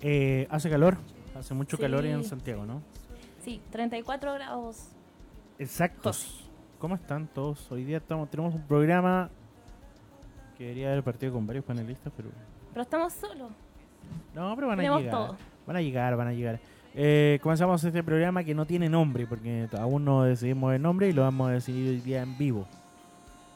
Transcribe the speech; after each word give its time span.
Eh, 0.00 0.46
hace 0.50 0.70
calor, 0.70 0.96
hace 1.38 1.54
mucho 1.54 1.76
Sí. 1.76 1.82
calor 1.82 2.04
en 2.06 2.24
Santiago, 2.24 2.64
¿no? 2.64 2.82
Sí, 3.44 3.60
34 3.70 4.34
grados. 4.34 4.88
Exactos. 5.58 6.44
¿Cómo 6.78 6.94
están 6.94 7.26
todos? 7.26 7.70
Hoy 7.72 7.84
día 7.84 7.96
estamos, 7.96 8.30
tenemos 8.30 8.54
un 8.54 8.62
programa 8.62 9.30
que 10.56 10.64
debería 10.64 10.88
haber 10.92 11.02
partido 11.02 11.32
con 11.32 11.46
varios 11.46 11.64
panelistas, 11.64 12.12
pero 12.16 12.30
Pero 12.72 12.82
estamos 12.82 13.12
solos. 13.12 13.50
no, 14.34 14.54
pero 14.54 14.68
van 14.68 14.78
a 14.78 14.82
Tenemos 14.82 15.00
llegar. 15.00 15.14
todo. 15.14 15.36
Van 15.66 15.76
a 15.76 15.82
llegar, 15.82 16.16
van 16.16 16.28
a 16.28 16.32
llegar. 16.32 16.60
Eh, 16.94 17.38
comenzamos 17.42 17.82
este 17.84 18.02
programa 18.02 18.42
que 18.44 18.54
no 18.54 18.64
tiene 18.66 18.88
nombre, 18.88 19.26
porque 19.26 19.68
aún 19.78 20.04
no 20.04 20.22
decidimos 20.24 20.74
el 20.74 20.82
nombre 20.82 21.08
y 21.08 21.12
lo 21.12 21.22
vamos 21.22 21.48
a 21.48 21.52
decidir 21.52 21.88
hoy 21.90 22.00
día 22.00 22.22
en 22.22 22.36
vivo. 22.38 22.66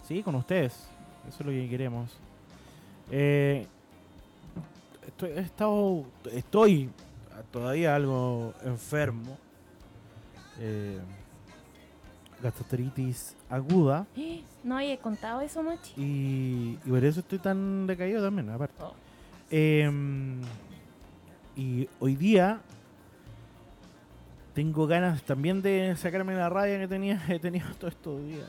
Sí, 0.02 0.22
con 0.22 0.34
ustedes. 0.34 0.88
Eso 1.28 1.36
es 1.40 1.46
lo 1.46 1.52
que 1.52 1.68
queremos. 1.68 2.16
Eh, 3.10 3.66
estoy, 5.06 5.30
he 5.30 5.40
estado, 5.40 6.04
estoy 6.30 6.90
todavía 7.50 7.94
algo 7.94 8.54
enfermo. 8.64 9.38
Eh, 10.58 11.00
gastroenteritis 12.42 13.36
aguda. 13.48 14.06
No 14.64 14.76
había 14.76 14.96
contado 14.96 15.40
eso, 15.40 15.60
Machi. 15.60 15.92
Y, 15.96 16.78
y 16.84 16.88
por 16.88 17.04
eso 17.04 17.18
estoy 17.18 17.40
tan 17.40 17.84
decaído 17.84 18.22
también, 18.22 18.48
aparte. 18.48 18.80
Oh. 18.80 18.94
Em, 19.50 20.40
y 21.56 21.88
hoy 21.98 22.14
día 22.14 22.60
tengo 24.54 24.86
ganas 24.86 25.20
también 25.24 25.60
de 25.60 25.96
sacarme 25.96 26.36
la 26.36 26.48
rabia 26.48 26.78
que 26.78 26.86
tenía, 26.86 27.20
he 27.28 27.40
tenido 27.40 27.66
todos 27.74 27.94
estos 27.94 28.24
días. 28.24 28.46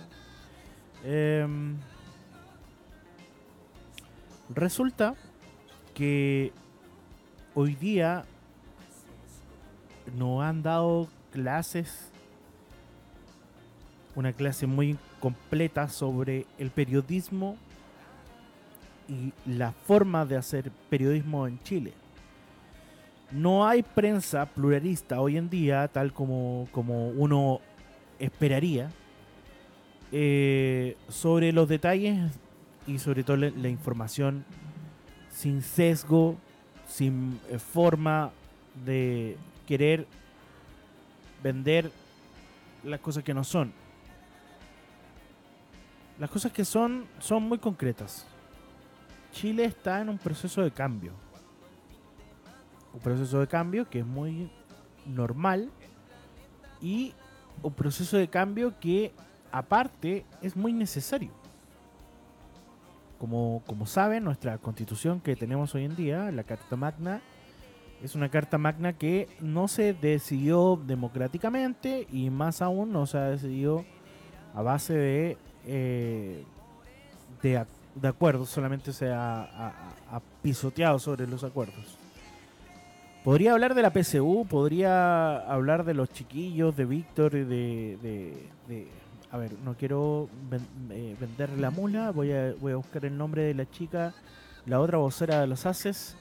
Em, 1.04 1.78
resulta 4.50 5.16
que 5.94 6.52
hoy 7.54 7.76
día 7.76 8.26
nos 10.18 10.44
han 10.44 10.64
dado 10.64 11.08
clases, 11.32 12.12
una 14.16 14.34
clase 14.34 14.68
muy 14.68 14.98
completa 15.20 15.88
sobre 15.90 16.46
el 16.58 16.70
periodismo 16.72 17.58
y 19.08 19.34
la 19.46 19.72
forma 19.72 20.26
de 20.26 20.38
hacer 20.38 20.72
periodismo 20.90 21.48
en 21.48 21.62
Chile. 21.64 21.94
No 23.32 23.68
hay 23.68 23.82
prensa 23.82 24.46
pluralista 24.46 25.20
hoy 25.20 25.38
en 25.38 25.50
día, 25.50 25.88
tal 25.88 26.14
como, 26.14 26.68
como 26.72 27.10
uno 27.10 27.62
esperaría, 28.20 28.92
eh, 30.12 30.96
sobre 31.08 31.52
los 31.52 31.68
detalles 31.68 32.32
y 32.86 33.00
sobre 33.00 33.24
todo 33.24 33.38
la, 33.38 33.50
la 33.50 33.70
información 33.70 34.46
sin 35.34 35.62
sesgo, 35.62 36.38
sin 36.88 37.40
eh, 37.50 37.58
forma 37.60 38.32
de 38.86 39.38
querer 39.68 40.08
vender 41.42 41.92
las 42.84 43.00
cosas 43.00 43.24
que 43.24 43.34
no 43.34 43.44
son. 43.44 43.74
Las 46.20 46.30
cosas 46.30 46.52
que 46.52 46.64
son 46.64 47.06
son 47.20 47.44
muy 47.44 47.58
concretas. 47.58 48.26
Chile 49.32 49.66
está 49.66 50.00
en 50.02 50.10
un 50.10 50.18
proceso 50.18 50.62
de 50.62 50.72
cambio. 50.72 51.14
Un 52.94 53.00
proceso 53.00 53.40
de 53.40 53.48
cambio 53.48 53.90
que 53.90 54.00
es 54.00 54.06
muy 54.06 54.52
normal 55.06 55.72
y 56.80 57.14
un 57.64 57.74
proceso 57.74 58.18
de 58.18 58.28
cambio 58.28 58.80
que 58.80 59.12
aparte 59.52 60.26
es 60.42 60.56
muy 60.56 60.72
necesario. 60.72 61.32
Como, 63.18 63.64
como 63.66 63.86
saben, 63.86 64.24
nuestra 64.24 64.58
constitución 64.58 65.22
que 65.22 65.36
tenemos 65.36 65.74
hoy 65.76 65.86
en 65.86 65.96
día, 65.96 66.30
la 66.32 66.44
Carta 66.44 66.76
Magna, 66.76 67.22
es 68.02 68.16
una 68.16 68.28
Carta 68.30 68.58
Magna 68.58 68.94
que 68.94 69.30
no 69.40 69.70
se 69.70 69.94
decidió 69.94 70.78
democráticamente 70.86 72.06
y 72.12 72.30
más 72.30 72.62
aún 72.62 72.92
no 72.92 73.06
se 73.06 73.18
ha 73.18 73.30
decidido 73.30 73.86
a 74.54 74.62
base 74.62 74.94
de, 74.94 75.38
eh, 75.66 76.44
de, 77.42 77.66
de 77.96 78.08
acuerdos, 78.08 78.50
solamente 78.50 78.92
se 78.92 79.10
ha, 79.12 79.72
pisoteado 80.42 81.00
sobre 81.00 81.26
los 81.28 81.46
acuerdos. 81.46 81.98
Podría 83.24 83.54
hablar 83.54 83.74
de 83.74 83.82
la 83.82 83.92
PSU, 83.92 84.46
podría 84.50 85.38
hablar 85.50 85.86
de 85.86 85.94
los 85.94 86.10
chiquillos, 86.12 86.76
de 86.76 86.84
Víctor, 86.84 87.32
de, 87.32 87.46
de, 87.46 88.50
de- 88.68 88.88
A 89.34 89.38
ver, 89.38 89.52
no 89.66 89.74
quiero 89.74 90.30
eh, 90.92 91.16
vender 91.20 91.50
la 91.58 91.72
mula, 91.72 92.12
voy 92.12 92.32
a, 92.32 92.54
voy 92.62 92.74
a 92.74 92.76
buscar 92.76 93.04
el 93.04 93.18
nombre 93.18 93.42
de 93.42 93.56
la 93.56 93.68
chica, 93.68 94.14
la 94.68 94.80
otra 94.80 95.00
vocera 95.00 95.42
de 95.42 95.48
los 95.48 95.66
Haces. 95.66 96.16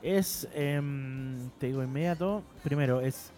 Es, 0.00 0.46
em, 0.54 1.50
te 1.58 1.66
digo 1.66 1.82
inmediato, 1.82 2.44
primero 2.62 3.00
es 3.00 3.32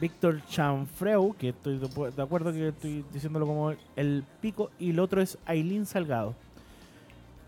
Víctor 0.00 0.44
Chanfreu, 0.46 1.36
que 1.38 1.50
estoy 1.50 1.78
de 1.78 2.22
acuerdo 2.22 2.52
que 2.52 2.66
estoy 2.66 3.04
diciéndolo 3.12 3.46
como 3.46 3.74
el 3.94 4.24
pico, 4.40 4.72
y 4.80 4.90
el 4.90 4.98
otro 4.98 5.22
es 5.22 5.38
Aileen 5.46 5.86
Salgado. 5.86 6.34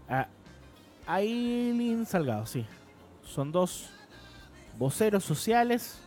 Ah, 0.08 0.28
Aileen 1.08 2.06
Salgado, 2.06 2.46
sí. 2.46 2.64
Son 3.24 3.50
dos 3.50 3.90
voceros 4.78 5.24
sociales 5.24 5.98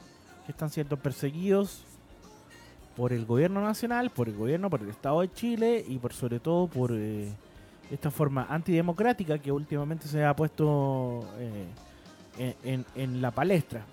que 0.45 0.53
están 0.53 0.69
siendo 0.69 0.95
perseguidos 0.95 1.83
por 2.99 3.13
el 3.13 3.25
gobierno 3.25 3.61
nacional, 3.61 4.09
por 4.09 4.27
el 4.27 4.35
gobierno, 4.35 4.69
por 4.69 4.81
el 4.81 4.89
Estado 4.89 5.21
de 5.21 5.31
Chile 5.31 5.85
y 5.87 5.97
por 5.99 6.11
sobre 6.11 6.41
todo 6.41 6.67
por 6.67 6.91
eh, 6.93 7.31
esta 7.89 8.11
forma 8.11 8.45
antidemocrática 8.49 9.39
que 9.39 9.53
últimamente 9.53 10.05
se 10.05 10.25
ha 10.25 10.35
puesto 10.35 11.25
eh, 12.37 12.83
en, 12.95 13.21
la 13.21 13.31
palestra. 13.31 13.85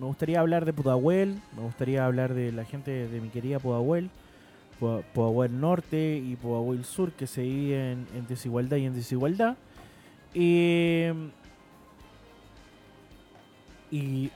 Me 0.00 0.06
gustaría 0.06 0.40
hablar 0.40 0.64
de 0.64 0.72
Pudahuel, 0.72 1.42
me 1.54 1.60
gustaría 1.62 2.06
hablar 2.06 2.32
de 2.32 2.52
la 2.52 2.64
gente 2.64 3.06
de 3.06 3.20
mi 3.20 3.28
querida 3.28 3.58
Pudahuel, 3.58 4.08
Pu- 4.80 5.04
Pudahuel 5.12 5.60
Norte 5.60 6.16
y 6.16 6.34
Pudahuel 6.36 6.86
Sur 6.86 7.12
que 7.12 7.26
se 7.26 7.42
viven 7.42 8.06
en 8.16 8.26
desigualdad 8.26 8.78
y 8.78 8.86
en 8.86 8.94
desigualdad. 8.94 9.58
Y 10.32 11.08
y, 13.90 14.30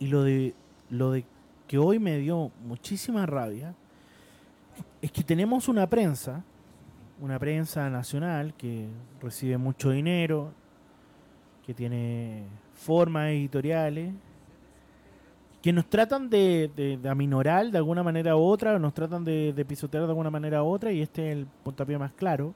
y 0.00 0.08
lo 0.08 0.24
de 0.24 0.52
lo 0.90 1.12
de 1.12 1.24
que 1.66 1.78
hoy 1.78 1.98
me 1.98 2.18
dio 2.18 2.50
muchísima 2.64 3.26
rabia 3.26 3.74
es 5.00 5.12
que 5.12 5.22
tenemos 5.22 5.68
una 5.68 5.86
prensa, 5.86 6.42
una 7.20 7.38
prensa 7.38 7.88
nacional 7.90 8.54
que 8.54 8.88
recibe 9.20 9.58
mucho 9.58 9.90
dinero, 9.90 10.52
que 11.64 11.74
tiene 11.74 12.44
formas 12.74 13.30
editoriales, 13.30 14.12
que 15.62 15.72
nos 15.72 15.86
tratan 15.88 16.28
de, 16.28 16.70
de, 16.76 16.98
de 16.98 17.08
aminorar 17.08 17.70
de 17.70 17.78
alguna 17.78 18.02
manera 18.02 18.36
u 18.36 18.40
otra, 18.40 18.78
nos 18.78 18.92
tratan 18.92 19.24
de, 19.24 19.52
de 19.54 19.64
pisotear 19.64 20.04
de 20.04 20.10
alguna 20.10 20.30
manera 20.30 20.62
u 20.62 20.66
otra, 20.66 20.92
y 20.92 21.00
este 21.00 21.30
es 21.30 21.36
el 21.38 21.46
puntapié 21.62 21.98
más 21.98 22.12
claro 22.12 22.54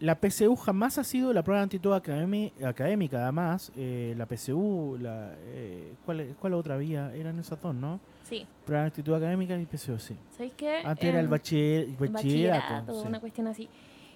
la 0.00 0.14
PSU 0.20 0.56
jamás 0.56 0.98
ha 0.98 1.04
sido 1.04 1.32
la 1.32 1.42
prueba 1.42 1.60
de 1.60 1.64
actitud 1.66 1.92
académi- 1.92 2.52
académica, 2.64 3.22
además. 3.22 3.70
eh, 3.76 4.14
la 4.16 4.26
PSU, 4.26 4.96
la, 5.00 5.34
eh, 5.38 5.94
¿cuál, 6.04 6.34
¿cuál 6.40 6.54
otra 6.54 6.76
vía? 6.78 7.14
Eran 7.14 7.38
esas 7.38 7.60
dos, 7.60 7.74
¿no? 7.74 8.00
Sí. 8.24 8.46
Prueba 8.64 8.82
de 8.84 8.88
actitud 8.88 9.12
académica 9.14 9.56
y 9.58 9.66
PSU, 9.66 9.98
sí. 9.98 10.16
¿Sabéis 10.30 10.54
qué? 10.56 10.78
Antes 10.84 11.04
era 11.04 11.18
el 11.20 11.26
Em, 11.26 11.30
bachiller- 11.30 11.86
bachillerato. 11.98 12.12
bachillerato, 12.14 13.00
sí. 13.02 13.06
una 13.08 13.20
cuestión 13.20 13.46
así. 13.46 13.68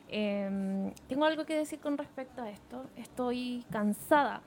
Em, 0.08 0.92
tengo 1.08 1.24
algo 1.24 1.44
que 1.44 1.56
decir 1.56 1.78
con 1.80 1.98
respecto 1.98 2.42
a 2.42 2.50
esto. 2.50 2.84
Estoy 2.96 3.64
cansada, 3.70 4.42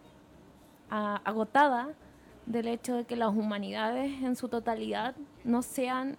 a- 0.90 1.18
agotada 1.26 1.90
del 2.46 2.68
hecho 2.68 2.96
de 2.96 3.04
que 3.06 3.16
las 3.16 3.30
humanidades 3.36 4.24
en 4.24 4.36
su 4.36 4.48
totalidad 4.50 5.16
no 5.44 5.62
sean 5.62 6.18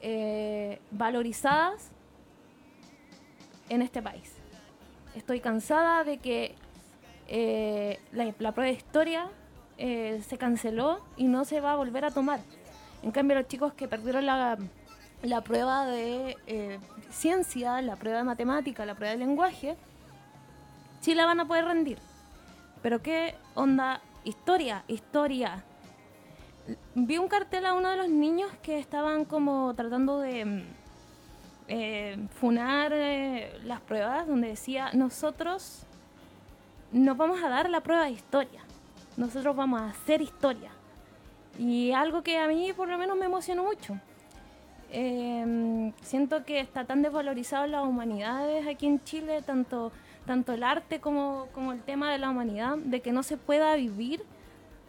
eh, 0.00 0.80
valorizadas 0.92 1.90
en 3.68 3.82
este 3.82 4.02
país. 4.02 4.32
Estoy 5.14 5.40
cansada 5.40 6.04
de 6.04 6.18
que 6.18 6.54
eh, 7.28 7.98
la, 8.12 8.32
prueba 8.32 8.70
de 8.70 8.72
historia 8.72 9.28
eh, 9.76 10.22
se 10.26 10.38
canceló 10.38 11.00
y 11.16 11.24
no 11.24 11.44
se 11.44 11.60
va 11.60 11.72
a 11.72 11.76
volver 11.76 12.04
a 12.04 12.10
tomar. 12.10 12.40
En 13.02 13.10
cambio, 13.10 13.36
los 13.36 13.48
chicos 13.48 13.72
que 13.74 13.88
perdieron 13.88 14.26
la, 14.26 14.58
la 15.22 15.40
prueba 15.42 15.86
de 15.86 16.36
eh, 16.46 16.78
ciencia, 17.10 17.80
la 17.82 17.96
prueba 17.96 18.18
de 18.18 18.24
matemática, 18.24 18.86
la 18.86 18.94
prueba 18.94 19.12
de 19.12 19.18
lenguaje, 19.18 19.76
sí 21.00 21.14
la 21.14 21.26
van 21.26 21.40
a 21.40 21.46
poder 21.46 21.64
rendir. 21.64 21.98
Pero 22.82 23.02
qué 23.02 23.34
onda, 23.54 24.00
historia, 24.24 24.84
historia. 24.88 25.64
Vi 26.94 27.18
un 27.18 27.28
cartel 27.28 27.66
a 27.66 27.74
uno 27.74 27.90
de 27.90 27.96
los 27.96 28.08
niños 28.08 28.50
que 28.62 28.78
estaban 28.78 29.24
como 29.24 29.74
tratando 29.74 30.18
de 30.18 30.44
mm, 30.44 30.62
eh, 31.68 32.16
funar 32.40 32.92
eh, 32.92 33.58
las 33.64 33.80
pruebas, 33.80 34.26
donde 34.26 34.48
decía, 34.48 34.90
nosotros 34.92 35.84
nos 36.92 37.16
vamos 37.16 37.42
a 37.42 37.48
dar 37.48 37.68
la 37.68 37.80
prueba 37.80 38.04
de 38.04 38.12
historia, 38.12 38.62
nosotros 39.16 39.54
vamos 39.54 39.80
a 39.80 39.90
hacer 39.90 40.22
historia. 40.22 40.70
Y 41.58 41.92
algo 41.92 42.22
que 42.22 42.38
a 42.38 42.46
mí 42.46 42.72
por 42.72 42.88
lo 42.88 42.98
menos 42.98 43.16
me 43.16 43.26
emocionó 43.26 43.64
mucho. 43.64 43.98
Eh, 44.90 45.92
siento 46.02 46.44
que 46.44 46.60
está 46.60 46.84
tan 46.84 47.02
desvalorizado 47.02 47.66
las 47.66 47.84
humanidades 47.84 48.66
aquí 48.66 48.86
en 48.86 49.02
Chile, 49.04 49.42
tanto 49.42 49.92
tanto 50.28 50.52
el 50.52 50.62
arte 50.62 51.00
como, 51.00 51.48
como 51.54 51.72
el 51.72 51.80
tema 51.80 52.12
de 52.12 52.18
la 52.18 52.28
humanidad, 52.28 52.76
de 52.76 53.00
que 53.00 53.12
no 53.12 53.22
se 53.22 53.38
pueda 53.38 53.74
vivir, 53.76 54.22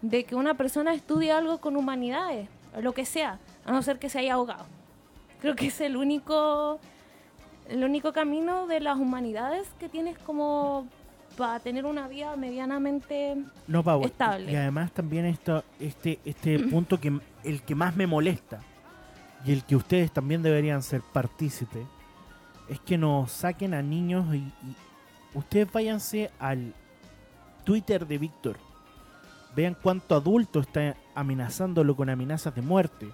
de 0.02 0.26
que 0.26 0.36
una 0.36 0.56
persona 0.56 0.94
estudie 0.94 1.32
algo 1.32 1.60
con 1.60 1.78
humanidades, 1.78 2.50
lo 2.78 2.94
que 2.94 3.06
sea, 3.06 3.40
a 3.66 3.72
no 3.72 3.82
ser 3.82 4.00
que 4.00 4.10
se 4.10 4.20
haya 4.20 4.34
ahogado. 4.34 4.66
Creo 5.42 5.56
que 5.56 5.68
es 5.68 5.82
el 5.82 5.96
único, 5.96 6.80
el 7.68 7.84
único 7.84 8.14
camino 8.14 8.68
de 8.68 8.80
las 8.80 8.98
humanidades 8.98 9.68
que 9.80 9.90
tienes 9.90 10.18
como 10.20 10.88
para 11.38 11.60
tener 11.60 11.86
una 11.86 12.08
vida 12.08 12.36
medianamente 12.36 13.38
No, 13.68 13.84
Pau, 13.84 14.04
estable. 14.04 14.52
Y 14.52 14.56
además 14.56 14.92
también 14.92 15.26
esto, 15.26 15.64
este, 15.80 16.20
este 16.26 16.60
punto 16.60 17.00
que 17.00 17.18
el 17.44 17.62
que 17.62 17.76
más 17.76 17.96
me 17.96 18.08
molesta 18.08 18.60
y 19.46 19.54
el 19.54 19.64
que 19.64 19.76
ustedes 19.78 20.12
también 20.12 20.42
deberían 20.42 20.84
ser 20.84 21.02
partícipes 21.02 21.86
es 22.68 22.80
que 22.82 22.98
nos 22.98 23.32
saquen 23.32 23.74
a 23.74 23.82
niños 23.82 24.36
y, 24.36 24.40
y 24.40 24.54
ustedes 25.34 25.72
váyanse 25.72 26.30
al 26.40 26.74
Twitter 27.64 28.06
de 28.06 28.18
Víctor. 28.18 28.58
Vean 29.56 29.78
cuánto 29.82 30.16
adulto 30.16 30.60
está 30.60 30.96
amenazándolo 31.16 31.96
con 31.96 32.10
amenazas 32.10 32.54
de 32.54 32.62
muerte. 32.62 33.08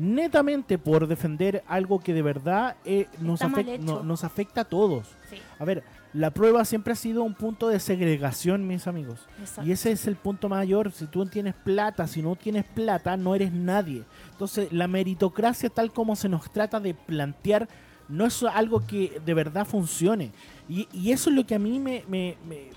Netamente 0.00 0.78
por 0.78 1.06
defender 1.06 1.62
algo 1.68 2.00
que 2.00 2.14
de 2.14 2.22
verdad 2.22 2.76
eh, 2.84 3.06
nos, 3.20 3.40
no- 3.84 4.02
nos 4.02 4.24
afecta 4.24 4.62
a 4.62 4.64
todos. 4.64 5.06
Sí, 5.28 5.36
A 5.58 5.64
ver, 5.64 5.84
la 6.14 6.30
prueba 6.30 6.64
siempre 6.64 6.94
ha 6.94 6.96
sido 6.96 7.22
un 7.22 7.34
punto 7.34 7.68
de 7.68 7.78
segregación, 7.78 8.66
mis 8.66 8.86
amigos. 8.86 9.20
exacto. 9.38 9.68
Y 9.68 9.72
ese 9.72 9.92
es 9.92 10.06
el 10.06 10.16
punto 10.16 10.48
mayor. 10.48 10.90
Si 10.90 11.06
tú 11.06 11.26
tienes 11.26 11.54
plata, 11.54 12.06
si 12.06 12.22
no 12.22 12.34
tienes 12.34 12.64
plata, 12.64 13.16
no 13.16 13.34
eres 13.34 13.52
nadie. 13.52 14.04
Entonces, 14.32 14.72
la 14.72 14.88
meritocracia 14.88 15.68
tal 15.68 15.92
como 15.92 16.16
se 16.16 16.28
nos 16.28 16.50
trata 16.50 16.80
de 16.80 16.94
plantear, 16.94 17.68
no 18.08 18.24
es 18.26 18.42
algo 18.42 18.84
que 18.86 19.20
de 19.24 19.34
verdad 19.34 19.66
funcione. 19.66 20.32
Y, 20.68 20.88
y 20.92 21.12
eso 21.12 21.30
es 21.30 21.36
lo 21.36 21.46
que 21.46 21.54
a 21.54 21.58
mí 21.60 21.78
me, 21.78 22.04
me, 22.08 22.36
me- 22.48 22.70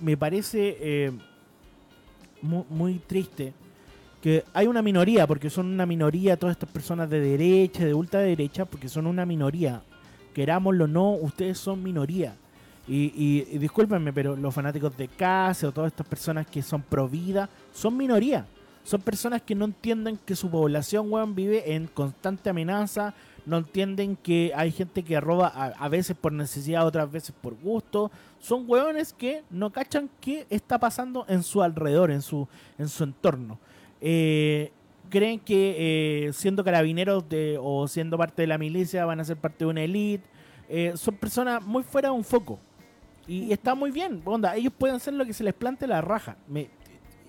me 0.00 0.16
parece 0.16 0.76
eh, 0.80 1.12
mu- 2.42 2.64
muy, 2.68 2.98
triste. 2.98 3.52
Que 4.24 4.42
hay 4.54 4.66
una 4.66 4.80
minoría, 4.80 5.26
porque 5.26 5.50
son 5.50 5.66
una 5.66 5.84
minoría 5.84 6.38
todas 6.38 6.54
estas 6.54 6.70
personas 6.70 7.10
de 7.10 7.20
derecha, 7.20 7.84
de 7.84 7.92
ultraderecha, 7.92 8.64
porque 8.64 8.88
son 8.88 9.06
una 9.06 9.26
minoría. 9.26 9.82
Querámoslo 10.32 10.84
o 10.84 10.88
no, 10.88 11.10
ustedes 11.12 11.58
son 11.58 11.82
minoría. 11.82 12.34
Y, 12.88 13.12
y- 13.14 13.46
y 13.52 13.58
discúlpenme, 13.58 14.14
pero 14.14 14.34
los 14.34 14.54
fanáticos 14.54 14.96
de 14.96 15.08
CASE 15.08 15.66
o 15.66 15.72
todas 15.72 15.92
estas 15.92 16.06
personas 16.06 16.46
que 16.46 16.62
son 16.62 16.80
pro 16.80 17.06
vida 17.06 17.50
son 17.70 17.98
minoría. 17.98 18.46
Son 18.82 19.02
personas 19.02 19.42
que 19.42 19.54
no 19.54 19.66
entienden 19.66 20.18
que 20.24 20.34
su 20.34 20.50
población, 20.50 21.12
weón, 21.12 21.34
vive 21.34 21.74
en 21.74 21.86
constante 21.86 22.48
amenaza. 22.48 23.12
No 23.44 23.58
entienden 23.58 24.16
que 24.16 24.52
hay 24.56 24.72
gente 24.72 25.02
que 25.02 25.20
roba 25.20 25.48
a, 25.54 25.66
a 25.66 25.88
veces 25.90 26.16
por 26.18 26.32
necesidad, 26.32 26.86
otras 26.86 27.12
veces 27.12 27.34
por 27.42 27.54
gusto. 27.60 28.10
Son 28.40 28.64
weones 28.66 29.12
que 29.12 29.42
no 29.50 29.70
cachan 29.70 30.08
qué 30.22 30.46
está 30.48 30.78
pasando 30.78 31.26
en 31.28 31.42
su 31.42 31.62
alrededor, 31.62 32.10
en 32.10 32.22
su, 32.22 32.48
en 32.78 32.88
su 32.88 33.04
entorno. 33.04 33.58
Eh, 34.06 34.70
creen 35.08 35.40
que 35.40 36.26
eh, 36.26 36.32
siendo 36.34 36.62
carabineros 36.62 37.26
de, 37.26 37.56
o 37.58 37.88
siendo 37.88 38.18
parte 38.18 38.42
de 38.42 38.48
la 38.48 38.58
milicia 38.58 39.06
van 39.06 39.18
a 39.18 39.24
ser 39.24 39.38
parte 39.38 39.64
de 39.64 39.70
una 39.70 39.82
elite. 39.82 40.24
Eh, 40.68 40.92
son 40.96 41.14
personas 41.16 41.64
muy 41.64 41.82
fuera 41.82 42.08
de 42.08 42.14
un 42.14 42.24
foco. 42.24 42.58
Y 43.26 43.50
está 43.50 43.74
muy 43.74 43.90
bien. 43.90 44.20
Onda, 44.26 44.54
ellos 44.54 44.72
pueden 44.76 44.96
hacer 44.96 45.14
lo 45.14 45.24
que 45.24 45.32
se 45.32 45.42
les 45.42 45.54
plante 45.54 45.86
la 45.86 46.02
raja. 46.02 46.36
Me, 46.46 46.68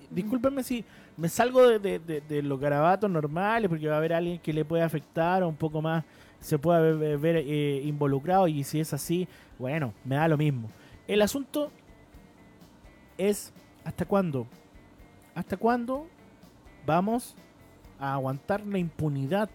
discúlpenme 0.10 0.63
si 0.63 0.83
me 1.16 1.30
salgo 1.30 1.80
de, 1.80 2.42
los 2.44 2.60
garabatos 2.60 3.10
normales, 3.10 3.69
porque 3.69 3.88
va 3.88 3.95
a 3.95 3.98
haber 3.98 4.13
alguien 4.13 4.39
que 4.39 4.51
le 4.51 4.66
puede 4.66 4.83
afectar 4.83 5.44
o 5.44 5.48
un 5.48 5.56
poco 5.56 5.81
más 5.81 6.04
se 6.42 6.60
puede 6.60 6.94
ver, 6.94 7.18
ver, 7.18 7.36
eh, 7.38 7.81
involucrado. 7.86 8.50
Y 8.50 8.66
si 8.66 8.81
es 8.81 8.94
así, 8.94 9.28
bueno, 9.57 9.94
me 10.04 10.16
da 10.16 10.28
lo 10.28 10.38
mismo. 10.38 10.69
El 11.07 11.21
asunto 11.21 11.71
es: 13.18 13.54
¿hasta 13.86 14.04
cuándo? 14.06 14.45
¿Hasta 15.33 15.56
cuándo 15.56 16.07
vamos 16.86 17.36
a 18.00 18.14
aguantar 18.14 18.66
la 18.66 18.78
impunidad? 18.78 19.50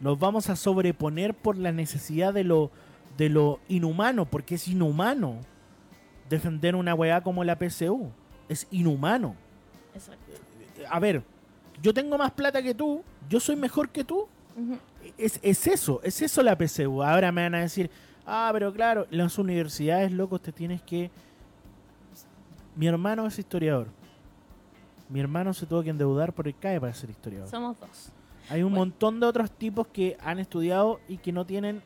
Nos 0.00 0.18
vamos 0.18 0.50
a 0.50 0.56
sobreponer 0.56 1.34
por 1.34 1.56
la 1.56 1.72
necesidad 1.72 2.34
de 2.34 2.44
lo, 2.44 2.70
de 3.16 3.28
lo 3.28 3.60
inhumano, 3.68 4.24
porque 4.24 4.56
es 4.56 4.68
inhumano 4.68 5.38
defender 6.28 6.74
una 6.74 6.94
weá 6.94 7.20
como 7.20 7.44
la 7.44 7.56
PCU. 7.56 8.10
Es 8.48 8.66
inhumano. 8.70 9.36
exacto. 9.94 10.32
A 10.90 10.98
ver, 10.98 11.22
yo 11.80 11.94
tengo 11.94 12.18
más 12.18 12.32
plata 12.32 12.62
que 12.62 12.74
tú, 12.74 13.02
yo 13.28 13.38
soy 13.38 13.56
mejor 13.56 13.90
que 13.90 14.04
tú. 14.04 14.26
Ujú. 14.56 14.78
Es, 15.18 15.38
es 15.42 15.66
eso, 15.66 16.00
es 16.02 16.20
eso 16.22 16.42
la 16.42 16.56
PCU. 16.56 17.02
Ahora 17.02 17.30
me 17.32 17.42
van 17.42 17.54
a 17.54 17.60
decir, 17.60 17.90
ah, 18.26 18.50
pero 18.52 18.72
claro, 18.72 19.06
las 19.10 19.38
universidades, 19.38 20.12
locos, 20.12 20.40
te 20.42 20.52
tienes 20.52 20.82
que... 20.82 21.10
Mi 22.74 22.86
hermano 22.86 23.26
es 23.26 23.38
historiador. 23.38 23.88
Mi 25.12 25.20
hermano 25.20 25.52
se 25.52 25.66
tuvo 25.66 25.82
que 25.82 25.90
endeudar 25.90 26.32
por 26.32 26.48
el 26.48 26.56
CAE 26.58 26.80
para 26.80 26.94
ser 26.94 27.10
historiador. 27.10 27.48
Somos 27.50 27.78
dos. 27.78 28.10
Hay 28.48 28.62
un 28.62 28.70
Bueno. 28.70 28.86
montón 28.86 29.20
de 29.20 29.26
otros 29.26 29.50
tipos 29.50 29.86
que 29.88 30.16
han 30.20 30.38
estudiado 30.38 31.00
y 31.06 31.18
que 31.18 31.32
no 31.32 31.44
tienen 31.44 31.82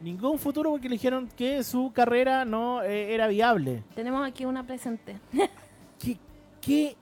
ningún 0.00 0.38
futuro 0.38 0.70
porque 0.70 0.88
le 0.88 0.94
dijeron 0.94 1.28
que 1.36 1.62
su 1.64 1.92
carrera 1.92 2.44
no 2.44 2.82
eh, 2.82 3.14
era 3.14 3.26
viable. 3.26 3.82
Tenemos 3.94 4.26
aquí 4.26 4.44
una 4.44 4.64
presente. 4.66 5.18
¿Qué, 5.98 6.16
qué- 6.60 6.96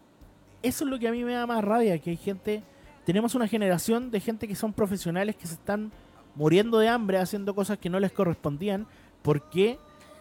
Eso 0.62 0.84
es 0.84 0.90
lo 0.90 0.98
que 0.98 1.08
a 1.08 1.12
mí 1.12 1.24
me 1.24 1.32
da 1.34 1.46
más 1.46 1.62
rabia, 1.64 1.98
que 1.98 2.10
hay 2.10 2.16
gente... 2.16 2.62
Tenemos 3.04 3.34
una 3.34 3.48
generación 3.48 4.10
de 4.10 4.20
gente 4.20 4.46
que 4.46 4.54
son 4.54 4.72
profesionales 4.74 5.34
que 5.36 5.46
se 5.46 5.54
están 5.54 5.90
muriendo 6.34 6.78
de 6.78 6.88
hambre 6.88 7.18
haciendo 7.18 7.54
cosas 7.54 7.78
que 7.78 7.88
no 7.90 7.98
les 7.98 8.12
correspondían. 8.12 8.86
¿Por 9.22 9.48
qué? 9.50 9.78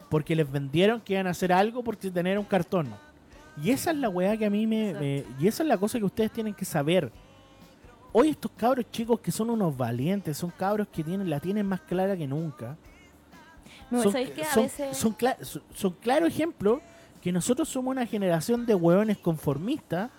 Porque 0.09 0.35
les 0.35 0.49
vendieron 0.49 1.01
que 1.01 1.13
iban 1.13 1.27
a 1.27 1.31
hacer 1.31 1.51
algo 1.53 1.83
por 1.83 1.97
tener 1.97 2.39
un 2.39 2.45
cartón. 2.45 2.87
Y 3.61 3.71
esa 3.71 3.91
es 3.91 3.97
la 3.97 4.09
weá 4.09 4.37
que 4.37 4.45
a 4.45 4.49
mí 4.49 4.65
me, 4.67 4.93
me- 4.93 5.25
Y 5.39 5.47
esa 5.47 5.63
es 5.63 5.69
la 5.69 5.77
cosa 5.77 5.97
que 5.99 6.05
ustedes 6.05 6.31
tienen 6.31 6.53
que 6.53 6.65
saber. 6.65 7.11
Hoy 8.11 8.29
estos 8.29 8.51
cabros 8.57 8.85
chicos 8.91 9.19
que 9.19 9.31
son 9.31 9.49
unos 9.49 9.75
valientes, 9.75 10.37
son 10.37 10.49
cabros 10.51 10.87
que 10.87 11.03
tienen 11.03 11.29
la 11.29 11.39
tienen 11.39 11.65
más 11.65 11.81
clara 11.81 12.15
que 12.17 12.27
nunca. 12.27 12.75
No, 13.91 14.01
son, 14.03 14.11
¿sabéis 14.11 14.31
qué? 14.31 14.41
A 14.43 14.53
son- 14.53 14.63
veces... 14.63 14.97
son 14.97 15.15
cla- 15.15 15.37
son- 15.73 15.93
claro 16.01 16.25
ejemplo 16.25 16.81
que 17.21 17.31
nosotros 17.31 17.67
somos 17.69 17.91
una 17.91 18.05
generación 18.05 18.65
de 18.65 18.73
hueones 18.75 19.17
conformistas, 19.17 20.09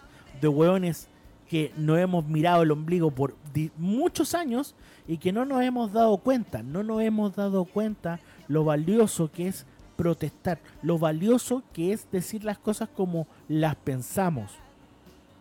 de 0.41 0.49
hueones 0.49 1.09
que 1.49 1.73
no 1.77 1.97
hemos 1.97 2.25
mirado 2.27 2.63
el 2.63 2.71
ombligo 2.71 3.11
por 3.11 3.35
muchos 3.77 4.35
años 4.35 4.75
y 5.09 5.17
que 5.19 5.33
no 5.33 5.45
nos 5.45 5.63
hemos 5.63 5.93
dado 5.93 6.17
cuenta, 6.19 6.63
no 6.63 6.83
nos 6.85 7.01
hemos 7.03 7.35
dado 7.35 7.65
cuenta 7.65 8.21
lo 8.47 8.63
valioso 8.65 9.33
que 9.33 9.49
es 9.49 9.67
protestar, 10.01 10.59
lo 10.83 10.99
valioso 10.99 11.63
que 11.75 11.93
es 11.93 12.11
decir 12.11 12.43
las 12.43 12.59
cosas 12.59 12.89
como 12.89 13.27
las 13.49 13.77
pensamos. 13.77 14.51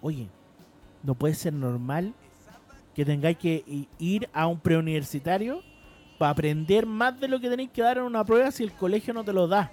Oye, 0.01 0.27
no 1.01 1.15
puede 1.15 1.33
ser 1.33 1.53
normal 1.53 2.13
que 2.93 3.05
tengáis 3.05 3.37
que 3.37 3.87
ir 3.97 4.27
a 4.33 4.47
un 4.47 4.59
preuniversitario 4.59 5.61
para 6.17 6.31
aprender 6.31 6.85
más 6.85 7.17
de 7.21 7.29
lo 7.29 7.39
que 7.39 7.49
tenéis 7.49 7.69
que 7.69 7.81
dar 7.81 7.99
en 7.99 8.03
una 8.03 8.25
prueba 8.25 8.51
si 8.51 8.63
el 8.63 8.73
colegio 8.73 9.13
no 9.13 9.23
te 9.23 9.31
lo 9.31 9.47
da. 9.47 9.71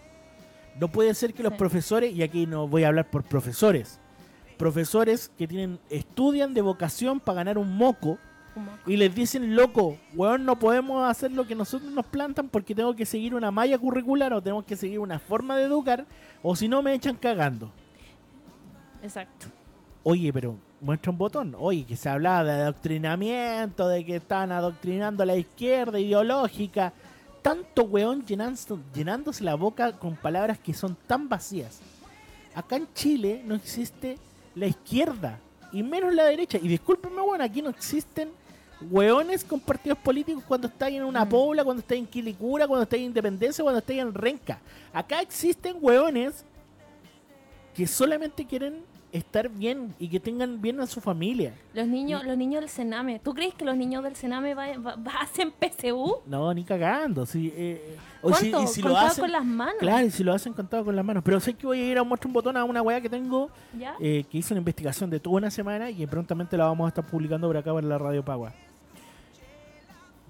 No 0.78 0.86
puede 0.86 1.12
ser 1.14 1.34
que 1.34 1.42
los 1.42 1.54
Sí. 1.54 1.58
profesores, 1.58 2.14
y 2.14 2.22
aquí 2.22 2.46
no 2.46 2.68
voy 2.68 2.84
a 2.84 2.88
hablar 2.88 3.10
por 3.10 3.24
profesores, 3.24 3.98
profesores 4.56 5.32
que 5.36 5.48
tienen 5.48 5.80
estudian 5.90 6.54
de 6.54 6.60
vocación 6.62 7.18
para 7.18 7.36
ganar 7.38 7.58
un 7.58 7.76
moco 7.76 8.18
y 8.86 8.96
les 8.96 9.14
dicen, 9.14 9.54
loco, 9.56 9.96
weón, 10.14 10.44
no 10.44 10.58
podemos 10.58 11.08
hacer 11.08 11.32
lo 11.32 11.46
que 11.46 11.54
nosotros 11.54 11.90
nos 11.92 12.06
plantan 12.06 12.48
porque 12.48 12.74
tengo 12.74 12.94
que 12.94 13.04
seguir 13.06 13.34
una 13.34 13.50
malla 13.50 13.78
curricular 13.78 14.32
o 14.32 14.42
tenemos 14.42 14.64
que 14.64 14.76
seguir 14.76 14.98
una 14.98 15.18
forma 15.18 15.56
de 15.56 15.64
educar 15.64 16.06
o 16.42 16.54
si 16.56 16.68
no 16.68 16.82
me 16.82 16.94
echan 16.94 17.16
cagando. 17.16 17.70
Exacto. 19.02 19.46
Oye, 20.02 20.32
pero 20.32 20.56
muestra 20.80 21.10
un 21.10 21.18
botón. 21.18 21.56
Oye, 21.58 21.84
que 21.84 21.96
se 21.96 22.08
hablaba 22.08 22.44
de 22.44 22.62
adoctrinamiento, 22.62 23.88
de 23.88 24.04
que 24.04 24.16
estaban 24.16 24.52
adoctrinando 24.52 25.22
a 25.22 25.26
la 25.26 25.36
izquierda 25.36 25.98
ideológica. 25.98 26.92
Tanto 27.42 27.84
weón 27.84 28.24
llenando- 28.24 28.80
llenándose 28.94 29.44
la 29.44 29.54
boca 29.54 29.92
con 29.92 30.16
palabras 30.16 30.58
que 30.58 30.74
son 30.74 30.96
tan 31.06 31.28
vacías. 31.28 31.80
Acá 32.54 32.76
en 32.76 32.88
Chile 32.94 33.42
no 33.44 33.54
existe 33.54 34.18
la 34.54 34.66
izquierda 34.66 35.38
y 35.72 35.82
menos 35.82 36.14
la 36.14 36.24
derecha. 36.24 36.58
Y 36.60 36.66
discúlpenme, 36.68 37.20
weón, 37.20 37.42
aquí 37.42 37.62
no 37.62 37.70
existen 37.70 38.30
weones 38.90 39.42
con 39.44 39.58
partidos 39.60 39.98
políticos 39.98 40.42
cuando 40.46 40.68
estáis 40.68 40.96
en 40.96 41.04
una 41.04 41.24
Mm. 41.24 41.28
pobla, 41.28 41.64
cuando 41.64 41.80
estáis 41.80 42.00
en 42.00 42.06
Quilicura, 42.06 42.66
cuando 42.66 42.82
estáis 42.82 43.00
en 43.00 43.06
Independencia, 43.06 43.62
cuando 43.62 43.78
estáis 43.78 44.00
en 44.00 44.12
Renca. 44.14 44.58
Acá 44.92 45.20
existen 45.20 45.76
weones 45.80 46.44
que 47.74 47.86
solamente 47.86 48.44
quieren 48.46 48.80
estar 49.12 49.48
bien 49.48 49.94
y 49.98 50.08
que 50.08 50.20
tengan 50.20 50.60
bien 50.60 50.78
a 50.80 50.86
su 50.86 51.00
familia. 51.00 51.54
Los 51.72 51.86
niños, 51.86 52.22
los 52.24 52.36
niños 52.36 52.60
del 52.60 52.68
Sename. 52.68 53.18
¿Tú 53.18 53.32
crees 53.32 53.54
que 53.54 53.64
los 53.64 53.76
niños 53.76 54.02
del 54.04 54.14
Sename 54.14 54.52
va, 54.54 54.66
va- 54.78 54.96
va- 54.96 55.20
hacen 55.22 55.50
PCU? 55.52 56.16
No, 56.26 56.52
ni 56.52 56.64
cagando. 56.64 57.24
Si, 57.24 57.50
eh, 57.56 57.96
o 58.20 58.34
si- 58.34 58.48
y 58.54 58.66
si 58.66 58.82
lo 58.82 58.94
hacen, 58.96 59.22
con 59.22 59.32
las 59.32 59.44
manos. 59.44 59.76
claro, 59.78 60.06
y 60.06 60.10
si 60.10 60.22
lo 60.22 60.34
hacen 60.34 60.52
contado 60.52 60.84
con 60.84 60.94
las 60.96 61.04
manos. 61.04 61.22
Pero 61.24 61.40
sé 61.40 61.54
que 61.54 61.66
voy 61.66 61.80
a 61.80 61.84
ir 61.92 61.98
a 61.98 62.02
mostrar 62.04 62.26
un 62.26 62.32
botón 62.34 62.56
a 62.58 62.64
una 62.64 62.82
weá 62.82 63.00
que 63.00 63.08
tengo 63.08 63.48
eh, 64.00 64.24
que 64.30 64.38
hice 64.38 64.52
una 64.52 64.58
investigación 64.58 65.08
de 65.08 65.18
toda 65.20 65.36
una 65.36 65.50
semana 65.50 65.88
y 65.90 65.94
que 65.94 66.06
prontamente 66.08 66.56
la 66.56 66.66
vamos 66.66 66.84
a 66.84 66.88
estar 66.88 67.06
publicando 67.06 67.46
por 67.46 67.56
acá 67.56 67.70
por 67.72 67.84
la 67.84 67.96
Radio 67.96 68.22
Pagua. 68.22 68.52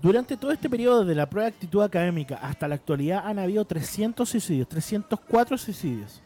Durante 0.06 0.36
todo 0.36 0.52
este 0.52 0.70
periodo 0.70 1.04
de 1.04 1.16
la 1.16 1.28
prueba 1.28 1.48
de 1.50 1.54
actitud 1.56 1.82
académica 1.82 2.36
hasta 2.40 2.68
la 2.68 2.76
actualidad 2.76 3.22
han 3.26 3.40
habido 3.40 3.64
300 3.64 4.28
suicidios, 4.28 4.68
304 4.68 5.58
suicidios. 5.58 6.22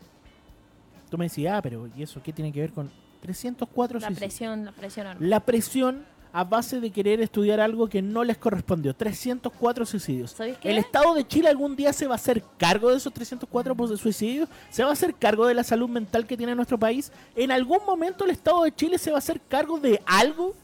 Tú 1.10 1.16
me 1.16 1.25
decías, 1.25 1.54
ah, 1.56 1.62
pero 1.62 1.88
¿y 1.96 2.02
eso 2.02 2.20
qué 2.22 2.30
tiene 2.30 2.52
que 2.52 2.60
ver 2.60 2.72
con 2.72 2.90
304 3.22 3.99
La 3.99 4.06
suicidios? 4.08 4.18
presión, 4.18 4.64
la 4.66 4.72
presión. 4.72 5.06
enorme. 5.06 5.26
La 5.28 5.40
presión 5.40 6.04
a 6.30 6.44
base 6.44 6.78
de 6.78 6.90
querer 6.90 7.22
estudiar 7.22 7.58
algo 7.58 7.88
que 7.88 8.02
no 8.02 8.22
les 8.22 8.37
correspondió. 8.37 8.94
304 8.94 9.87
suicidios. 9.87 10.37
¿El 10.62 10.76
Estado 10.76 11.14
de 11.14 11.26
Chile 11.26 11.49
algún 11.49 11.75
día 11.75 11.94
se 11.94 12.06
va 12.06 12.12
a 12.12 12.16
hacer 12.16 12.44
cargo 12.58 12.90
de 12.90 12.99
esos 12.99 13.14
304 13.14 13.75
pos- 13.75 13.99
suicidios? 13.99 14.49
¿Se 14.68 14.84
va 14.84 14.90
a 14.90 14.92
hacer 14.92 15.14
cargo 15.14 15.46
de 15.46 15.54
la 15.54 15.64
salud 15.64 15.88
mental 15.88 16.26
que 16.26 16.37
tiene 16.37 16.54
nuestro 16.54 16.78
país? 16.78 17.10
¿En 17.34 17.50
algún 17.50 17.78
momento 17.87 18.25
el 18.26 18.30
Estado 18.30 18.62
de 18.62 18.75
Chile 18.75 18.99
se 18.99 19.10
va 19.10 19.16
a 19.16 19.20
hacer 19.20 19.40
cargo 19.40 19.80
de 19.80 20.02
algo? 20.04 20.54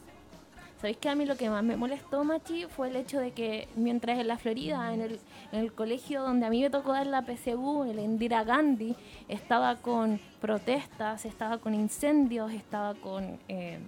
¿Sabéis 0.79 0.97
que 0.97 1.09
a 1.09 1.15
mí 1.15 1.25
lo 1.25 1.35
que 1.35 1.49
más 1.49 1.63
me 1.63 1.75
molestó, 1.75 2.23
Machi, 2.23 2.65
fue 2.65 2.89
el 2.89 2.95
hecho 2.97 3.19
de 3.19 3.31
que 3.31 3.67
mientras 3.75 4.19
en 4.19 4.27
la 4.27 4.37
Florida, 4.37 4.93
en 4.93 5.19
el, 5.51 5.73
colegio 5.73 6.21
donde 6.21 6.45
a 6.45 6.51
mí 6.51 6.61
me 6.61 6.69
tocó 6.69 6.93
dar 6.93 7.07
la 7.07 7.23
PCU, 7.23 7.83
el 7.85 7.97
Indira 7.97 8.43
Gandhi, 8.43 8.95
estaba 9.27 9.77
con 9.77 10.19
protestas, 10.39 11.25
estaba 11.25 11.57
con 11.57 11.73
incendios, 11.73 12.53
estaba 12.53 12.93
con, 12.93 13.39
eh, 13.47 13.79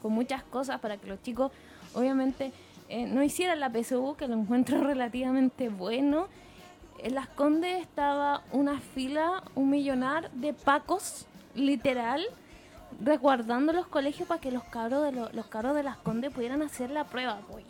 con 0.00 0.12
muchas 0.12 0.44
cosas 0.44 0.78
para 0.78 0.96
que 0.96 1.08
los 1.08 1.20
chicos, 1.22 1.50
obviamente, 1.92 2.52
eh, 2.88 3.06
no 3.06 3.24
hicieran 3.24 3.58
la 3.58 3.70
PCU, 3.70 4.14
que 4.14 4.28
lo 4.28 4.34
encuentro 4.34 4.80
relativamente 4.84 5.68
bueno. 5.70 6.28
En 7.02 7.16
Las 7.16 7.26
Condes 7.28 7.82
estaba 7.82 8.44
una 8.52 8.78
fila, 8.78 9.42
un 9.56 9.70
millonar 9.70 10.30
de 10.30 10.52
pacos, 10.54 11.26
literal, 11.56 12.24
resguardando 13.00 13.72
los 13.72 13.86
colegios 13.86 14.26
para 14.28 14.40
que 14.40 14.50
los 14.50 14.64
cabros 14.64 15.04
de 15.04 15.12
lo- 15.12 15.30
los 15.32 15.46
cabros 15.46 15.74
de 15.74 15.82
las 15.82 15.96
Condes 15.98 16.32
pudieran 16.32 16.62
hacer 16.62 16.90
la 16.90 17.04
prueba, 17.04 17.40
oye. 17.50 17.64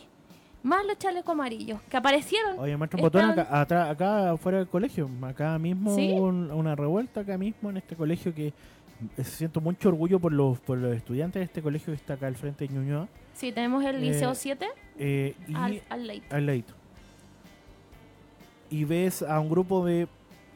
Más 0.63 0.85
los 0.85 0.99
chalecos 0.99 1.33
amarillos 1.33 1.81
que 1.83 1.97
aparecieron. 1.97 2.59
Oye, 2.59 2.77
maestro 2.77 3.01
Botón, 3.01 3.31
Están- 3.31 3.39
acá, 3.47 3.61
atrás- 3.61 3.91
acá 3.91 4.31
afuera 4.33 4.59
del 4.59 4.67
colegio, 4.69 5.09
acá 5.23 5.59
mismo 5.59 5.95
¿Sí? 5.95 6.13
hubo 6.13 6.27
un- 6.27 6.51
una 6.51 6.75
revuelta, 6.75 7.21
acá 7.21 7.39
mismo 7.39 7.71
en 7.71 7.77
este 7.77 7.95
colegio 7.95 8.35
que 8.35 8.53
eh, 9.19 9.25
siento 9.25 9.61
mucho 9.61 9.91
orgullo 9.91 10.19
por 10.19 10.33
los, 10.33 10.59
por 10.61 10.79
los 10.79 10.97
estudiantes 10.97 11.41
de 11.41 11.45
este 11.45 11.61
colegio 11.63 11.93
que 11.93 11.97
está 11.97 12.15
acá 12.15 12.27
al 12.29 12.35
frente 12.35 12.67
de 12.67 12.73
Ñuñoa. 12.75 13.07
Sí, 13.35 13.53
tenemos 13.53 13.85
el 13.85 13.97
Eh, 13.97 14.01
Liceo 14.01 14.35
7 14.35 14.67
eh, 14.99 15.35
y 15.47 15.55
al, 15.55 15.83
al 15.91 16.23
al 16.31 16.47
ladito. 16.47 16.73
Y 18.71 18.85
ves 18.85 19.23
a 19.23 19.39
un 19.39 19.49
grupo 19.51 19.85
de 19.85 20.09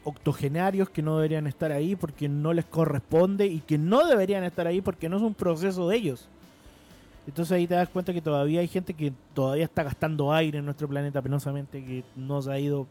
octogenarios 0.03 0.89
que 0.89 1.01
no 1.01 1.15
deberían 1.17 1.47
estar 1.47 1.71
ahí 1.71 1.95
porque 1.95 2.27
no 2.27 2.53
les 2.53 2.65
corresponde 2.65 3.45
y 3.47 3.59
que 3.59 3.77
no 3.77 4.05
deberían 4.07 4.43
estar 4.43 4.65
ahí 4.67 4.81
porque 4.81 5.09
no 5.09 5.17
es 5.17 5.23
un 5.23 5.33
proceso 5.33 5.87
de 5.87 5.97
ellos. 5.97 6.27
Entonces 7.27 7.51
ahí 7.51 7.67
te 7.67 7.75
das 7.75 7.87
cuenta 7.89 8.13
que 8.13 8.21
todavía 8.21 8.61
hay 8.61 8.67
gente 8.67 8.93
que 8.95 9.13
todavía 9.35 9.65
está 9.65 9.83
gastando 9.83 10.33
aire 10.33 10.57
en 10.59 10.65
nuestro 10.65 10.87
planeta 10.87 11.21
penosamente, 11.21 11.83
que 11.83 12.03
no 12.15 12.41
se 12.41 12.51
ha 12.51 12.59
ido 12.59 12.87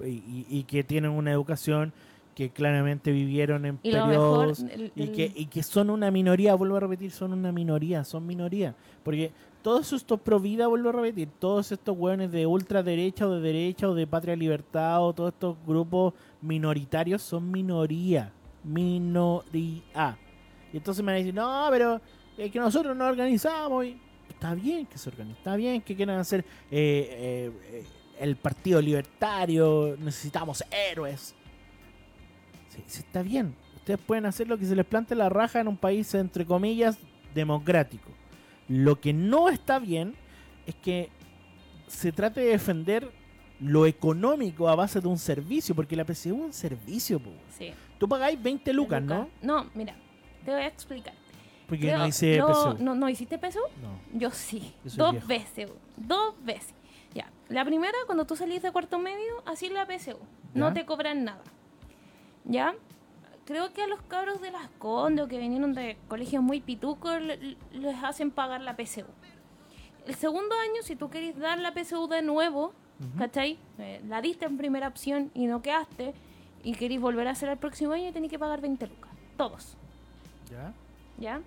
y, 0.00 0.06
y- 0.08 0.46
y 0.50 0.62
que 0.64 0.82
tienen 0.82 1.12
una 1.12 1.30
educación 1.30 1.92
que 2.34 2.50
claramente 2.50 3.12
vivieron 3.12 3.64
en 3.66 3.78
Y 3.82 3.92
lo 3.92 4.06
mejor, 4.06 4.38
periodos 4.54 4.60
el- 4.72 4.90
y 4.96 5.08
que, 5.08 5.30
y 5.34 5.46
que 5.46 5.62
son 5.62 5.90
una 5.90 6.10
minoría, 6.10 6.54
vuelvo 6.54 6.76
a 6.76 6.80
repetir, 6.80 7.12
son 7.12 7.34
una 7.34 7.52
minoría, 7.52 8.02
son 8.04 8.26
minoría. 8.26 8.74
Porque 9.04 9.30
todos 9.62 9.92
estos 9.92 10.20
pro 10.20 10.40
vida, 10.40 10.66
vuelvo 10.66 10.88
a 10.88 10.92
repetir, 10.92 11.28
todos 11.38 11.70
estos 11.72 11.96
hueones 11.96 12.32
de 12.32 12.46
ultraderecha 12.46 13.26
o 13.26 13.34
de 13.34 13.40
derecha 13.40 13.88
o 13.88 13.94
de 13.94 14.06
patria 14.06 14.36
libertad 14.36 15.02
o 15.02 15.12
todos 15.12 15.32
estos 15.32 15.56
grupos 15.66 16.14
minoritarios 16.40 17.22
son 17.22 17.50
minoría. 17.50 18.32
Minoría. 18.64 20.18
Y 20.72 20.76
entonces 20.76 21.04
me 21.04 21.12
van 21.12 21.16
a 21.16 21.18
decir, 21.18 21.34
no, 21.34 21.66
pero 21.70 22.00
es 22.36 22.50
que 22.50 22.58
nosotros 22.58 22.96
nos 22.96 23.10
organizamos 23.10 23.84
y 23.84 24.00
está 24.28 24.54
bien 24.54 24.86
que 24.86 24.98
se 24.98 25.08
organicen, 25.08 25.36
está 25.36 25.56
bien 25.56 25.80
que 25.80 25.94
quieran 25.94 26.18
hacer 26.18 26.44
eh, 26.70 27.52
eh, 27.70 27.84
el 28.18 28.36
partido 28.36 28.80
libertario, 28.80 29.96
necesitamos 29.98 30.64
héroes. 30.70 31.34
Sí, 32.68 33.00
está 33.00 33.22
bien. 33.22 33.54
Ustedes 33.76 34.00
pueden 34.00 34.26
hacer 34.26 34.48
lo 34.48 34.56
que 34.56 34.64
se 34.64 34.76
les 34.76 34.86
plante 34.86 35.14
la 35.14 35.28
raja 35.28 35.60
en 35.60 35.68
un 35.68 35.76
país, 35.76 36.14
entre 36.14 36.46
comillas, 36.46 36.98
democrático. 37.34 38.11
Lo 38.72 39.00
que 39.00 39.12
no 39.12 39.48
está 39.50 39.78
bien 39.78 40.14
es 40.66 40.74
que 40.76 41.10
se 41.88 42.10
trate 42.10 42.40
de 42.40 42.46
defender 42.48 43.10
lo 43.60 43.84
económico 43.86 44.68
a 44.68 44.74
base 44.74 45.00
de 45.00 45.08
un 45.08 45.18
servicio, 45.18 45.74
porque 45.74 45.94
la 45.94 46.04
PCU 46.04 46.14
es 46.14 46.44
un 46.46 46.52
servicio. 46.52 47.20
po. 47.20 47.30
Sí, 47.56 47.70
Tú 47.98 48.08
pagáis 48.08 48.42
20 48.42 48.72
lucas, 48.72 49.02
¿no? 49.02 49.28
No, 49.42 49.66
mira, 49.74 49.94
te 50.44 50.50
voy 50.52 50.62
a 50.62 50.66
explicar. 50.66 51.12
Porque 51.68 51.86
Creo- 51.86 51.98
no 51.98 52.06
hice 52.06 52.38
no, 52.38 52.46
PCU. 52.48 52.82
no, 52.82 52.94
¿no 52.94 53.08
hiciste 53.08 53.38
PSU? 53.38 53.60
No. 53.82 54.18
Yo 54.18 54.30
sí. 54.30 54.74
Yo 54.84 54.90
dos 54.96 55.12
viejo. 55.12 55.26
veces. 55.28 55.70
Dos 55.96 56.34
veces. 56.42 56.74
Ya. 57.14 57.30
La 57.48 57.64
primera, 57.64 57.96
cuando 58.06 58.24
tú 58.24 58.36
salís 58.36 58.62
de 58.62 58.72
cuarto 58.72 58.98
medio, 58.98 59.42
así 59.46 59.68
la 59.68 59.86
PSU. 59.86 60.16
No 60.54 60.72
te 60.72 60.84
cobran 60.86 61.24
nada. 61.24 61.42
¿Ya? 62.44 62.74
Creo 63.52 63.70
que 63.74 63.82
a 63.82 63.86
los 63.86 64.00
cabros 64.08 64.40
de 64.40 64.50
las 64.50 64.66
Condes 64.78 65.26
o 65.26 65.28
que 65.28 65.36
vinieron 65.38 65.74
de 65.74 65.98
colegios 66.08 66.42
muy 66.42 66.62
pitucos 66.62 67.20
le- 67.20 67.58
les 67.74 68.02
hacen 68.02 68.30
pagar 68.30 68.62
la 68.62 68.74
PSU. 68.74 69.04
El 70.06 70.14
segundo 70.14 70.54
año, 70.58 70.80
si 70.82 70.96
tú 70.96 71.10
querés 71.10 71.38
dar 71.38 71.58
la 71.58 71.70
PSU 71.74 72.08
de 72.08 72.22
nuevo, 72.22 72.68
Ujú. 72.98 73.18
¿cachai? 73.18 73.58
Eh, 73.78 74.00
la 74.08 74.22
diste 74.22 74.46
en 74.46 74.56
primera 74.56 74.88
opción 74.88 75.30
y 75.34 75.44
no 75.48 75.60
quedaste 75.60 76.14
y 76.64 76.72
querés 76.72 76.98
volver 76.98 77.28
a 77.28 77.32
hacer 77.32 77.50
el 77.50 77.58
próximo 77.58 77.92
año, 77.92 78.10
tenés 78.10 78.30
que 78.30 78.38
pagar 78.38 78.62
20 78.62 78.86
lucas. 78.86 79.10
Todos. 79.36 79.76
¿Ya? 80.50 80.72
¿Ya? 81.18 81.40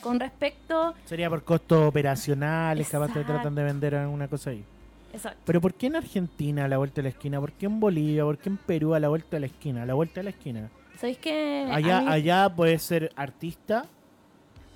Con 0.00 0.18
respecto... 0.20 0.94
Sería 1.04 1.28
por 1.28 1.44
costos 1.44 1.86
operacionales, 1.86 2.88
capaz 2.88 3.08
te 3.08 3.20
Exacto. 3.20 3.34
tratan 3.34 3.54
de 3.54 3.62
vender 3.62 3.94
alguna 3.94 4.26
cosa 4.26 4.48
ahí. 4.50 4.64
Exacto. 5.12 5.38
Pero 5.44 5.60
¿por 5.60 5.74
qué 5.74 5.88
en 5.88 5.96
Argentina 5.96 6.64
a 6.64 6.68
la 6.68 6.78
vuelta 6.78 6.94
de 6.96 7.02
la 7.02 7.08
esquina? 7.10 7.38
¿Por 7.40 7.52
qué 7.52 7.66
en 7.66 7.78
Bolivia? 7.78 8.24
¿Por 8.24 8.38
qué 8.38 8.48
en 8.48 8.56
Perú 8.56 8.94
a 8.94 9.00
la 9.00 9.10
vuelta 9.10 9.36
de 9.36 9.40
la 9.40 9.46
esquina? 9.46 9.82
A 9.82 9.86
la 9.86 9.92
vuelta 9.92 10.20
de 10.20 10.24
la 10.24 10.30
esquina. 10.30 10.70
¿Sabéis 11.00 11.18
que 11.18 11.66
Allá, 11.72 12.00
mí- 12.02 12.08
allá 12.08 12.54
puedes 12.54 12.82
ser 12.82 13.10
artista 13.16 13.86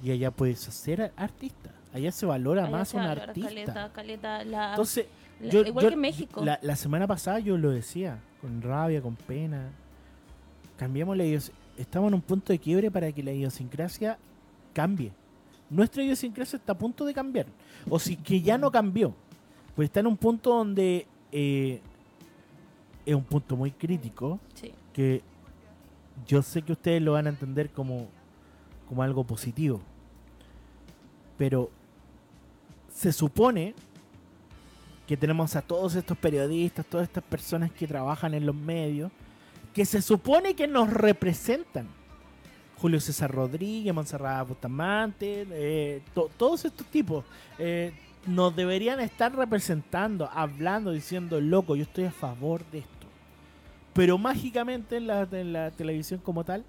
y 0.03 0.11
allá 0.11 0.31
puedes 0.31 0.59
ser 0.61 1.13
artista. 1.17 1.71
Allá 1.93 2.11
se 2.11 2.25
valora 2.27 2.63
allá 2.63 2.71
más 2.77 2.89
se 2.89 2.97
un 2.97 3.03
valora 3.05 3.23
artista. 3.25 3.49
Caleta, 3.49 3.93
caleta, 3.93 4.45
la- 4.45 4.71
Entonces, 4.71 5.07
la- 5.41 5.51
yo, 5.51 5.61
igual 5.63 5.83
yo- 5.85 5.89
que 5.91 5.95
en 5.95 6.01
México. 6.01 6.45
La, 6.45 6.59
la 6.63 6.77
semana 6.77 7.07
pasada 7.07 7.39
yo 7.41 7.57
lo 7.59 7.71
decía, 7.71 8.19
con 8.41 8.63
rabia, 8.63 9.03
con 9.03 9.17
pena. 9.17 9.69
Cambiamos 10.77 11.17
la 11.17 11.25
idiosincrasia. 11.25 11.65
Estamos 11.77 12.09
en 12.09 12.15
un 12.15 12.21
punto 12.23 12.53
de 12.53 12.59
quiebre 12.59 12.91
para 12.91 13.11
que 13.13 13.23
la 13.23 13.33
idiosincrasia 13.33 14.17
cambie. 14.73 15.13
Nuestra 15.71 16.03
idiosincrasia 16.05 16.57
está 16.57 16.73
a 16.73 16.79
punto 16.79 17.05
de 17.05 17.13
cambiar. 17.15 17.47
O 17.89 17.99
si 17.99 18.17
que 18.17 18.41
ya 18.41 18.57
no 18.59 18.71
cambió. 18.71 19.15
Pues 19.77 19.87
está 19.87 20.01
en 20.01 20.07
un 20.07 20.17
punto 20.17 20.51
donde 20.55 21.07
eh, 21.33 21.81
es 23.05 23.15
un 23.15 23.25
punto 23.25 23.57
muy 23.57 23.73
crítico 23.73 24.39
Sí. 24.55 24.73
que 24.93 25.21
yo 26.27 26.43
sé 26.43 26.63
que 26.63 26.73
ustedes 26.73 27.03
lo 27.03 27.13
van 27.13 27.27
a 27.27 27.31
entender 27.31 27.71
como, 27.71 28.09
como 28.89 29.03
algo 29.03 29.25
positivo. 29.25 29.81
Pero 31.37 31.71
se 32.93 33.13
supone 33.13 33.75
que 35.07 35.17
tenemos 35.17 35.55
a 35.57 35.63
todos 35.63 35.95
estos 35.97 36.17
periodistas, 36.17 36.87
todas 36.87 37.09
estas 37.09 37.25
personas 37.25 37.71
que 37.73 37.87
trabajan 37.87 38.33
en 38.35 38.47
los 38.47 38.55
medios, 38.55 39.11
que 39.75 39.85
se 39.85 40.01
supone 40.01 40.55
que 40.55 40.67
nos 40.69 40.89
representan. 40.91 41.89
Julio 42.79 43.01
César 43.01 43.31
Rodríguez, 43.31 43.93
Monserrat 43.95 44.47
Bustamante, 44.49 45.47
eh, 45.51 46.03
to- 46.15 46.31
todos 46.37 46.65
estos 46.65 46.87
tipos 46.87 47.25
eh, 47.59 47.93
nos 48.27 48.55
deberían 48.55 49.01
estar 49.01 49.35
representando, 49.35 50.29
hablando, 50.33 50.91
diciendo, 50.93 51.41
loco, 51.41 51.77
yo 51.77 51.83
estoy 51.83 52.05
a 52.05 52.11
favor 52.11 52.65
de 52.71 52.79
esto. 52.79 52.94
Pero 53.95 54.19
mágicamente 54.19 54.97
en 54.99 55.07
la, 55.07 55.27
en 55.33 55.53
la 55.53 55.71
televisión 55.71 56.21
como 56.23 56.45
tal, 56.45 56.65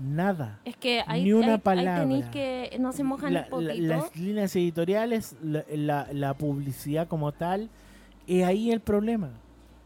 nada. 0.00 0.60
Es 0.64 0.76
que 0.76 1.02
hay, 1.06 1.24
Ni 1.24 1.32
una 1.32 1.54
hay- 1.54 1.58
palabra. 1.58 2.30
que 2.30 2.76
no 2.78 2.92
se 2.92 3.02
mojan 3.04 3.32
La- 3.34 3.48
las 3.50 4.16
líneas 4.16 4.54
editoriales, 4.56 5.36
la, 5.42 5.64
la- 5.72 6.08
la 6.12 6.34
publicidad 6.34 7.08
como 7.08 7.32
tal, 7.32 7.68
es 8.26 8.44
ahí 8.44 8.70
el 8.70 8.80
problema. 8.80 9.30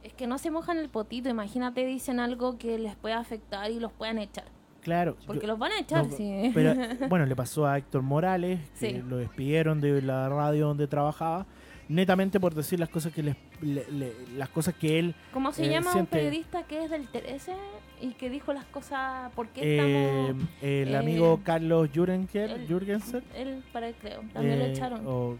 Es 0.02 0.12
que 0.14 0.26
no 0.26 0.36
se 0.38 0.50
mojan 0.50 0.78
el 0.78 0.88
potito. 0.88 1.28
Imagínate, 1.28 1.86
dicen 1.86 2.18
algo 2.20 2.58
que 2.58 2.78
les 2.78 2.96
pueda 2.96 3.18
afectar 3.18 3.70
y 3.70 3.78
los 3.78 3.92
puedan 3.92 4.18
echar. 4.18 4.44
Claro. 4.82 5.16
Porque 5.26 5.42
yo- 5.42 5.46
los 5.52 5.58
van 5.60 5.70
a 5.72 5.78
echar, 5.78 6.06
no, 6.08 6.16
sí. 6.16 6.50
Pero 6.52 6.74
bueno, 7.08 7.24
le 7.24 7.36
pasó 7.36 7.66
a 7.66 7.78
Héctor 7.78 8.02
Morales, 8.02 8.58
que 8.80 8.90
Sí. 8.94 9.02
lo 9.08 9.18
despidieron 9.18 9.80
de 9.80 10.02
la 10.02 10.28
radio 10.28 10.66
donde 10.66 10.88
trabajaba, 10.88 11.46
netamente 11.92 12.40
por 12.40 12.54
decir 12.54 12.80
las 12.80 12.88
cosas 12.88 13.12
que 13.12 13.22
les, 13.22 13.36
le- 13.60 13.90
le- 13.90 14.12
las 14.36 14.48
cosas 14.48 14.74
que 14.74 14.98
él 14.98 15.14
¿Cómo 15.32 15.52
se 15.52 15.66
eh, 15.66 15.70
llama 15.70 15.94
un 15.94 16.06
periodista 16.06 16.62
que 16.64 16.84
es 16.84 16.90
del 16.90 17.06
13 17.08 17.52
y 18.00 18.12
que 18.14 18.30
dijo 18.30 18.52
las 18.52 18.64
cosas? 18.66 19.30
¿Por 19.32 19.48
qué 19.48 19.60
eh, 19.62 20.26
estamos...? 20.30 20.44
el 20.62 20.88
eh, 20.88 20.96
amigo 20.96 21.40
Carlos 21.44 21.88
Jürgensen, 21.92 22.50
el- 22.50 22.66
Jürgensen 22.66 23.22
Él, 23.36 23.62
para 23.72 23.88
él, 23.88 23.94
creo. 24.00 24.22
También 24.32 24.58
lo 24.58 24.64
echaron. 24.66 25.00
o- 25.06 25.36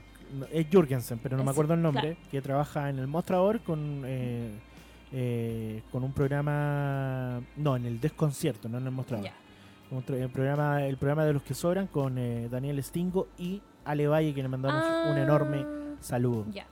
es 0.50 0.66
Jürgensen, 0.71 1.18
pero 1.23 1.37
no 1.37 1.44
me 1.44 1.50
acuerdo 1.50 1.75
el 1.75 1.82
nombre, 1.82 2.14
claro. 2.14 2.30
que 2.30 2.40
trabaja 2.40 2.88
en 2.88 2.99
el 2.99 3.06
Mostrador 3.06 3.61
con 3.61 4.02
eh, 4.06 4.50
eh, 5.12 5.82
con 5.90 6.02
un 6.04 6.12
programa, 6.12 7.40
no, 7.56 7.76
en 7.76 7.85
el 7.87 8.00
Desconcierto, 8.00 8.68
no 8.68 8.78
en 8.78 8.85
el 8.87 8.92
Mostrador. 8.92 9.26
Tro- 10.06 10.14
el 10.16 10.30
programa, 10.30 10.87
el 10.87 10.97
programa 10.97 11.26
de 11.26 11.35
los 11.35 11.42
que 11.42 11.52
sobran 11.52 11.87
con 11.87 12.16
eh, 12.16 12.49
Daniel 12.50 12.82
Stingo 12.82 13.28
y 13.37 13.61
Ale 13.85 14.06
Valle, 14.09 14.32
que 14.32 14.40
le 14.42 14.49
mandamos 14.49 14.82
un 15.11 15.18
enorme 15.18 15.66
Ah, 15.66 15.78
Saludos. 16.02 16.47
Ya. 16.52 16.66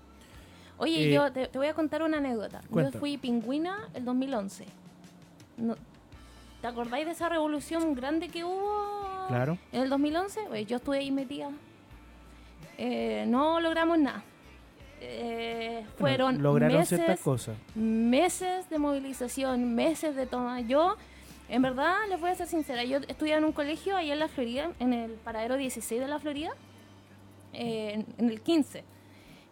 Oye, 0.78 1.08
Eh, 1.10 1.12
yo 1.14 1.30
te, 1.32 1.46
te 1.48 1.58
voy 1.58 1.66
a 1.68 1.74
contar 1.74 2.02
una 2.02 2.18
anécdota. 2.18 2.60
cuenta. 2.70 2.92
Yo 2.92 2.98
fui 3.00 3.16
pingüina 3.18 3.88
el 3.94 4.04
2011. 4.04 4.66
No- 5.58 5.76
¿Te 6.60 6.66
acordáis 6.66 7.06
de 7.06 7.12
esa 7.12 7.28
revolución 7.28 7.94
grande 7.94 8.28
que 8.28 8.44
hubo 8.44 9.26
Claro. 9.28 9.56
en 9.72 9.82
el 9.82 9.88
2011? 9.90 10.40
Pues 10.48 10.66
yo 10.66 10.76
estuve 10.76 10.98
ahí 10.98 11.10
metida. 11.10 11.50
Eh, 12.78 13.24
no 13.28 13.60
logramos 13.60 13.98
nada. 13.98 14.22
Eh, 15.02 15.76
Bueno, 15.82 15.96
fueron 15.98 16.42
lograron 16.42 16.78
meses, 16.78 16.98
ciertas 16.98 17.20
cosas. 17.20 17.56
meses 17.74 18.68
de 18.68 18.78
movilización, 18.78 19.74
meses 19.74 20.14
de 20.16 20.26
toma. 20.26 20.60
Yo, 20.60 20.96
en 21.48 21.62
verdad, 21.62 21.96
les 22.08 22.20
voy 22.20 22.30
a 22.30 22.34
ser 22.34 22.46
sincera, 22.46 22.84
yo 22.84 22.98
estudiaba 23.08 23.38
en 23.38 23.44
un 23.44 23.52
colegio 23.52 23.96
allá 23.96 24.12
en 24.12 24.18
la 24.18 24.28
Florida, 24.28 24.70
en 24.78 24.92
el 24.92 25.12
paradero 25.12 25.56
16 25.56 26.00
de 26.00 26.06
la 26.08 26.18
Florida, 26.18 26.50
eh, 27.54 27.92
en, 27.94 28.06
en 28.18 28.30
el 28.30 28.42
15. 28.42 28.84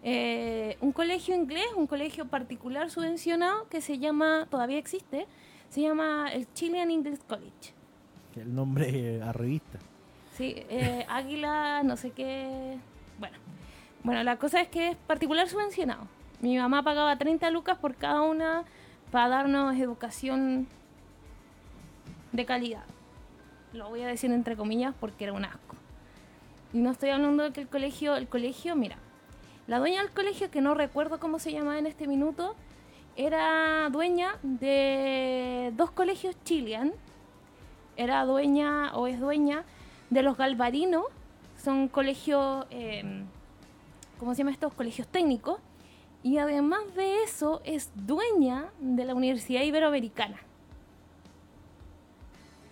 Eh, 0.03 0.77
un 0.81 0.93
colegio 0.93 1.35
inglés, 1.35 1.67
un 1.77 1.87
colegio 1.87 2.27
particular 2.27 2.91
subvencionado 2.91 3.69
que 3.69 3.81
se 3.81 3.99
llama, 3.99 4.47
todavía 4.51 4.79
existe, 4.79 5.27
se 5.71 5.83
llama 5.83 6.33
el 6.33 6.53
Chilean 6.55 6.91
English 6.91 7.21
College. 7.27 7.75
El 8.37 8.55
nombre 8.55 9.21
a 9.23 9.33
revista. 9.33 9.79
Sí, 10.37 10.55
eh, 10.69 11.05
Águila, 11.09 11.83
no 11.83 11.97
sé 11.97 12.13
qué. 12.13 12.79
Bueno. 13.19 13.37
bueno, 14.05 14.23
la 14.23 14.37
cosa 14.37 14.61
es 14.61 14.69
que 14.69 14.91
es 14.91 14.97
particular 14.97 15.49
subvencionado. 15.49 16.07
Mi 16.41 16.57
mamá 16.57 16.85
pagaba 16.85 17.19
30 17.19 17.51
lucas 17.51 17.79
por 17.79 17.97
cada 17.97 18.23
una 18.23 18.63
para 19.11 19.29
darnos 19.29 19.77
educación 19.77 20.69
de 22.31 22.45
calidad. 22.47 22.85
Lo 23.73 23.89
voy 23.89 24.03
a 24.03 24.07
decir 24.07 24.31
entre 24.31 24.57
comillas 24.57 24.95
porque 25.01 25.25
era 25.25 25.33
un 25.33 25.45
asco. 25.45 25.75
Y 26.73 26.79
no 26.79 26.93
estoy 26.93 27.11
hablando 27.11 27.43
de 27.43 27.53
que 27.53 27.63
el 27.63 27.69
colegio, 27.69 28.15
el 28.15 28.29
colegio, 28.29 28.77
mira, 28.77 28.99
la 29.69 29.79
dueña 29.79 30.01
del 30.01 30.11
colegio, 30.11 30.51
que 30.51 30.63
no 30.63 30.75
recuerdo 30.75 31.21
cómo 31.21 31.39
se 31.39 31.53
llamaba 31.53 31.79
en 31.79 31.87
este 31.87 32.09
minuto, 32.09 32.57
era 33.17 33.89
dueña 33.91 34.39
de 34.43 35.73
dos 35.77 35.91
colegios 35.91 36.35
chilean. 36.43 36.95
Era 37.97 38.25
dueña 38.25 38.97
o 38.97 39.07
es 39.07 39.21
dueña 39.21 39.65
de 40.09 40.23
los 40.23 40.39
Galvarinos, 40.39 41.05
son 41.63 41.89
colegios, 41.89 42.65
eh, 42.71 43.25
¿cómo 44.19 44.33
se 44.35 44.39
llama 44.39 44.53
estos? 44.53 44.73
Colegios 44.73 45.07
técnicos. 45.07 45.61
Y 46.23 46.39
además 46.39 46.81
de 46.97 47.23
eso, 47.25 47.61
es 47.65 47.91
dueña 47.95 48.71
de 48.81 49.05
la 49.05 49.15
Universidad 49.15 49.63
Iberoamericana. 49.63 50.39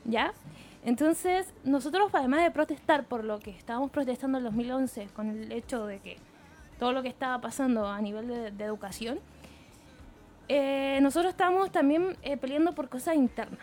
¿Ya? 0.04 0.32
Entonces, 0.82 1.52
nosotros, 1.62 2.08
además 2.14 2.42
de 2.42 2.50
protestar 2.52 3.04
por 3.04 3.22
lo 3.22 3.38
que 3.38 3.50
estábamos 3.50 3.90
protestando 3.90 4.38
en 4.38 4.44
2011, 4.44 5.08
con 5.14 5.28
el 5.28 5.52
hecho 5.52 5.84
de 5.84 5.98
que 5.98 6.16
todo 6.78 6.92
lo 6.92 7.02
que 7.02 7.08
estaba 7.08 7.40
pasando 7.40 7.86
a 7.86 8.00
nivel 8.00 8.56
de, 8.56 8.64
educación, 8.64 9.18
eh, 10.48 10.98
nosotros 11.02 11.30
estábamos 11.30 11.70
también 11.72 12.16
eh, 12.22 12.36
peleando 12.36 12.74
por 12.74 12.88
cosas 12.88 13.16
internas. 13.16 13.60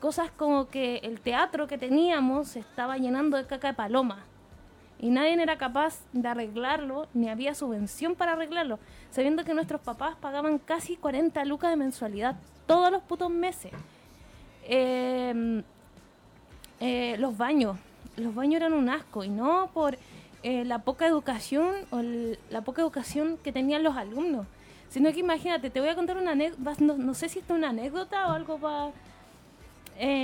Cosas 0.00 0.30
como 0.30 0.68
que 0.68 0.96
el 0.98 1.20
teatro 1.20 1.66
que 1.66 1.78
teníamos 1.78 2.56
estaba 2.56 2.98
llenando 2.98 3.36
de 3.36 3.46
caca 3.46 3.68
de 3.68 3.74
paloma. 3.74 4.24
Y 4.98 5.10
nadie 5.10 5.40
era 5.40 5.58
capaz 5.58 6.00
de 6.12 6.26
arreglarlo, 6.26 7.06
ni 7.12 7.28
había 7.28 7.54
subvención 7.54 8.14
para 8.14 8.32
arreglarlo, 8.32 8.78
sabiendo 9.10 9.44
que 9.44 9.52
nuestros 9.52 9.80
papás 9.80 10.16
pagaban 10.16 10.58
casi 10.58 10.96
40 10.96 11.44
lucas 11.44 11.70
de 11.70 11.76
mensualidad 11.76 12.36
todos 12.66 12.90
los 12.90 13.02
putos 13.02 13.30
meses. 13.30 13.72
Eh, 14.64 15.52
los 17.18 17.36
baños, 17.36 17.76
los 18.16 18.34
baños 18.34 18.56
eran 18.56 18.72
un 18.72 18.88
asco, 18.88 19.22
y 19.22 19.28
no 19.28 19.70
por 19.72 19.98
eh, 20.48 20.64
la 20.64 20.78
poca 20.88 21.04
educación 21.12 21.72
o 21.90 21.98
el- 21.98 22.38
la 22.50 22.60
poca 22.66 22.80
educación 22.82 23.36
que 23.42 23.50
tenían 23.58 23.82
los 23.82 23.96
alumnos, 23.96 24.46
sino 24.88 25.12
que 25.12 25.20
imagínate, 25.20 25.70
te 25.70 25.80
voy 25.80 25.88
a 25.88 25.94
contar 25.96 26.16
una 26.16 26.32
anécdota, 26.32 26.74
no, 26.78 26.94
no 26.96 27.14
sé 27.14 27.28
si 27.28 27.40
es 27.40 27.50
una 27.50 27.70
anécdota 27.70 28.28
o 28.28 28.32
algo 28.32 28.56
para... 28.58 28.92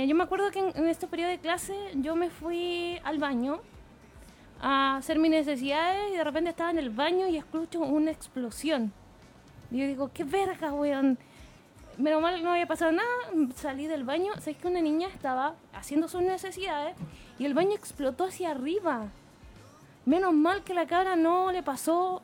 yo 0.09 0.15
me 0.15 0.23
acuerdo 0.23 0.49
que 0.51 0.59
en, 0.59 0.69
en 0.77 0.87
este 0.87 1.07
periodo 1.07 1.29
de 1.31 1.39
clase 1.39 1.75
yo 1.95 2.15
me 2.15 2.29
fui 2.29 2.99
al 3.03 3.17
baño 3.17 3.59
a 4.61 4.95
hacer 4.97 5.19
mis 5.19 5.31
necesidades 5.31 6.13
y 6.13 6.15
de 6.15 6.23
repente 6.23 6.49
estaba 6.51 6.71
en 6.71 6.79
el 6.79 6.89
baño 6.89 7.27
y 7.27 7.35
escucho 7.35 7.81
una 7.81 8.11
explosión. 8.11 8.93
Y 9.71 9.79
yo 9.79 9.87
digo, 9.87 10.11
qué 10.13 10.23
verga, 10.23 10.71
weón. 10.71 11.17
Menos 11.97 12.21
mal 12.21 12.41
no 12.41 12.51
había 12.51 12.65
pasado 12.65 12.91
nada, 12.91 13.13
salí 13.55 13.87
del 13.87 14.03
baño, 14.05 14.31
sabes 14.39 14.57
que 14.57 14.67
una 14.67 14.81
niña 14.81 15.07
estaba 15.09 15.55
haciendo 15.73 16.07
sus 16.07 16.21
necesidades 16.21 16.95
y 17.37 17.43
el 17.45 17.53
baño 17.53 17.73
explotó 17.75 18.23
hacia 18.23 18.51
arriba. 18.51 19.09
Menos 20.05 20.33
mal 20.33 20.63
que 20.63 20.73
la 20.73 20.85
cabra 20.85 21.15
no 21.15 21.51
le 21.51 21.63
pasó 21.63 22.21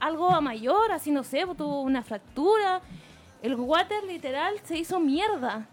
algo 0.00 0.30
a 0.30 0.40
mayor, 0.40 0.92
así 0.92 1.10
no 1.10 1.24
sé, 1.24 1.44
pues, 1.46 1.58
tuvo 1.58 1.82
una 1.82 2.02
fractura. 2.02 2.80
El 3.42 3.56
water 3.56 4.04
literal 4.04 4.54
se 4.64 4.78
hizo 4.78 5.00
mierda. 5.00 5.66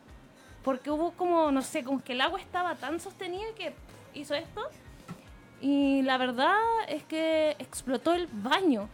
Porque 0.64 0.92
hubo 0.92 1.12
como, 1.12 1.52
no 1.52 1.62
sé, 1.62 1.84
como 1.84 2.04
que 2.04 2.14
el 2.14 2.22
agua 2.22 2.40
estaba 2.40 2.76
tan 2.76 3.00
sostenida 3.00 3.46
que 3.56 3.74
hizo 4.14 4.34
esto. 4.36 4.62
Y 5.62 6.02
la 6.04 6.18
verdad 6.18 6.56
es 6.88 7.04
que 7.04 7.56
explotó 7.60 8.14
el 8.14 8.28
baño. 8.28 8.88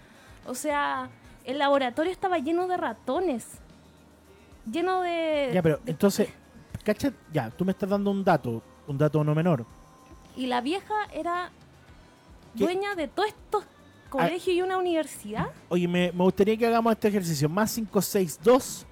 O 0.45 0.55
sea, 0.55 1.09
el 1.43 1.57
laboratorio 1.59 2.11
estaba 2.11 2.37
lleno 2.37 2.67
de 2.67 2.77
ratones. 2.77 3.47
Lleno 4.71 5.01
de... 5.01 5.51
Ya, 5.53 5.61
pero 5.61 5.77
de- 5.77 5.91
entonces, 5.91 6.29
cacha, 6.83 7.11
ya, 7.31 7.49
tú 7.49 7.65
me 7.65 7.71
estás 7.71 7.89
dando 7.89 8.11
un 8.11 8.23
dato, 8.23 8.61
un 8.87 8.97
dato 8.97 9.23
no 9.23 9.33
menor. 9.35 9.65
Y 10.35 10.47
la 10.47 10.61
vieja 10.61 10.93
era. 11.13 11.49
Dueña 12.55 12.95
de 12.95 13.07
todos 13.07 13.29
estos 13.29 13.63
colegios 14.09 14.55
y 14.55 14.61
una 14.61 14.77
universidad. 14.77 15.47
Oye, 15.69 15.87
me, 15.87 16.11
me 16.11 16.23
gustaría 16.23 16.55
que 16.57 16.65
hagamos 16.67 16.93
este 16.93 17.07
ejercicio. 17.09 17.49
Más 17.49 17.73
562 17.75 18.85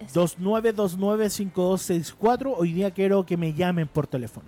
Eso. 0.00 0.26
29295264. 0.26 2.54
Hoy 2.56 2.72
día 2.72 2.90
quiero 2.90 3.24
que 3.26 3.36
me 3.36 3.52
llamen 3.52 3.88
por 3.88 4.06
teléfono. 4.06 4.46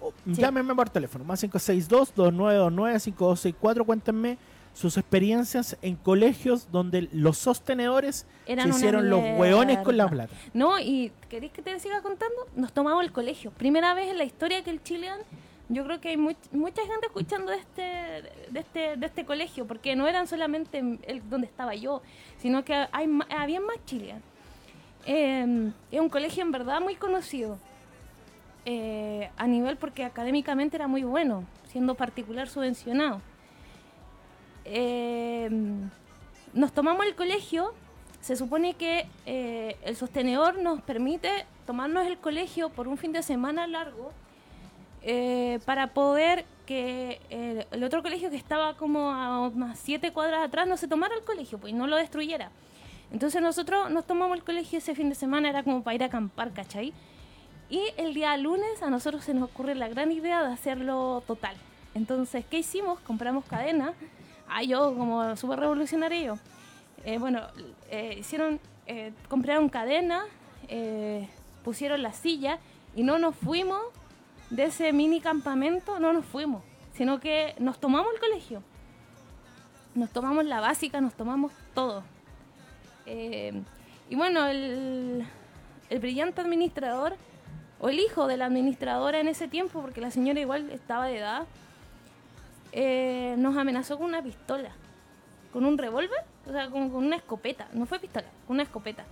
O, 0.00 0.12
Sí. 0.26 0.34
Llámenme 0.34 0.74
por 0.74 0.88
teléfono. 0.90 1.24
Más 1.24 1.40
562 1.40 2.14
29295264. 2.14 3.84
Cuéntenme 3.86 4.36
sus 4.74 4.96
experiencias 4.96 5.76
en 5.82 5.94
colegios 5.96 6.68
donde 6.72 7.08
los 7.12 7.38
sostenedores 7.38 8.26
Eran 8.44 8.72
se 8.72 8.76
hicieron 8.78 9.08
los 9.08 9.20
hueones 9.38 9.78
con 9.78 9.96
la 9.96 10.08
plata. 10.08 10.34
No, 10.52 10.80
y 10.80 11.12
¿queréis 11.28 11.52
que 11.52 11.62
te 11.62 11.78
siga 11.78 12.02
contando? 12.02 12.34
Nos 12.56 12.72
tomamos 12.72 13.04
el 13.04 13.12
colegio. 13.12 13.52
Primera 13.52 13.94
vez 13.94 14.10
en 14.10 14.18
la 14.18 14.24
historia 14.24 14.64
que 14.64 14.70
el 14.70 14.82
Chilean, 14.82 15.20
yo 15.68 15.84
creo 15.84 16.00
que 16.00 16.08
hay 16.10 16.16
much- 16.16 16.50
mucha 16.52 16.82
gente 16.82 17.06
escuchando 17.06 17.50
de 17.52 17.58
este, 17.58 17.82
de 18.50 18.60
este, 18.60 18.96
de 18.96 19.06
este 19.06 19.24
colegio, 19.24 19.66
porque 19.66 19.96
no 19.96 20.06
eran 20.06 20.26
solamente 20.26 20.78
el 21.06 21.28
donde 21.30 21.46
estaba 21.46 21.74
yo, 21.74 22.02
sino 22.38 22.64
que 22.64 22.74
hay, 22.92 23.08
había 23.36 23.60
más 23.60 23.76
Chilean. 23.86 24.20
Eh, 25.06 25.70
es 25.90 26.00
un 26.00 26.08
colegio 26.08 26.42
en 26.42 26.50
verdad 26.52 26.80
muy 26.80 26.94
conocido. 26.96 27.58
eh, 28.66 29.30
a 29.36 29.46
nivel 29.46 29.76
porque 29.76 30.04
académicamente 30.06 30.76
era 30.76 30.86
muy 30.86 31.02
bueno, 31.02 31.44
siendo 31.70 31.94
particular 31.94 32.48
subvencionado. 32.48 33.20
Eh, 34.64 35.50
nos 36.54 36.72
tomamos 36.72 37.04
el 37.06 37.14
colegio, 37.14 37.74
se 38.20 38.36
supone 38.36 38.72
que 38.74 39.06
eh, 39.26 39.76
el 39.84 39.96
sostenedor 39.96 40.56
nos 40.58 40.80
permite 40.80 41.44
tomarnos 41.66 42.06
el 42.06 42.16
colegio 42.16 42.70
por 42.70 42.88
un 42.88 42.96
fin 42.96 43.12
de 43.12 43.22
semana 43.22 43.66
largo 43.66 44.12
eh, 45.06 45.60
para 45.66 45.88
poder 45.88 46.46
que 46.64 47.20
eh, 47.28 47.66
el 47.72 47.84
otro 47.84 48.02
colegio 48.02 48.30
que 48.30 48.36
estaba 48.36 48.74
como 48.74 49.10
a 49.10 49.48
unas 49.48 49.78
siete 49.78 50.14
cuadras 50.14 50.42
atrás 50.42 50.66
no 50.66 50.78
se 50.78 50.88
tomara 50.88 51.14
el 51.14 51.22
colegio 51.22 51.58
pues, 51.58 51.74
y 51.74 51.76
no 51.76 51.86
lo 51.86 51.96
destruyera. 51.96 52.50
Entonces 53.12 53.42
nosotros 53.42 53.90
nos 53.90 54.06
tomamos 54.06 54.34
el 54.38 54.42
colegio 54.42 54.78
ese 54.78 54.94
fin 54.94 55.10
de 55.10 55.14
semana, 55.14 55.50
era 55.50 55.62
como 55.62 55.82
para 55.82 55.94
ir 55.94 56.02
a 56.04 56.06
acampar, 56.06 56.54
¿cachai? 56.54 56.94
Y 57.68 57.82
el 57.98 58.14
día 58.14 58.34
lunes 58.38 58.82
a 58.82 58.88
nosotros 58.88 59.24
se 59.24 59.34
nos 59.34 59.50
ocurre 59.50 59.74
la 59.74 59.88
gran 59.88 60.10
idea 60.10 60.42
de 60.42 60.50
hacerlo 60.50 61.22
total. 61.26 61.54
Entonces, 61.94 62.46
¿qué 62.50 62.60
hicimos? 62.60 62.98
Compramos 63.00 63.44
cadena. 63.44 63.92
Ah, 64.48 64.62
yo 64.62 64.94
como 64.96 65.36
súper 65.36 65.60
revolucionario. 65.60 66.38
Eh, 67.04 67.18
bueno, 67.18 67.42
hicieron, 68.18 68.58
compraron 69.28 69.68
cadena, 69.68 70.24
pusieron 71.62 72.02
la 72.02 72.14
silla 72.14 72.58
y 72.96 73.02
no 73.02 73.18
nos 73.18 73.36
fuimos 73.36 73.82
de 74.54 74.64
ese 74.64 74.92
mini 74.92 75.20
campamento, 75.20 75.98
no 75.98 76.12
nos 76.12 76.24
fuimos, 76.24 76.62
sino 76.92 77.18
que 77.18 77.56
nos 77.58 77.80
tomamos 77.80 78.14
el 78.14 78.20
colegio. 78.20 78.62
Nos 79.96 80.10
tomamos 80.10 80.44
la 80.44 80.60
básica, 80.60 81.00
nos 81.00 81.14
tomamos 81.14 81.50
todo. 81.74 82.04
Eh, 83.06 83.52
y 84.08 84.14
bueno, 84.14 84.46
el, 84.46 85.26
el 85.90 85.98
brillante 85.98 86.40
administrador, 86.40 87.16
o 87.80 87.88
el 87.88 87.98
hijo 87.98 88.28
de 88.28 88.36
la 88.36 88.46
administradora 88.46 89.18
en 89.18 89.26
ese 89.26 89.48
tiempo, 89.48 89.80
porque 89.82 90.00
la 90.00 90.12
señora 90.12 90.38
igual 90.38 90.70
estaba 90.70 91.06
de 91.06 91.18
edad, 91.18 91.46
eh, 92.70 93.34
nos 93.38 93.56
amenazó 93.56 93.98
con 93.98 94.06
una 94.06 94.22
pistola, 94.22 94.70
con 95.52 95.64
un 95.64 95.76
revólver, 95.78 96.20
o 96.46 96.52
sea, 96.52 96.70
con, 96.70 96.90
con 96.90 97.04
una 97.04 97.16
escopeta, 97.16 97.66
no 97.72 97.86
fue 97.86 97.98
pistola, 97.98 98.28
con 98.46 98.54
una 98.54 98.62
escopeta, 98.62 99.04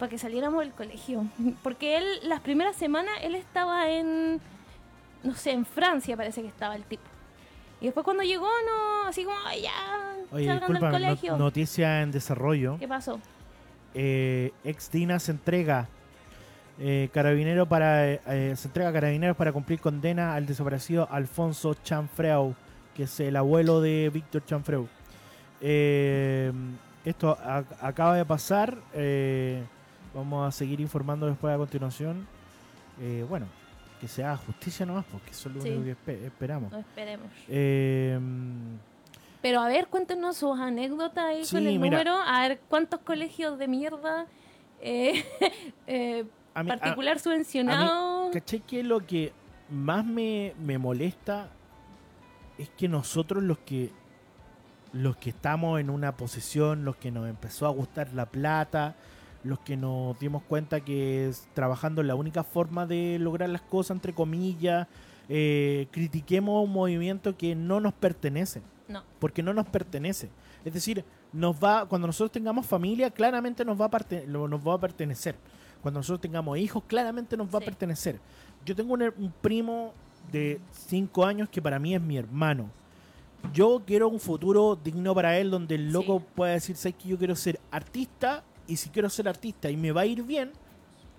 para 0.00 0.10
que 0.10 0.18
saliéramos 0.18 0.58
del 0.60 0.72
colegio. 0.72 1.26
Porque 1.62 1.96
él, 1.98 2.04
las 2.24 2.40
primeras 2.40 2.74
semanas, 2.74 3.14
él 3.22 3.36
estaba 3.36 3.88
en, 3.90 4.40
no 5.22 5.34
sé, 5.34 5.52
en 5.52 5.64
Francia 5.64 6.16
parece 6.16 6.42
que 6.42 6.48
estaba 6.48 6.74
el 6.74 6.82
tipo. 6.82 7.04
Y 7.80 7.84
después 7.86 8.02
cuando 8.04 8.22
llegó, 8.24 8.48
no, 8.66 9.06
así 9.08 9.24
como, 9.24 9.36
"Ay, 9.46 9.62
ya, 9.62 9.70
Oye, 10.32 10.46
salgan 10.46 10.60
del 10.72 10.80
disculpa, 10.80 10.90
colegio. 10.90 11.36
noticia 11.36 12.02
en 12.02 12.10
desarrollo. 12.10 12.76
¿Qué 12.78 12.88
pasó? 12.88 13.20
Eh, 13.94 14.52
ex 14.64 14.90
Dina 14.90 15.18
se 15.18 15.30
entrega 15.32 15.88
eh, 16.78 17.08
carabinero 17.12 17.66
para 17.66 18.06
eh, 18.08 18.20
eh, 18.26 18.54
se 18.56 18.68
entrega 18.68 18.88
a 18.90 18.92
carabineros 18.92 19.36
para 19.36 19.52
cumplir 19.52 19.80
condena 19.80 20.34
al 20.34 20.46
desaparecido 20.46 21.06
Alfonso 21.10 21.74
Chanfreu, 21.74 22.54
que 22.94 23.02
es 23.04 23.20
el 23.20 23.36
abuelo 23.36 23.80
de 23.80 24.10
Víctor 24.12 24.44
Chanfreu. 24.46 24.88
Eh, 25.60 26.52
esto 27.04 27.36
a- 27.42 27.64
acaba 27.80 28.14
de 28.16 28.24
pasar. 28.24 28.78
Vamos 30.14 30.46
a 30.48 30.50
seguir 30.52 30.80
informando 30.80 31.26
después 31.26 31.54
a 31.54 31.58
continuación. 31.58 32.26
Eh, 33.00 33.24
bueno, 33.28 33.46
que 34.00 34.08
se 34.08 34.24
haga 34.24 34.36
justicia 34.36 34.84
nomás, 34.86 35.04
porque 35.10 35.30
eso 35.30 35.48
es 35.48 35.54
lo 35.56 35.62
Sí. 35.62 35.68
único 35.70 35.84
que 35.84 35.92
espe- 36.20 36.24
esperamos. 36.26 36.72
No 36.72 36.78
esperemos. 36.78 37.26
Eh, 37.48 38.18
Pero 39.42 39.60
a 39.60 39.68
ver, 39.68 39.86
cuéntenos 39.88 40.36
sus 40.36 40.58
anécdotas 40.58 41.24
ahí 41.24 41.44
Sí, 41.44 41.56
con 41.56 41.66
el 41.66 41.78
mira. 41.78 41.98
número. 41.98 42.14
A 42.16 42.40
ver 42.48 42.60
cuántos 42.68 43.00
colegios 43.00 43.58
de 43.58 43.68
mierda 43.68 44.26
eh, 44.82 45.24
eh, 45.86 46.24
a 46.54 46.62
mí- 46.62 46.70
a- 46.70 46.76
particular 46.78 47.18
subvencionado. 47.18 48.30
¿Caché 48.32 48.60
que 48.60 48.82
lo 48.82 49.06
que 49.06 49.32
más 49.70 50.04
me, 50.04 50.54
me 50.58 50.76
molesta 50.78 51.48
es 52.58 52.68
que 52.70 52.88
nosotros 52.88 53.42
los 53.42 53.58
que 53.58 53.92
los 54.92 55.16
que 55.18 55.30
estamos 55.30 55.78
en 55.80 55.88
una 55.88 56.16
posición, 56.16 56.84
los 56.84 56.96
que 56.96 57.10
nos 57.12 57.28
empezó 57.28 57.66
a 57.66 57.70
gustar 57.70 58.12
la 58.12 58.26
plata, 58.26 58.96
los 59.44 59.58
que 59.60 59.76
nos 59.76 60.18
dimos 60.18 60.42
cuenta 60.42 60.80
que 60.80 61.28
es- 61.28 61.48
trabajando 61.54 62.00
es 62.02 62.06
la 62.06 62.14
única 62.14 62.44
forma 62.44 62.86
de 62.86 63.18
lograr 63.18 63.48
las 63.48 63.62
cosas, 63.62 63.96
entre 63.96 64.12
comillas, 64.12 64.86
eh, 65.28 65.86
critiquemos 65.90 66.64
un 66.64 66.72
movimiento 66.72 67.36
que 67.36 67.54
no 67.54 67.80
nos 67.80 67.92
pertenece 67.94 68.62
No. 68.88 69.02
porque 69.18 69.42
no 69.42 69.52
nos 69.54 69.66
pertenece. 69.66 70.28
Es 70.64 70.74
decir, 70.74 71.04
nos 71.32 71.54
va 71.62 71.86
cuando 71.86 72.06
nosotros 72.08 72.32
tengamos 72.32 72.66
familia, 72.66 73.10
claramente 73.10 73.64
nos 73.64 73.80
va 73.80 73.86
a, 73.86 73.90
parte- 73.90 74.26
nos 74.26 74.66
va 74.66 74.74
a 74.74 74.80
pertenecer. 74.80 75.36
Cuando 75.80 76.00
nosotros 76.00 76.20
tengamos 76.20 76.58
hijos, 76.58 76.82
claramente 76.86 77.36
nos 77.36 77.46
va 77.54 77.58
a 77.58 77.62
pertenecer. 77.62 78.18
Yo 78.66 78.74
tengo 78.76 78.92
un, 78.92 79.02
un 79.02 79.32
primo 79.40 79.94
de 80.30 80.60
5 80.72 81.24
años 81.24 81.48
que 81.48 81.62
para 81.62 81.78
mí 81.78 81.94
es 81.94 82.00
mi 82.02 82.18
hermano. 82.18 82.68
Yo 83.54 83.82
quiero 83.86 84.08
un 84.08 84.20
futuro 84.20 84.76
digno 84.76 85.14
para 85.14 85.38
él 85.38 85.50
donde 85.50 85.76
el 85.76 85.90
loco 85.92 86.18
Sí. 86.18 86.26
pueda 86.34 86.52
decir, 86.52 86.76
¿sabes 86.76 86.96
que 86.96 87.08
yo 87.08 87.16
quiero 87.16 87.34
ser 87.34 87.58
artista? 87.70 88.44
Y 88.70 88.76
si 88.76 88.88
quiero 88.90 89.10
ser 89.10 89.28
artista 89.28 89.68
y 89.70 89.76
me 89.76 89.90
va 89.92 90.02
a 90.02 90.06
ir 90.06 90.22
bien, 90.22 90.52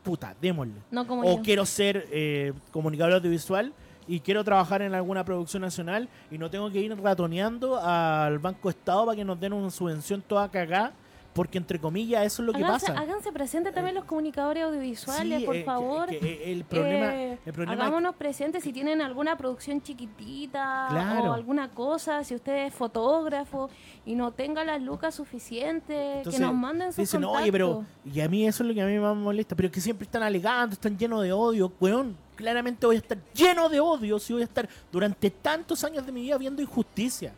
puta, 0.04 0.34
démosle 0.42 0.74
No 0.90 1.06
como 1.06 1.22
o 1.24 1.38
yo. 1.38 1.42
quiero 1.44 1.66
ser 1.66 2.08
eh, 2.12 2.54
comunicador 2.72 3.14
audiovisual 3.14 3.74
y 4.08 4.20
quiero 4.22 4.44
trabajar 4.44 4.82
en 4.82 4.96
alguna 4.96 5.24
producción 5.24 5.62
nacional 5.62 6.10
y 6.32 6.38
no 6.38 6.50
tengo 6.50 6.72
que 6.72 6.80
ir 6.80 6.98
ratoneando 7.00 7.78
al 7.78 8.40
Banco 8.40 8.70
Estado 8.70 9.06
para 9.06 9.16
que 9.16 9.24
nos 9.26 9.40
den 9.40 9.54
una 9.54 9.70
subvención 9.70 10.22
toda 10.22 10.50
cagada, 10.50 10.94
porque 11.34 11.58
entre 11.58 11.80
comillas 11.80 12.26
eso 12.26 12.42
es 12.42 12.48
lo 12.48 12.54
que 12.54 12.64
háganse, 12.64 12.88
pasa. 12.88 13.00
háganse 13.00 13.32
presentes 13.32 13.74
también 13.74 13.96
los 13.96 14.04
comunicadores 14.06 14.64
audiovisuales, 14.64 15.40
Sí, 15.40 15.46
por 15.46 15.56
eh, 15.56 15.60
que- 15.60 15.66
favor. 15.66 16.08
que 16.10 16.52
el 16.52 16.64
problema, 16.66 17.16
Eh, 17.16 17.38
el 17.46 17.54
problema 17.54 17.74
hagámonos 17.86 18.16
presentes 18.16 18.64
si 18.64 18.74
tienen 18.74 19.02
alguna 19.02 19.38
producción 19.38 19.82
chiquitita 19.82 20.88
Claro. 20.90 21.32
o 21.32 21.34
alguna 21.34 21.70
cosa, 21.70 22.24
si 22.24 22.36
usted 22.36 22.66
es 22.68 22.74
fotógrafo 22.74 23.70
y 24.06 24.16
no 24.16 24.32
tenga 24.32 24.64
las 24.66 24.82
lucas 24.82 25.16
suficientes, 25.16 26.18
Entonces, 26.18 26.40
que 26.40 26.46
nos 26.46 26.54
manden 26.54 26.90
sus 26.90 26.98
dicen, 26.98 27.22
contactos. 27.22 27.42
oye, 27.44 27.52
pero. 27.52 27.86
Y 28.14 28.20
a 28.22 28.28
mí 28.28 28.46
eso 28.46 28.64
es 28.64 28.68
lo 28.70 28.74
que 28.74 28.82
a 28.82 28.86
mí 28.86 28.98
más 29.00 29.16
me 29.16 29.22
molesta. 29.24 29.56
Pero 29.56 29.72
que 29.72 29.80
siempre 29.80 30.06
están 30.06 30.24
alegando, 30.24 30.74
están 30.74 30.98
llenos 30.98 31.24
de 31.24 31.32
odio. 31.32 31.72
Weón, 31.80 32.18
claramente 32.36 32.86
voy 32.86 32.96
a 32.98 33.00
estar 33.00 33.18
lleno 33.34 33.70
de 33.70 33.80
odio 33.80 34.20
si 34.20 34.34
voy 34.34 34.42
a 34.42 34.46
estar 34.46 34.68
durante 34.92 35.30
tantos 35.30 35.84
años 35.84 36.06
de 36.06 36.12
mi 36.12 36.22
vida 36.24 36.38
viendo 36.38 36.62
injusticia. 36.62 37.34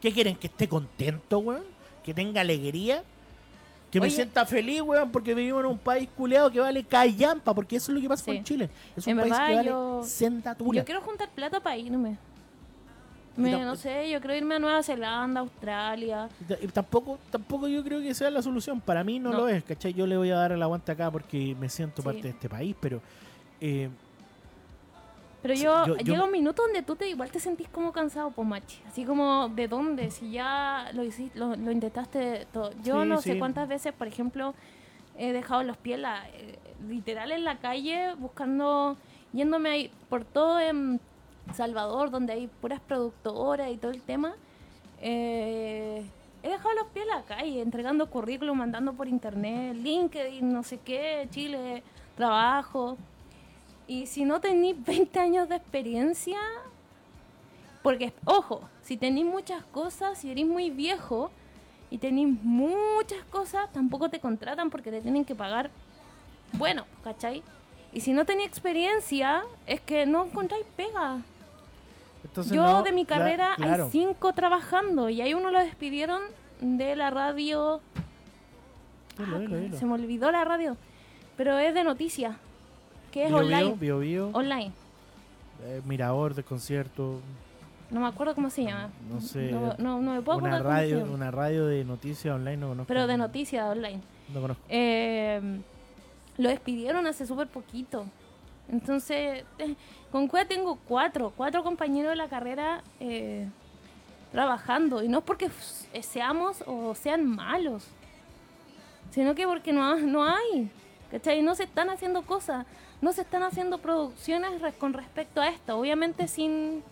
¿Qué 0.00 0.12
quieren? 0.12 0.36
¿Que 0.36 0.46
esté 0.46 0.68
contento, 0.68 1.38
weón? 1.38 1.62
¿Que 2.04 2.12
tenga 2.14 2.40
alegría? 2.42 3.02
Que 3.94 4.00
me 4.00 4.10
sienta 4.10 4.44
feliz, 4.44 4.82
weón, 4.82 5.10
porque 5.10 5.34
vivimos 5.34 5.60
en 5.60 5.66
un 5.70 5.78
país 5.78 6.08
culeado 6.16 6.50
que 6.50 6.60
vale 6.60 6.84
callampa, 6.84 7.54
porque 7.54 7.76
eso 7.76 7.90
es 7.92 7.96
lo 7.96 8.00
que 8.02 8.08
pasa 8.08 8.24
Sí. 8.24 8.34
con 8.34 8.44
Chile. 8.44 8.68
Es 8.96 9.06
En 9.06 9.14
un 9.16 9.20
país 9.22 9.32
verdad, 9.32 9.48
que 9.48 9.54
vale 9.54 9.68
yo-. 9.68 10.72
Yo 10.72 10.84
quiero 10.84 11.00
juntar 11.00 11.28
plata 11.30 11.60
para 11.60 11.76
irme. 11.76 12.16
Me- 13.36 13.50
no 13.64 13.74
sé, 13.74 14.10
yo 14.10 14.20
quiero 14.20 14.36
irme 14.36 14.54
a 14.54 14.58
Nueva 14.60 14.82
Zelanda, 14.82 15.40
Australia. 15.40 16.28
Y 16.62 16.68
tampoco, 16.68 17.18
tampoco 17.30 17.66
yo 17.66 17.82
creo 17.82 18.00
que 18.00 18.14
sea 18.14 18.30
la 18.30 18.42
solución. 18.42 18.80
Para 18.80 19.02
mí 19.02 19.18
no, 19.18 19.30
No. 19.30 19.38
lo 19.38 19.48
es, 19.48 19.64
¿cachai? 19.64 19.92
Yo 19.92 20.06
le 20.06 20.16
voy 20.16 20.30
a 20.30 20.36
dar 20.36 20.52
el 20.52 20.62
aguante 20.62 20.92
acá 20.92 21.10
porque 21.10 21.56
me 21.58 21.68
siento 21.68 22.02
Sí. 22.02 22.06
parte 22.06 22.22
de 22.22 22.28
este 22.28 22.48
país, 22.48 22.76
pero 22.80 23.00
eh, 23.60 23.88
Pero 25.44 25.54
yo, 25.56 25.86
yo- 25.86 25.96
yo 25.98 26.04
llega 26.14 26.24
un 26.24 26.30
minuto 26.32 26.62
donde 26.62 26.80
tú 26.82 26.96
te 26.96 27.06
igual 27.06 27.30
te 27.30 27.38
sentís 27.38 27.68
como 27.68 27.92
cansado, 27.92 28.30
pues 28.30 28.48
machi. 28.48 28.80
Así 28.88 29.04
como, 29.04 29.50
¿de 29.50 29.68
dónde? 29.68 30.10
Si 30.10 30.30
ya 30.30 30.88
lo 30.94 31.04
hiciste, 31.04 31.38
lo, 31.38 31.54
lo 31.54 31.70
intentaste 31.70 32.46
todo. 32.50 32.70
Yo 32.82 33.02
Sí, 33.02 33.08
no 33.10 33.20
sí. 33.20 33.32
sé 33.32 33.38
cuántas 33.38 33.68
veces, 33.68 33.92
por 33.92 34.06
ejemplo, 34.08 34.54
he 35.18 35.32
dejado 35.34 35.62
los 35.62 35.76
pies 35.76 35.98
la- 35.98 36.26
eh, 36.30 36.58
literal 36.88 37.30
en 37.30 37.44
la 37.44 37.58
calle 37.58 38.14
buscando, 38.14 38.96
yéndome 39.34 39.68
ahí 39.68 39.90
por 40.08 40.24
todo 40.24 40.58
en 40.60 40.98
Salvador, 41.52 42.10
donde 42.10 42.32
hay 42.32 42.46
puras 42.46 42.80
productoras 42.80 43.70
y 43.70 43.76
todo 43.76 43.90
el 43.90 44.00
tema. 44.00 44.32
Eh, 45.02 46.06
he 46.42 46.48
dejado 46.48 46.74
los 46.74 46.86
pies 46.86 47.04
en 47.04 47.10
la 47.18 47.22
calle, 47.24 47.60
entregando 47.60 48.08
currículum, 48.08 48.56
mandando 48.56 48.94
por 48.94 49.08
internet, 49.08 49.76
LinkedIn, 49.76 50.50
no 50.50 50.62
sé 50.62 50.78
qué, 50.78 51.28
Chile, 51.30 51.82
trabajo. 52.16 52.96
Y 53.86 54.06
si 54.06 54.24
no 54.24 54.40
tenéis 54.40 54.76
20 54.84 55.18
años 55.20 55.48
de 55.48 55.56
experiencia, 55.56 56.38
porque, 57.82 58.12
ojo, 58.24 58.62
si 58.82 58.96
tenéis 58.96 59.26
muchas 59.26 59.62
cosas, 59.66 60.18
si 60.18 60.30
eres 60.30 60.46
muy 60.46 60.70
viejo 60.70 61.30
y 61.90 61.98
tenéis 61.98 62.28
muchas 62.42 63.22
cosas, 63.30 63.70
tampoco 63.72 64.08
te 64.08 64.20
contratan 64.20 64.70
porque 64.70 64.90
te 64.90 65.00
tienen 65.02 65.24
que 65.24 65.34
pagar 65.34 65.70
bueno, 66.54 66.86
¿cachai? 67.02 67.42
Y 67.92 68.00
si 68.00 68.12
no 68.12 68.24
tenéis 68.24 68.48
experiencia, 68.48 69.44
es 69.66 69.80
que 69.80 70.06
no 70.06 70.24
encontráis 70.24 70.64
pega. 70.76 71.18
entonces 72.24 72.52
Yo 72.52 72.62
no, 72.62 72.82
de 72.82 72.92
mi 72.92 73.04
carrera 73.04 73.54
claro. 73.56 73.84
hay 73.84 73.90
cinco 73.90 74.32
trabajando 74.32 75.08
y 75.10 75.20
ahí 75.20 75.34
uno 75.34 75.50
lo 75.50 75.58
despidieron 75.60 76.22
de 76.60 76.96
la 76.96 77.10
radio. 77.10 77.80
Dilo, 79.18 79.36
Ah, 79.36 79.38
dilo, 79.38 79.56
dilo. 79.58 79.78
Se 79.78 79.84
me 79.86 79.92
olvidó 79.94 80.32
la 80.32 80.44
radio, 80.44 80.76
pero 81.36 81.58
es 81.58 81.72
de 81.74 81.84
noticias, 81.84 82.36
que 83.14 83.22
es 83.24 83.28
Bio, 83.28 83.38
online. 83.38 83.74
Bio, 83.78 83.98
Bio, 84.00 84.30
Online. 84.32 84.72
eh, 85.62 85.80
Mirador 85.84 86.34
de 86.34 86.42
concierto, 86.42 87.20
No 87.90 88.00
me 88.00 88.06
acuerdo 88.08 88.34
cómo 88.34 88.50
se 88.50 88.64
llama. 88.64 88.90
no 89.08 89.20
sé. 89.20 89.52
No, 89.52 89.74
no, 89.78 90.00
no 90.00 90.12
me 90.14 90.20
puedo 90.22 90.38
una 90.38 90.56
acordar 90.56 90.62
cómo 90.64 90.74
se 90.74 90.80
radio, 90.82 90.98
llama. 90.98 91.12
una 91.14 91.30
radio 91.30 91.66
de 91.66 91.84
noticias 91.84 92.34
online 92.34 92.56
no 92.56 92.68
conozco. 92.70 92.88
Pero 92.88 93.06
de 93.06 93.16
noticias 93.16 93.64
online. 93.70 94.00
No 94.34 94.40
conozco. 94.40 94.62
Eh, 94.68 95.60
lo 96.38 96.48
despidieron 96.48 97.06
hace 97.06 97.24
súper 97.26 97.46
poquito. 97.46 98.04
Entonces, 98.68 99.44
eh, 99.58 99.74
con 100.10 100.26
Cueva 100.26 100.48
tengo 100.48 100.76
cuatro, 100.88 101.32
cuatro 101.36 101.62
compañeros 101.62 102.10
de 102.10 102.16
la 102.16 102.28
carrera 102.28 102.82
eh, 102.98 103.46
trabajando. 104.32 105.02
Y 105.04 105.08
no 105.08 105.18
es 105.18 105.24
porque 105.24 105.44
f- 105.46 106.02
seamos 106.02 106.64
o 106.66 106.94
sean 106.96 107.24
malos, 107.24 107.86
sino 109.10 109.34
que 109.36 109.46
porque 109.46 109.72
no, 109.72 109.96
no 110.00 110.24
hay. 110.24 110.70
¿Cachai? 111.10 111.42
No 111.42 111.54
se 111.54 111.62
están 111.64 111.90
haciendo 111.90 112.22
cosas, 112.22 112.66
no 113.04 113.12
se 113.12 113.20
están 113.22 113.42
haciendo 113.42 113.78
producciones 113.78 114.60
re- 114.60 114.72
con 114.72 114.92
respecto 114.94 115.40
a 115.40 115.48
esto. 115.48 115.78
Obviamente 115.78 116.26
sin, 116.26 116.82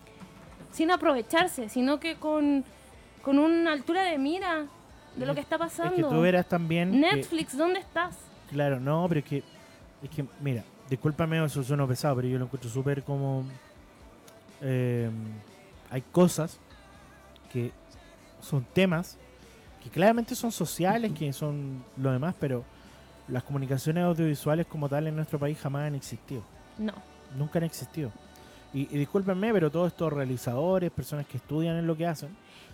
sin 0.71 0.91
aprovecharse, 0.91 1.69
sino 1.69 1.99
que 1.99 2.15
con, 2.15 2.63
con 3.21 3.39
una 3.39 3.71
altura 3.73 4.03
de 4.03 4.17
mira 4.17 4.65
de 5.15 5.25
lo 5.25 5.33
que 5.35 5.41
está 5.41 5.57
pasando. 5.57 5.93
Es 5.95 6.03
que 6.03 6.03
tú 6.03 6.21
verás 6.21 6.47
también. 6.47 6.91
que- 6.91 6.97
Netflix, 6.97 7.57
¿dónde 7.57 7.79
estás? 7.79 8.15
Claro, 8.51 8.79
no, 8.79 9.05
pero 9.09 9.19
es 9.19 9.25
que, 9.25 9.43
es 10.03 10.09
que, 10.09 10.25
mira, 10.41 10.63
discúlpame, 10.89 11.43
eso 11.43 11.63
suena 11.63 11.87
pesado, 11.87 12.15
pero 12.17 12.27
yo 12.27 12.37
lo 12.37 12.45
encuentro 12.45 12.69
súper 12.69 13.03
como... 13.03 13.43
eh, 14.61 15.09
hay 15.89 16.01
cosas 16.11 16.59
que 17.51 17.71
son 18.41 18.63
temas 18.73 19.17
que 19.83 19.89
claramente 19.89 20.33
son 20.35 20.51
sociales, 20.51 21.11
que 21.13 21.31
son 21.33 21.83
lo 21.97 22.11
demás, 22.11 22.33
pero 22.39 22.63
las 23.27 23.43
comunicaciones 23.43 24.03
audiovisuales 24.03 24.65
como 24.67 24.89
tal 24.89 25.07
en 25.07 25.15
nuestro 25.15 25.39
país 25.39 25.57
jamás 25.59 25.87
han 25.87 25.95
existido. 25.95 26.43
No. 26.77 26.93
Nunca 27.37 27.59
han 27.59 27.65
existido. 27.65 28.11
Y, 28.73 28.81
y 28.93 28.97
discúlpenme, 28.97 29.53
pero 29.53 29.71
todos 29.71 29.87
estos 29.91 30.11
realizadores, 30.11 30.91
personas 30.91 31.25
que 31.27 31.37
estudian 31.37 31.77
en 31.77 31.87
lo 31.87 31.95
que 31.95 32.05
hacen, 32.07 32.29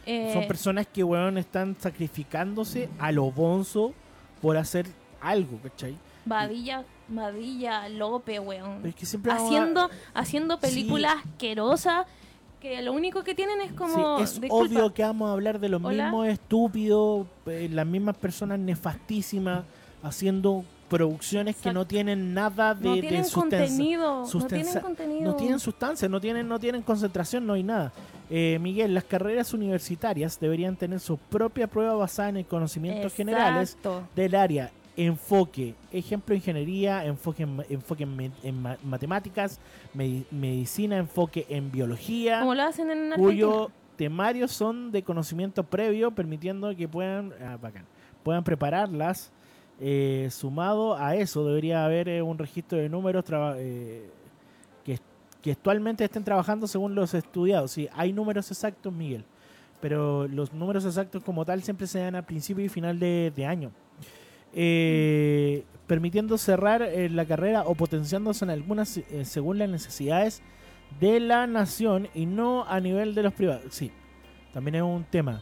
Eh, 0.06 0.32
son 0.34 0.48
personas 0.48 0.88
que, 0.88 1.04
weón, 1.04 1.38
están 1.38 1.76
sacrificándose 1.78 2.90
a 3.00 3.12
lo 3.12 3.30
bonzo 3.32 3.94
por 4.42 4.56
hacer 4.58 4.88
algo, 5.22 5.60
¿cachai? 5.62 5.96
Badilla, 6.26 6.84
Badilla, 7.10 7.90
López, 7.90 8.40
weón. 8.40 8.86
Es 8.86 8.96
que 8.96 9.06
siempre 9.06 9.34
vamos 9.34 9.52
a- 9.52 9.56
Haciendo, 9.58 9.90
haciendo 10.14 10.56
Sí. 10.56 10.62
películas 10.62 11.16
asquerosas 11.26 12.06
que 12.62 12.82
lo 12.82 12.94
único 12.94 13.24
que 13.24 13.36
tienen 13.36 13.62
es 13.62 13.74
como. 13.74 14.18
Sí, 14.18 14.24
es 14.24 14.42
disculpa, 14.42 14.56
obvio 14.66 14.94
que 14.94 15.04
vamos 15.04 15.30
a 15.30 15.34
hablar 15.34 15.60
de 15.60 15.70
los 15.70 15.84
Hola. 15.84 16.04
mismos 16.06 16.28
estúpidos, 16.28 17.28
eh, 17.46 17.68
las 17.72 17.86
mismas 17.86 18.18
personas 18.18 18.58
nefastísimas 18.60 19.64
haciendo 20.04 20.64
producciones 20.90 21.56
que 21.56 21.72
no 21.72 21.86
tienen 21.86 22.34
nada 22.34 22.74
de, 22.74 22.90
no 22.90 22.96
de 22.96 23.02
tienen 23.02 23.26
sustancia. 23.26 23.60
contenido. 23.60 24.26
No 24.34 24.48
tienen 24.48 24.80
contenido. 24.82 25.22
No 25.22 25.36
tienen 25.36 25.60
sustancia, 25.60 26.10
no 26.10 26.20
tienen, 26.20 26.48
no 26.48 26.60
tienen 26.60 26.82
concentración, 26.82 27.46
no 27.46 27.54
hay 27.54 27.64
nada. 27.64 27.92
Eh, 28.32 28.58
Miguel, 28.60 28.94
las 28.96 29.04
carreras 29.04 29.54
universitarias 29.54 30.40
deberían 30.40 30.76
tener 30.76 31.00
su 31.00 31.18
propia 31.18 31.68
prueba 31.68 31.94
basada 31.94 32.30
en 32.30 32.38
el 32.38 32.46
conocimientos 32.46 33.14
generales 33.14 33.70
Exacto. 33.76 34.04
del 34.16 34.34
área. 34.36 34.72
Enfoque, 34.98 35.76
ejemplo, 35.94 36.36
ingeniería, 36.36 37.06
enfoque 37.06 37.44
en, 37.44 37.64
enfoque 37.70 38.04
en, 38.04 38.16
me- 38.18 38.32
en 38.44 38.62
ma- 38.62 38.78
matemáticas, 38.84 39.60
medi- 39.96 40.26
medicina, 40.30 40.98
enfoque 40.98 41.46
en 41.50 41.72
biología, 41.72 42.40
Como 42.42 42.54
lo 42.56 42.64
hacen 42.64 42.90
en 42.92 43.12
cuyo 43.16 43.72
temarios 43.96 44.52
son 44.52 44.92
de 44.92 45.04
conocimiento 45.04 45.64
previo, 45.64 46.12
permitiendo 46.12 46.76
que 46.76 46.88
puedan, 46.88 47.32
ah, 47.42 47.58
bacán, 47.62 47.86
puedan 48.24 48.44
prepararlas. 48.44 49.32
Eh, 49.82 50.28
sumado 50.30 50.98
a 50.98 51.16
eso, 51.16 51.46
debería 51.46 51.86
haber 51.86 52.10
eh, 52.10 52.22
un 52.22 52.38
registro 52.38 52.78
de 52.78 52.90
números 52.90 53.24
eh, 53.58 54.10
que, 54.84 55.00
que 55.42 55.52
actualmente 55.54 56.04
estén 56.04 56.24
trabajando 56.26 56.68
según 56.68 56.96
los 56.96 57.14
estudiados. 57.14 57.72
Sí, 57.72 57.88
hay 57.94 58.12
números 58.12 58.52
exactos, 58.52 58.92
Miguel, 58.92 59.24
pero 59.80 60.28
los 60.28 60.52
números 60.52 60.84
exactos 60.86 61.24
como 61.24 61.46
tal 61.46 61.64
siempre 61.64 61.88
se 61.88 62.00
dan 62.00 62.16
a 62.16 62.26
principio 62.26 62.66
y 62.66 62.70
final 62.70 63.00
de, 63.00 63.32
de 63.34 63.46
año. 63.46 63.72
Permitiendo 65.88 66.38
cerrar 66.38 66.88
la 67.12 67.26
carrera 67.26 67.64
o 67.64 67.74
potenciándose 67.74 68.44
en 68.46 68.52
algunas 68.52 69.00
según 69.24 69.60
las 69.60 69.70
necesidades 69.70 70.42
de 71.00 71.20
la 71.20 71.48
nación 71.48 72.10
y 72.14 72.26
no 72.26 72.66
a 72.68 72.80
nivel 72.80 73.16
de 73.16 73.24
los 73.24 73.34
privados. 73.34 73.64
Sí, 73.70 73.92
también 74.52 74.76
es 74.76 74.82
un 74.82 75.04
tema. 75.04 75.42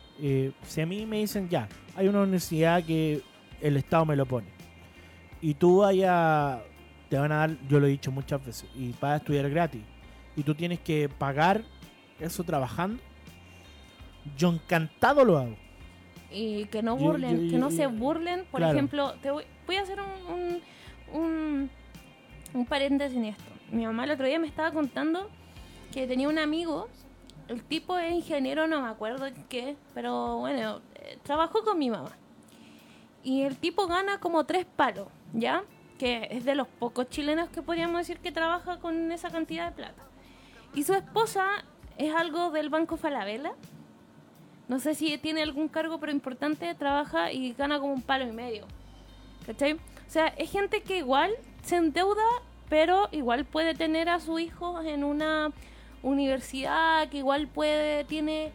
Si 0.68 0.82
a 0.82 0.86
mí 0.86 1.06
me 1.06 1.20
dicen 1.20 1.50
ya, 1.50 1.68
hay 1.96 2.08
una 2.08 2.22
universidad 2.22 2.84
que 2.84 3.22
el 3.62 3.78
Estado 3.78 4.06
me 4.06 4.16
lo 4.16 4.26
pone 4.26 4.48
y 5.42 5.54
tú 5.54 5.78
vayas, 5.80 6.60
te 7.10 7.18
van 7.18 7.32
a 7.32 7.38
dar, 7.38 7.58
yo 7.68 7.80
lo 7.80 7.88
he 7.88 7.90
dicho 7.90 8.12
muchas 8.12 8.44
veces, 8.46 8.70
y 8.76 8.92
vas 8.94 9.12
a 9.14 9.16
estudiar 9.18 9.50
gratis 9.50 9.82
y 10.36 10.44
tú 10.44 10.54
tienes 10.56 10.80
que 10.80 11.10
pagar 11.10 11.64
eso 12.20 12.44
trabajando, 12.44 13.02
yo 14.38 14.50
encantado 14.50 15.24
lo 15.24 15.38
hago. 15.38 15.56
y 16.32 16.66
que 16.66 16.82
no 16.84 16.98
Yo- 16.98 17.06
burlen, 17.06 17.46
yo- 17.46 17.52
que 17.52 17.58
no 17.58 17.72
se 17.72 17.88
burlen. 17.88 18.44
Por 18.52 18.60
claro. 18.60 18.74
ejemplo, 18.74 19.14
te 19.22 19.32
voy, 19.32 19.46
voy 19.66 19.76
a 19.78 19.82
hacer 19.82 19.98
un, 20.02 20.34
un, 21.14 21.22
un, 21.22 21.70
un 22.54 22.66
paréntesis 22.66 23.18
en 23.18 23.26
esto. 23.26 23.44
Mi 23.72 23.86
mamá 23.86 24.04
el 24.04 24.12
otro 24.12 24.26
día 24.28 24.38
me 24.38 24.48
estaba 24.48 24.72
contando 24.72 25.30
que 25.94 26.06
tenía 26.06 26.28
un 26.28 26.38
amigo, 26.38 26.90
el 27.48 27.64
tipo 27.64 27.98
es 27.98 28.12
ingeniero, 28.14 28.68
no 28.68 28.82
me 28.82 28.90
acuerdo 28.90 29.26
qué, 29.48 29.78
pero 29.94 30.38
bueno, 30.40 30.82
eh, 30.96 31.18
trabajó 31.24 31.64
con 31.64 31.80
mi 31.80 31.90
mamá. 31.90 32.12
Y 33.24 33.42
el 33.42 33.58
tipo 33.58 33.88
gana 33.88 34.20
como 34.20 34.46
tres 34.46 34.66
palos, 34.66 35.08
¿ya? 35.34 35.64
Que 36.00 36.28
es 36.32 36.46
de 36.46 36.56
los 36.56 36.68
pocos 36.68 37.10
chilenos 37.10 37.50
que 37.50 37.62
podríamos 37.62 37.98
decir 37.98 38.20
que 38.20 38.32
trabaja 38.32 38.80
con 38.80 39.12
esa 39.12 39.30
cantidad 39.30 39.70
de 39.70 39.76
plata. 39.76 40.04
Y 40.74 40.84
su 40.84 40.94
esposa 40.94 41.48
es 41.98 42.14
algo 42.14 42.52
del 42.52 42.70
Banco 42.70 42.98
Falabella. 42.98 43.54
No 44.68 44.80
sé 44.80 44.96
si 44.96 45.18
tiene 45.18 45.42
algún 45.42 45.68
cargo, 45.70 46.00
pero 46.00 46.12
importante, 46.12 46.74
trabaja 46.76 47.32
y 47.32 47.54
gana 47.54 47.80
como 47.80 47.94
un 47.94 48.02
palo 48.02 48.28
y 48.28 48.32
medio. 48.32 48.66
¿Cachai? 49.46 49.74
O 49.74 50.10
sea, 50.10 50.28
es 50.28 50.52
gente 50.52 50.82
que 50.82 50.98
igual 50.98 51.32
se 51.64 51.78
endeuda, 51.78 52.24
pero 52.70 53.08
igual 53.12 53.46
puede 53.46 53.74
tener 53.76 54.10
a 54.10 54.20
su 54.20 54.40
hijo 54.40 54.82
en 54.82 55.04
una 55.04 55.52
universidad, 56.04 57.10
que 57.10 57.18
igual 57.18 57.48
puede, 57.48 58.04
tiene 58.04 58.52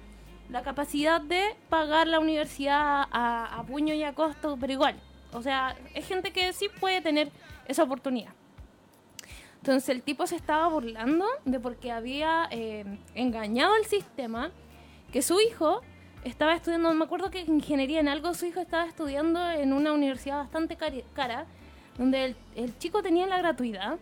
la 0.52 0.62
capacidad 0.62 1.20
de 1.20 1.56
pagar 1.70 2.06
la 2.06 2.20
universidad 2.20 3.06
a, 3.10 3.64
puño 3.66 3.94
y 3.94 4.02
a 4.04 4.14
costo, 4.14 4.58
pero 4.60 4.72
igual. 4.72 4.96
O 5.32 5.42
sea, 5.42 5.74
es 5.94 6.06
gente 6.06 6.30
que 6.30 6.52
sí 6.52 6.68
puede 6.78 7.00
tener 7.00 7.30
esa 7.66 7.82
oportunidad. 7.82 8.32
Entonces 9.56 9.88
el 9.88 10.02
tipo 10.02 10.26
se 10.26 10.36
estaba 10.36 10.68
burlando 10.68 11.24
de 11.46 11.58
porque 11.58 11.90
había 11.90 12.48
eh, 12.50 12.84
engañado 13.14 13.74
al 13.74 13.86
sistema, 13.86 14.50
que 15.10 15.22
su 15.22 15.40
hijo 15.40 15.80
estaba 16.24 16.54
estudiando, 16.54 16.92
me 16.92 17.04
acuerdo 17.04 17.30
que 17.30 17.40
ingeniería 17.40 18.00
en 18.00 18.08
algo, 18.08 18.34
su 18.34 18.44
hijo 18.44 18.60
estaba 18.60 18.84
estudiando 18.84 19.50
en 19.50 19.72
una 19.72 19.92
universidad 19.92 20.36
bastante 20.36 20.76
cara, 20.76 21.46
donde 21.96 22.36
el, 22.56 22.78
chico 22.78 23.02
tenía 23.02 23.26
la 23.26 23.38
gratuidad 23.38 23.98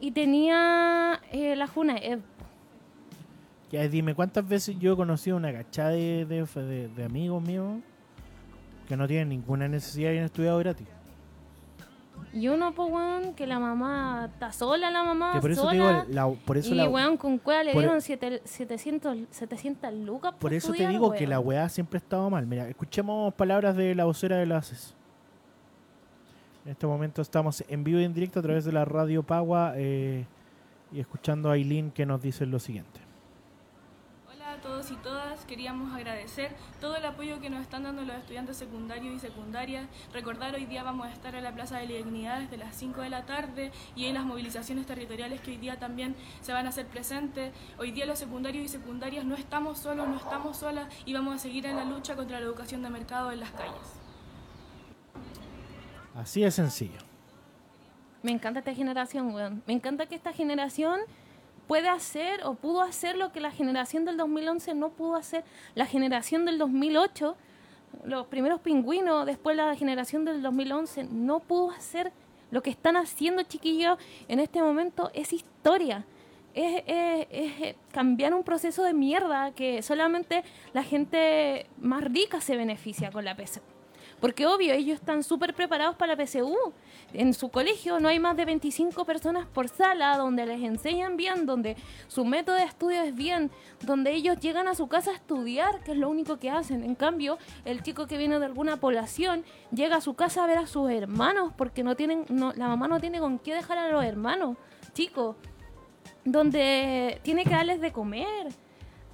y 0.00 0.12
tenía 0.12 1.20
eh, 1.32 1.56
la 1.56 1.66
JUNAED. 1.66 2.20
Ya 3.70 3.86
dime, 3.88 4.14
¿cuántas 4.14 4.46
veces 4.48 4.78
yo 4.78 4.94
he 4.94 4.96
conocido 4.96 5.36
una 5.36 5.52
cachada 5.52 5.90
de, 5.90 6.24
de, 6.24 6.44
de- 6.62 6.88
de 6.88 7.04
amigos 7.04 7.42
míos 7.42 7.80
que 8.88 8.96
no 8.96 9.06
tienen 9.06 9.28
ninguna 9.28 9.68
necesidad 9.68 10.12
y 10.12 10.18
han 10.18 10.24
estudiado 10.24 10.58
gratis? 10.58 10.86
Y 12.32 12.48
uno, 12.48 12.72
pues, 12.72 12.90
weón, 12.90 13.34
que 13.34 13.46
la 13.46 13.58
mamá 13.58 14.28
está 14.32 14.52
sola, 14.52 14.90
la 14.90 15.02
mamá 15.02 15.32
Que 15.34 15.40
por 15.40 15.50
eso 15.50 15.68
te 15.68 15.76
sola. 15.76 16.02
digo, 16.04 16.14
la- 16.14 16.28
por 16.44 16.56
eso 16.58 16.72
y, 16.74 16.76
la, 16.76 16.88
weón, 16.88 17.16
con 17.16 17.38
cueva 17.38 17.62
le 17.62 17.72
por- 17.72 17.82
dieron 17.82 18.00
siete- 18.00 18.42
700, 18.44 19.16
700 19.30 19.92
lucas 19.94 20.34
por 20.38 20.52
eso 20.52 20.72
te 20.72 20.86
digo 20.88 21.12
que 21.12 21.26
la 21.26 21.38
weá 21.40 21.68
siempre 21.68 21.98
ha 21.98 22.00
estado 22.02 22.28
mal. 22.30 22.46
Mira, 22.46 22.68
escuchemos 22.68 23.32
palabras 23.34 23.76
de 23.76 23.94
la 23.94 24.04
vocera 24.04 24.36
de 24.36 24.46
la 24.46 24.58
ACES. 24.58 24.94
En 26.64 26.72
este 26.72 26.86
momento 26.86 27.22
estamos 27.22 27.64
en 27.68 27.82
vivo 27.84 27.98
y 28.00 28.04
en 28.04 28.12
directo 28.12 28.40
a 28.40 28.42
través 28.42 28.64
de 28.64 28.72
la 28.72 28.84
radio 28.84 29.22
Pagua 29.22 29.72
eh, 29.76 30.26
y 30.92 31.00
escuchando 31.00 31.48
a 31.50 31.52
Aileen 31.54 31.90
que 31.90 32.04
nos 32.04 32.20
dice 32.20 32.44
lo 32.46 32.58
siguiente. 32.58 33.00
Todos 34.62 34.90
y 34.90 34.96
todas, 34.96 35.44
queríamos 35.44 35.94
agradecer 35.94 36.54
todo 36.80 36.96
el 36.96 37.04
apoyo 37.04 37.40
que 37.40 37.48
nos 37.48 37.62
están 37.62 37.84
dando 37.84 38.02
los 38.02 38.16
estudiantes 38.16 38.56
secundarios 38.56 39.14
y 39.14 39.18
secundarias. 39.20 39.86
Recordar 40.12 40.54
hoy 40.54 40.66
día 40.66 40.82
vamos 40.82 41.06
a 41.06 41.12
estar 41.12 41.34
en 41.36 41.44
la 41.44 41.52
Plaza 41.52 41.78
de 41.78 41.86
la 41.86 41.94
Dignidad 41.94 42.40
desde 42.40 42.56
las 42.56 42.74
5 42.74 43.00
de 43.02 43.08
la 43.08 43.24
tarde 43.24 43.70
y 43.94 44.06
en 44.06 44.14
las 44.14 44.24
movilizaciones 44.24 44.86
territoriales 44.86 45.40
que 45.40 45.52
hoy 45.52 45.58
día 45.58 45.78
también 45.78 46.16
se 46.40 46.52
van 46.52 46.66
a 46.66 46.70
hacer 46.70 46.86
presentes. 46.86 47.52
Hoy 47.78 47.92
día 47.92 48.04
los 48.04 48.18
secundarios 48.18 48.64
y 48.64 48.68
secundarias 48.68 49.24
no 49.24 49.36
estamos 49.36 49.78
solos, 49.78 50.08
no 50.08 50.16
estamos 50.16 50.56
solas 50.56 50.88
y 51.06 51.14
vamos 51.14 51.36
a 51.36 51.38
seguir 51.38 51.64
en 51.66 51.76
la 51.76 51.84
lucha 51.84 52.16
contra 52.16 52.40
la 52.40 52.46
educación 52.46 52.82
de 52.82 52.90
mercado 52.90 53.30
en 53.30 53.40
las 53.40 53.52
calles. 53.52 54.00
Así 56.14 56.42
de 56.42 56.50
sencillo. 56.50 56.98
Me 58.22 58.32
encanta 58.32 58.58
esta 58.58 58.74
generación, 58.74 59.32
weón. 59.32 59.62
Me 59.66 59.72
encanta 59.72 60.06
que 60.06 60.16
esta 60.16 60.32
generación 60.32 61.00
puede 61.68 61.88
hacer 61.88 62.44
o 62.44 62.54
pudo 62.54 62.82
hacer 62.82 63.16
lo 63.16 63.30
que 63.30 63.40
la 63.40 63.52
generación 63.52 64.04
del 64.04 64.16
2011 64.16 64.74
no 64.74 64.88
pudo 64.90 65.14
hacer. 65.14 65.44
La 65.76 65.86
generación 65.86 66.44
del 66.44 66.58
2008, 66.58 67.36
los 68.04 68.26
primeros 68.26 68.60
pingüinos, 68.60 69.24
después 69.26 69.56
la 69.56 69.76
generación 69.76 70.24
del 70.24 70.42
2011, 70.42 71.04
no 71.04 71.38
pudo 71.40 71.70
hacer 71.70 72.10
lo 72.50 72.62
que 72.62 72.70
están 72.70 72.96
haciendo, 72.96 73.42
chiquillos, 73.42 73.98
en 74.26 74.40
este 74.40 74.60
momento. 74.62 75.10
Es 75.14 75.32
historia. 75.32 76.04
Es, 76.54 76.82
es- 76.86 77.26
es 77.30 77.76
cambiar 77.92 78.32
un 78.34 78.42
proceso 78.42 78.82
de 78.82 78.94
mierda 78.94 79.52
que 79.52 79.82
solamente 79.82 80.42
la 80.72 80.82
gente 80.82 81.66
más 81.78 82.02
rica 82.02 82.40
se 82.40 82.56
beneficia 82.56 83.10
con 83.12 83.24
la 83.24 83.36
PSU. 83.36 83.60
Porque 84.20 84.46
obvio, 84.46 84.72
ellos 84.74 84.98
están 84.98 85.22
súper 85.22 85.54
preparados 85.54 85.94
para 85.96 86.14
la 86.14 86.26
PSU. 86.26 86.56
En 87.12 87.34
su 87.34 87.50
colegio 87.50 88.00
no 88.00 88.08
hay 88.08 88.18
más 88.18 88.36
de 88.36 88.44
25 88.44 89.04
personas 89.04 89.46
por 89.46 89.68
sala, 89.68 90.16
donde 90.16 90.44
les 90.44 90.60
enseñan 90.62 91.16
bien, 91.16 91.46
donde 91.46 91.76
su 92.08 92.24
método 92.24 92.56
de 92.56 92.64
estudio 92.64 93.02
es 93.02 93.14
bien, 93.14 93.50
donde 93.82 94.12
ellos 94.12 94.38
llegan 94.40 94.66
a 94.66 94.74
su 94.74 94.88
casa 94.88 95.12
a 95.12 95.14
estudiar, 95.14 95.80
que 95.84 95.92
es 95.92 95.98
lo 95.98 96.08
único 96.08 96.38
que 96.38 96.50
hacen. 96.50 96.82
En 96.82 96.96
cambio, 96.96 97.38
el 97.64 97.82
chico 97.82 98.06
que 98.06 98.16
viene 98.16 98.38
de 98.38 98.46
alguna 98.46 98.78
población 98.78 99.44
llega 99.72 99.96
a 99.96 100.00
su 100.00 100.14
casa 100.14 100.44
a 100.44 100.46
ver 100.46 100.58
a 100.58 100.66
sus 100.66 100.90
hermanos, 100.90 101.52
porque 101.56 101.84
no 101.84 101.94
tienen, 101.94 102.24
no, 102.28 102.52
la 102.54 102.66
mamá 102.66 102.88
no 102.88 103.00
tiene 103.00 103.20
con 103.20 103.38
qué 103.38 103.54
dejar 103.54 103.78
a 103.78 103.90
los 103.90 104.04
hermanos, 104.04 104.56
chicos, 104.94 105.36
donde 106.24 107.20
tiene 107.22 107.44
que 107.44 107.50
darles 107.50 107.80
de 107.80 107.92
comer 107.92 108.48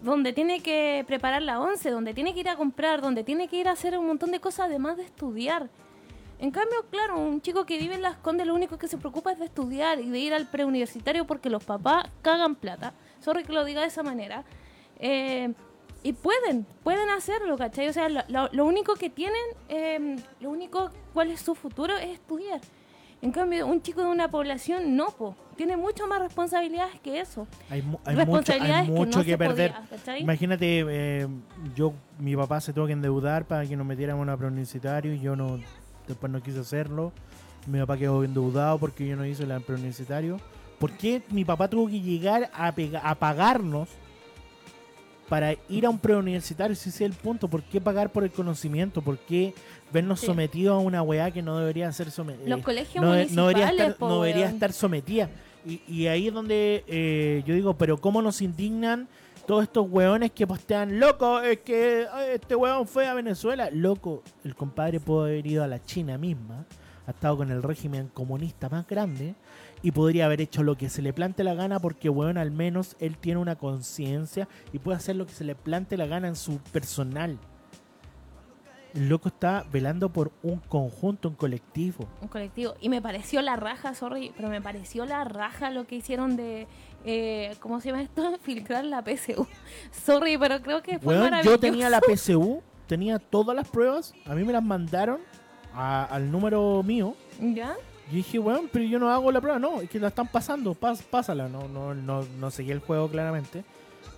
donde 0.04 0.34
tiene 0.34 0.60
que 0.60 1.02
preparar 1.06 1.40
la 1.42 1.58
once, 1.60 1.90
donde 1.90 2.12
tiene 2.12 2.34
que 2.34 2.40
ir 2.40 2.48
a 2.50 2.56
comprar, 2.56 3.00
donde 3.00 3.24
tiene 3.24 3.48
que 3.48 3.56
ir 3.56 3.68
a 3.68 3.72
hacer 3.72 3.98
un 3.98 4.06
montón 4.06 4.30
de 4.30 4.38
cosas 4.38 4.66
además 4.66 4.98
de 4.98 5.04
estudiar. 5.04 5.70
En 6.38 6.50
cambio, 6.50 6.84
claro, 6.90 7.18
un 7.18 7.40
chico 7.40 7.64
que 7.64 7.78
vive 7.78 7.94
en 7.94 8.02
Las 8.02 8.16
Condes 8.16 8.46
lo 8.46 8.54
único 8.54 8.76
que 8.76 8.86
se 8.86 8.98
preocupa 8.98 9.32
es 9.32 9.38
de 9.38 9.46
estudiar 9.46 10.00
y 10.00 10.10
de 10.10 10.18
ir 10.18 10.34
al 10.34 10.46
preuniversitario 10.46 11.26
porque 11.26 11.48
los 11.48 11.64
papás 11.64 12.06
cagan 12.20 12.54
plata. 12.54 12.92
Sorry 13.20 13.44
que 13.44 13.52
lo 13.54 13.64
diga 13.64 13.80
de 13.80 13.86
esa 13.86 14.02
manera. 14.02 14.44
Eh, 14.98 15.54
y 16.02 16.12
pueden, 16.12 16.66
pueden 16.82 17.08
hacerlo, 17.08 17.56
¿cachai? 17.56 17.88
O 17.88 17.92
sea, 17.94 18.10
lo, 18.10 18.66
único 18.66 18.94
que 18.96 19.08
tienen, 19.08 19.40
eh, 19.70 20.16
lo 20.40 20.50
único 20.50 20.90
cuál 21.14 21.30
es 21.30 21.40
su 21.40 21.54
futuro 21.54 21.96
es 21.96 22.10
estudiar. 22.10 22.60
En 23.24 23.32
cambio, 23.32 23.66
un 23.66 23.80
chico 23.80 24.02
de 24.02 24.08
una 24.08 24.30
población 24.30 24.96
no, 24.96 25.06
po. 25.08 25.34
Tiene 25.56 25.76
mucho 25.76 26.06
más 26.06 26.20
responsabilidades 26.20 27.00
que 27.00 27.20
eso. 27.20 27.46
Hay, 27.70 27.80
mu- 27.80 27.96
hay 28.04 28.10
mucho, 28.10 28.10
hay 28.10 28.16
Responsabilidades 28.16 28.84
que 28.86 28.92
mucho 28.92 29.18
no 29.18 29.24
que 29.24 29.30
se 29.30 29.38
perder. 29.38 29.72
Imagínate, 30.18 30.84
eh, 30.88 31.26
yo, 31.74 31.94
mi 32.18 32.36
papá 32.36 32.60
se 32.60 32.72
tuvo 32.72 32.86
que 32.86 32.92
endeudar 32.92 33.46
para 33.46 33.64
que 33.66 33.76
nos 33.76 33.86
metiéramos 33.86 34.20
en 34.24 34.28
una 34.28 34.36
preuniversitario 34.36 35.14
y 35.14 35.20
yo 35.20 35.36
no, 35.36 35.58
después 36.06 36.30
no 36.30 36.42
quise 36.42 36.58
hacerlo. 36.60 37.12
Mi 37.66 37.78
papá 37.78 37.96
quedó 37.96 38.22
endeudado 38.24 38.78
porque 38.78 39.06
yo 39.08 39.16
no 39.16 39.24
hice 39.24 39.46
la 39.46 39.58
preuniversitario. 39.60 40.38
¿Por 40.78 40.90
qué 40.92 41.22
mi 41.30 41.44
papá 41.46 41.68
tuvo 41.68 41.86
que 41.88 42.00
llegar 42.00 42.50
a, 42.52 42.74
a 43.04 43.14
pagarnos 43.14 43.88
para 45.28 45.54
ir 45.68 45.86
a 45.86 45.90
un 45.90 45.98
preuniversitario? 45.98 46.76
Si 46.76 46.88
ese 46.90 47.04
es 47.04 47.10
el 47.10 47.16
punto. 47.16 47.48
¿Por 47.48 47.62
qué 47.62 47.80
pagar 47.80 48.10
por 48.10 48.24
el 48.24 48.30
conocimiento? 48.30 49.02
¿Por 49.02 49.18
qué 49.18 49.54
vernos 49.92 50.20
Sí. 50.20 50.26
sometidos 50.26 50.74
a 50.74 50.78
una 50.78 51.02
weá 51.02 51.30
que 51.30 51.42
no 51.42 51.58
debería 51.58 51.90
ser 51.92 52.10
sometida? 52.10 52.48
Los 52.48 52.64
colegios 52.64 53.02
no, 53.02 53.10
municipales, 53.10 53.36
no 53.36 53.46
debería 53.48 53.70
estar, 53.70 53.96
po, 53.96 54.08
no 54.08 54.22
debería 54.22 54.48
estar 54.48 54.72
sometida. 54.72 55.30
Y, 55.66 55.80
y 55.88 56.06
ahí 56.08 56.28
es 56.28 56.34
donde 56.34 56.84
eh, 56.86 57.42
yo 57.46 57.54
digo, 57.54 57.76
pero 57.78 57.98
¿cómo 57.98 58.20
nos 58.20 58.42
indignan 58.42 59.08
todos 59.46 59.64
estos 59.64 59.86
weones 59.90 60.30
que 60.32 60.46
postean, 60.46 60.98
loco, 60.98 61.40
es 61.40 61.60
que 61.60 62.06
este 62.32 62.54
weón 62.54 62.86
fue 62.88 63.06
a 63.06 63.14
Venezuela. 63.14 63.68
Loco, 63.70 64.22
el 64.42 64.54
compadre 64.54 65.00
pudo 65.00 65.24
haber 65.24 65.46
ido 65.46 65.62
a 65.62 65.66
la 65.66 65.82
China 65.84 66.16
misma, 66.16 66.64
ha 67.06 67.10
estado 67.10 67.36
con 67.36 67.50
el 67.50 67.62
régimen 67.62 68.08
comunista 68.12 68.68
más 68.68 68.86
grande 68.86 69.34
y 69.84 69.92
podría 69.92 70.24
haber 70.24 70.40
hecho 70.40 70.62
lo 70.64 70.76
que 70.76 70.88
se 70.88 71.02
le 71.02 71.12
plante 71.12 71.44
la 71.44 71.54
gana 71.54 71.78
porque, 71.78 72.08
weón, 72.08 72.38
al 72.38 72.50
menos 72.50 72.96
él 72.98 73.18
tiene 73.18 73.38
una 73.38 73.54
conciencia 73.56 74.48
y 74.72 74.78
puede 74.80 74.96
hacer 74.96 75.14
lo 75.14 75.26
que 75.26 75.32
se 75.34 75.44
le 75.44 75.54
plante 75.54 75.96
la 75.96 76.06
gana 76.06 76.26
en 76.26 76.34
su 76.36 76.58
personal. 76.72 77.38
El 78.94 79.08
loco 79.08 79.28
está 79.28 79.66
velando 79.72 80.08
por 80.08 80.30
un 80.42 80.60
conjunto, 80.60 81.28
un 81.28 81.34
colectivo. 81.34 82.08
un 82.22 82.28
colectivo. 82.28 82.74
Y 82.80 82.88
me 82.88 83.02
pareció 83.02 83.42
la 83.42 83.56
raja, 83.56 83.94
sorry, 83.94 84.32
pero 84.36 84.48
me 84.48 84.62
pareció 84.62 85.04
la 85.04 85.24
raja 85.24 85.70
lo 85.70 85.84
que 85.86 85.96
hicieron 85.96 86.36
de. 86.36 86.66
Eh, 87.04 87.54
¿Cómo 87.60 87.80
se 87.80 87.88
llama 87.90 88.02
esto? 88.02 88.38
Filtrar 88.42 88.84
la 88.84 89.02
PSU. 89.02 89.46
Sorry, 89.90 90.38
pero 90.38 90.62
creo 90.62 90.80
que 90.82 90.98
fue 91.00 91.14
Weón, 91.14 91.24
maravilloso. 91.24 91.56
yo 91.56 91.60
tenía 91.60 91.90
la 91.90 92.00
PSU, 92.08 92.62
tenía 92.86 93.18
todas 93.18 93.54
las 93.56 93.68
pruebas, 93.68 94.14
a 94.26 94.34
mí 94.34 94.44
me 94.44 94.52
las 94.52 94.62
mandaron 94.62 95.20
a- 95.74 96.04
al 96.04 96.30
número 96.30 96.82
mío. 96.84 97.16
¿Ya? 97.40 97.74
Yo 98.10 98.16
dije, 98.16 98.38
weón, 98.38 98.68
pero 98.72 98.84
yo 98.84 98.98
no 98.98 99.10
hago 99.10 99.32
la 99.32 99.40
prueba, 99.40 99.58
no, 99.58 99.80
es 99.80 99.88
que 99.88 99.98
la 99.98 100.08
están 100.08 100.28
pasando, 100.28 100.74
pas- 100.74 101.02
pásala. 101.02 101.48
No, 101.48 101.66
no, 101.68 101.94
no, 101.94 102.22
no 102.38 102.50
seguí 102.50 102.70
el 102.70 102.80
juego 102.80 103.08
claramente, 103.08 103.64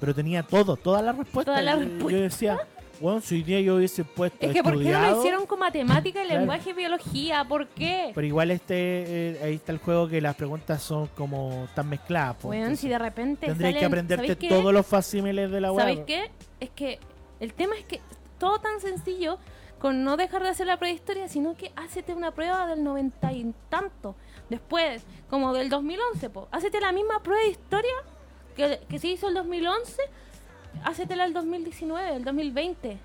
pero 0.00 0.14
tenía 0.14 0.42
todo, 0.42 0.76
todas 0.76 1.04
las 1.04 1.16
respuestas. 1.16 1.54
Todas 1.54 1.64
las 1.64 1.76
Yo- 1.78 1.84
respuestas. 1.84 2.12
Yo 2.12 2.20
decía, 2.20 2.58
weón, 3.00 3.22
si 3.22 3.36
hoy 3.36 3.42
día 3.44 3.60
yo 3.60 3.76
hubiese 3.76 4.02
puesto 4.04 4.44
Es 4.44 4.52
que 4.52 4.62
¿por 4.62 4.76
qué 4.82 4.90
no 4.90 5.00
lo 5.10 5.18
hicieron 5.18 5.46
con 5.46 5.60
matemática, 5.60 6.22
Claro. 6.24 6.40
lenguaje 6.40 6.70
y 6.70 6.72
biología? 6.72 7.44
¿Por 7.44 7.68
qué? 7.68 8.10
Pero 8.14 8.26
igual 8.26 8.50
este, 8.50 8.74
eh, 8.76 9.40
ahí 9.44 9.54
está 9.54 9.70
el 9.70 9.78
juego 9.78 10.08
que 10.08 10.20
las 10.20 10.34
preguntas 10.34 10.82
son 10.82 11.06
como 11.08 11.68
tan 11.74 11.88
mezcladas. 11.88 12.36
pues, 12.40 12.58
Weón, 12.60 12.76
si 12.76 12.88
de 12.88 12.98
repente 12.98 13.46
Tendrías 13.46 13.74
que 13.76 13.84
aprenderte 13.84 14.34
todos 14.48 14.72
los 14.74 14.84
facímiles 14.86 15.50
de 15.50 15.60
la 15.60 15.70
web. 15.72 15.80
¿Sabéis 15.80 16.00
qué? 16.06 16.30
Es 16.58 16.70
que 16.70 16.98
el 17.38 17.52
tema 17.54 17.76
es 17.78 17.84
que 17.84 18.00
todo 18.38 18.58
tan 18.58 18.80
sencillo 18.80 19.38
con 19.86 20.02
no 20.02 20.16
dejar 20.16 20.42
de 20.42 20.48
hacer 20.48 20.66
la 20.66 20.78
prehistoria, 20.78 21.28
sino 21.28 21.56
que 21.56 21.70
hácete 21.76 22.12
una 22.12 22.32
prueba 22.32 22.66
del 22.66 22.82
noventa 22.82 23.30
y 23.32 23.54
tanto. 23.68 24.16
Después, 24.50 25.04
como 25.30 25.52
del 25.52 25.68
2011, 25.68 26.28
po. 26.30 26.48
Hácete 26.50 26.80
la 26.80 26.90
misma 26.90 27.22
prueba 27.22 27.40
de 27.44 27.50
historia 27.50 27.94
que, 28.56 28.80
que 28.88 28.98
se 28.98 29.06
hizo 29.06 29.28
el 29.28 29.34
2011, 29.34 30.02
hácetela 30.82 31.24
el 31.24 31.32
2019, 31.32 32.16
el 32.16 32.24
2020. 32.24 32.98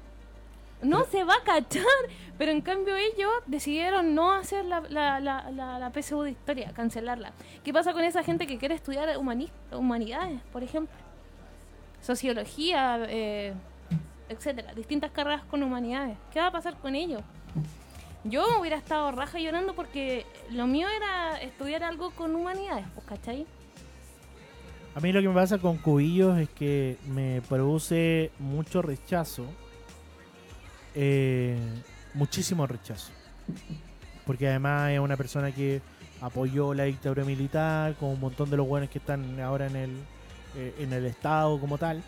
No 0.81 1.05
se 1.05 1.23
va 1.23 1.35
a 1.35 1.43
cachar, 1.43 1.85
pero 2.39 2.51
en 2.51 2.61
cambio 2.61 2.95
ellos 2.95 3.29
decidieron 3.45 4.15
no 4.15 4.31
hacer 4.31 4.65
la, 4.65 4.79
la, 4.89 5.19
la, 5.19 5.51
la, 5.51 5.77
la 5.77 5.91
PSU 5.91 6.23
de 6.23 6.31
historia, 6.31 6.71
cancelarla. 6.75 7.31
¿Qué 7.63 7.71
pasa 7.71 7.93
con 7.93 8.03
esa 8.03 8.23
gente 8.23 8.47
que 8.47 8.57
quiere 8.57 8.73
estudiar 8.73 9.07
humani- 9.19 9.51
humanidades, 9.71 10.41
por 10.51 10.63
ejemplo? 10.63 10.97
sociología, 12.01 12.99
eh, 13.07 13.53
etcétera, 14.31 14.73
distintas 14.73 15.11
carreras 15.11 15.43
con 15.43 15.61
humanidades. 15.61 16.17
¿Qué 16.31 16.39
va 16.39 16.47
a 16.47 16.51
pasar 16.51 16.77
con 16.77 16.95
ellos? 16.95 17.21
Yo 18.23 18.45
hubiera 18.59 18.77
estado 18.77 19.11
raja 19.11 19.39
llorando 19.39 19.73
porque 19.73 20.25
lo 20.51 20.67
mío 20.67 20.87
era 20.95 21.41
estudiar 21.41 21.83
algo 21.83 22.11
con 22.11 22.35
humanidades, 22.35 22.85
pues, 22.93 23.05
¿cachai? 23.07 23.45
A 24.93 24.99
mí 24.99 25.11
lo 25.11 25.21
que 25.21 25.27
me 25.29 25.33
pasa 25.33 25.57
con 25.57 25.77
Cubillos 25.77 26.37
es 26.37 26.49
que 26.49 26.97
me 27.07 27.41
produce 27.47 28.31
mucho 28.39 28.81
rechazo. 28.81 29.45
eh, 30.93 31.57
muchísimo 32.13 32.67
rechazo. 32.67 33.11
Porque 34.25 34.47
además 34.49 34.91
es 34.91 34.99
una 34.99 35.15
persona 35.15 35.51
que 35.51 35.81
apoyó 36.19 36.73
la 36.73 36.83
dictadura 36.83 37.23
militar, 37.23 37.95
con 37.95 38.09
un 38.09 38.19
montón 38.19 38.49
de 38.49 38.57
los 38.57 38.67
buenos 38.67 38.89
que 38.89 38.99
están 38.99 39.39
ahora 39.39 39.67
en 39.67 39.75
el, 39.75 39.91
eh, 40.57 40.75
en 40.79 40.93
el 40.93 41.05
Estado 41.05 41.59
como 41.59 41.77
tal. 41.77 42.03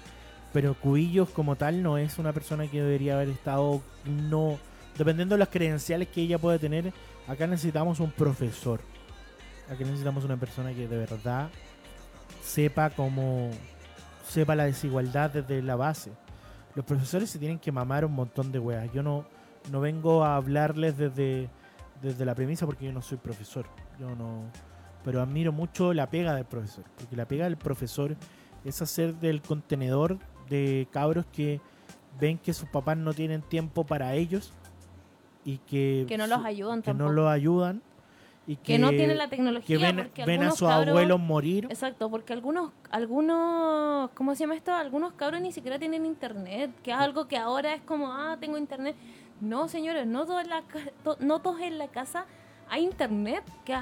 Pero 0.53 0.75
Cubillos 0.75 1.29
como 1.29 1.55
tal 1.55 1.81
no 1.81 1.97
es 1.97 2.19
una 2.19 2.31
persona 2.31 2.67
que 2.67 2.81
debería 2.81 3.15
haber 3.15 3.29
estado, 3.29 3.81
no, 4.05 4.59
dependiendo 4.97 5.35
de 5.35 5.39
las 5.39 5.49
credenciales 5.49 6.07
que 6.07 6.21
ella 6.21 6.37
pueda 6.37 6.59
tener, 6.59 6.93
acá 7.27 7.47
necesitamos 7.47 7.99
un 7.99 8.11
profesor. 8.11 8.79
Acá 9.65 9.79
necesitamos 9.79 10.23
una 10.23 10.37
persona 10.37 10.73
que 10.73 10.87
de 10.87 10.97
verdad 10.97 11.49
sepa 12.43 12.91
cómo 12.91 13.49
sepa 14.27 14.55
la 14.55 14.65
desigualdad 14.65 15.31
desde 15.31 15.61
la 15.61 15.75
base. 15.75 16.11
Los 16.75 16.85
profesores 16.85 17.29
se 17.29 17.39
tienen 17.39 17.59
que 17.59 17.71
mamar 17.71 18.05
un 18.05 18.13
montón 18.13 18.51
de 18.51 18.59
weas. 18.59 18.91
Yo 18.93 19.03
no, 19.03 19.25
no 19.71 19.79
vengo 19.79 20.23
a 20.23 20.35
hablarles 20.35 20.97
desde, 20.97 21.49
desde 22.01 22.25
la 22.25 22.35
premisa 22.35 22.65
porque 22.65 22.85
yo 22.85 22.91
no 22.91 23.01
soy 23.01 23.17
profesor. 23.17 23.65
Yo 23.99 24.15
no. 24.15 24.43
Pero 25.03 25.21
admiro 25.21 25.51
mucho 25.51 25.93
la 25.93 26.09
pega 26.09 26.35
del 26.35 26.45
profesor. 26.45 26.85
Porque 26.97 27.15
la 27.15 27.27
pega 27.27 27.45
del 27.45 27.57
profesor 27.57 28.15
es 28.65 28.81
hacer 28.81 29.15
del 29.15 29.41
contenedor 29.41 30.17
de 30.49 30.87
cabros 30.91 31.25
que 31.31 31.59
ven 32.19 32.37
que 32.37 32.53
sus 32.53 32.67
papás 32.69 32.97
no 32.97 33.13
tienen 33.13 33.41
tiempo 33.41 33.83
para 33.85 34.13
ellos 34.15 34.53
y 35.45 35.57
que, 35.59 36.05
Que 36.07 36.17
no 36.17 36.27
los 36.27 36.43
ayudan 36.45 36.81
que 36.81 36.87
tampoco. 36.87 37.09
no 37.09 37.13
los 37.15 37.27
ayudan 37.29 37.81
y 38.45 38.55
que, 38.57 38.63
que 38.73 38.79
no 38.79 38.89
tienen 38.89 39.17
la 39.17 39.29
tecnología. 39.29 39.77
que 39.77 39.83
ven, 39.83 39.95
porque 39.97 40.25
ven 40.25 40.43
a 40.43 40.51
sus 40.51 40.67
cabros- 40.67 40.89
abuelos 40.89 41.19
morir 41.19 41.65
Exacto, 41.69 42.09
porque 42.09 42.33
algunos, 42.33 42.71
algunos, 42.91 44.09
¿cómo 44.11 44.35
se 44.35 44.41
llama 44.41 44.55
esto? 44.55 44.73
Algunos 44.73 45.13
cabros 45.13 45.41
ni 45.41 45.51
siquiera 45.51 45.79
tienen 45.79 46.05
internet, 46.05 46.71
que 46.83 46.91
es 46.91 46.97
algo 46.97 47.27
que 47.27 47.37
ahora 47.37 47.73
es 47.73 47.81
como, 47.81 48.11
ah, 48.11 48.37
tengo 48.39 48.57
internet. 48.57 48.95
No, 49.41 49.67
señores, 49.67 50.05
no 50.07 50.25
todos 50.25 50.41
en 50.43 50.49
la, 50.49 50.63
to- 51.03 51.17
no 51.19 51.39
todos 51.39 51.61
en 51.61 51.77
la 51.77 51.87
casa 51.87 52.25
hay 52.73 52.83
internet, 52.85 53.43
que 53.65 53.73
es 53.73 53.79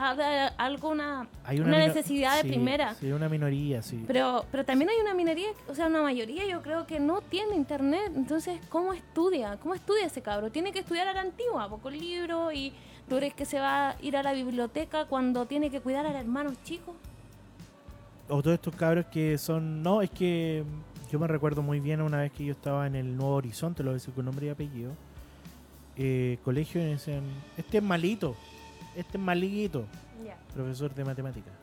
algo- 0.57 0.89
una, 0.89 1.27
Hay 1.45 1.59
una, 1.61 1.77
necesidad 1.77 2.35
de 2.37 2.41
sí, 2.43 2.47
primera. 2.49 2.93
Sí, 2.95 3.11
una 3.11 3.29
minoría, 3.29 3.81
sí. 3.81 4.03
Pero, 4.05 4.45
pero 4.51 4.65
también 4.65 4.89
hay 4.89 4.97
una 5.01 5.13
minoría, 5.13 5.47
o 5.69 5.73
sea, 5.75 5.87
una 5.87 6.01
mayoría 6.01 6.45
yo 6.45 6.61
creo 6.61 6.85
que 6.85 6.99
no 6.99 7.21
tiene 7.21 7.55
internet. 7.55 8.11
Entonces, 8.15 8.59
¿cómo 8.69 8.91
estudia? 8.93 9.57
¿Cómo 9.61 9.75
estudia 9.75 10.05
ese 10.05 10.21
cabro? 10.21 10.51
Tiene 10.51 10.71
que 10.71 10.79
estudiar 10.79 11.07
a 11.07 11.13
la 11.13 11.21
antigua, 11.21 11.69
poco 11.69 11.89
libro 11.89 12.51
y 12.51 12.73
tú 13.07 13.15
crees 13.17 13.33
que 13.33 13.45
se 13.45 13.59
va 13.59 13.91
a 13.91 13.95
ir 14.01 14.17
a 14.17 14.23
la 14.23 14.33
biblioteca 14.33 15.05
cuando 15.05 15.45
tiene 15.45 15.69
que 15.69 15.79
cuidar 15.81 16.05
al 16.05 16.15
hermano 16.15 16.51
chico. 16.65 16.93
O 18.29 18.41
todos 18.41 18.55
estos 18.55 18.75
cabros 18.75 19.05
que 19.05 19.37
son. 19.37 19.81
No, 19.83 20.01
es 20.01 20.09
que 20.09 20.63
yo 21.11 21.19
me 21.19 21.27
recuerdo 21.27 21.61
muy 21.61 21.79
bien 21.79 22.01
una 22.01 22.17
vez 22.19 22.31
que 22.31 22.45
yo 22.45 22.51
estaba 22.53 22.87
en 22.87 22.95
el 22.95 23.15
Nuevo 23.17 23.35
Horizonte, 23.35 23.83
lo 23.83 23.89
voy 23.91 23.95
a 23.95 23.99
decir 23.99 24.13
con 24.13 24.25
nombre 24.25 24.47
y 24.47 24.49
apellido. 24.49 24.91
eh, 25.97 26.37
colegio 26.45 26.81
y 26.81 26.85
decían: 26.85 27.23
Este 27.57 27.77
es 27.77 27.83
malito, 27.83 28.35
este 28.95 29.17
es 29.17 29.23
malito, 29.23 29.85
profesor 30.53 30.93
de 30.93 31.05
matemáticas. 31.05 31.53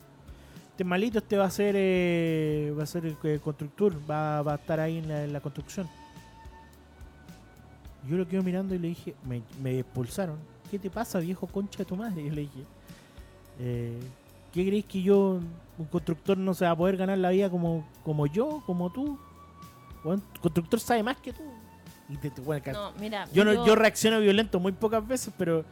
Este 0.71 0.83
es 0.83 0.87
malito, 0.87 1.17
este 1.19 1.37
va 1.37 1.45
a 1.45 1.49
ser 1.51 1.75
eh, 1.77 2.73
va 2.77 2.83
a 2.83 2.85
ser 2.85 3.05
el 3.05 3.17
eh, 3.23 3.39
constructor, 3.43 3.93
va, 4.09 4.41
va 4.41 4.53
a 4.53 4.55
estar 4.55 4.79
ahí 4.79 4.97
en 4.97 5.07
la, 5.07 5.23
en 5.23 5.33
la 5.33 5.39
construcción. 5.41 5.87
Yo 8.07 8.17
lo 8.17 8.27
quedo 8.27 8.41
mirando 8.43 8.73
y 8.73 8.79
le 8.79 8.87
dije, 8.89 9.13
me, 9.25 9.41
me 9.61 9.79
expulsaron. 9.79 10.37
¿Qué 10.71 10.79
te 10.79 10.89
pasa, 10.89 11.19
viejo 11.19 11.47
concha 11.47 11.79
de 11.79 11.85
tu 11.85 11.95
madre? 11.95 12.23
Yo 12.27 12.31
le 12.33 12.41
dije, 12.41 12.63
eh, 13.59 13.99
¿qué 14.53 14.65
crees 14.65 14.85
que 14.85 15.01
yo, 15.01 15.39
un 15.77 15.85
constructor, 15.91 16.37
no 16.37 16.53
se 16.53 16.63
va 16.65 16.71
a 16.71 16.75
poder 16.77 16.95
ganar 16.97 17.17
la 17.17 17.29
vida 17.31 17.49
como, 17.49 17.85
como 18.03 18.25
yo, 18.27 18.63
como 18.65 18.89
tú? 18.91 19.19
Bueno, 20.03 20.21
el 20.33 20.39
constructor 20.39 20.79
sabe 20.79 21.03
más 21.03 21.17
que 21.17 21.33
tú. 21.33 21.43
Y 22.07 22.15
te, 22.17 22.29
te- 22.31 22.41
bueno, 22.41 22.71
No, 22.71 22.91
mira, 22.99 23.27
yo, 23.33 23.43
no, 23.43 23.65
yo 23.65 23.75
reacciono 23.75 24.19
violento 24.21 24.59
muy 24.59 24.71
pocas 24.71 25.05
veces, 25.05 25.33
pero 25.37 25.65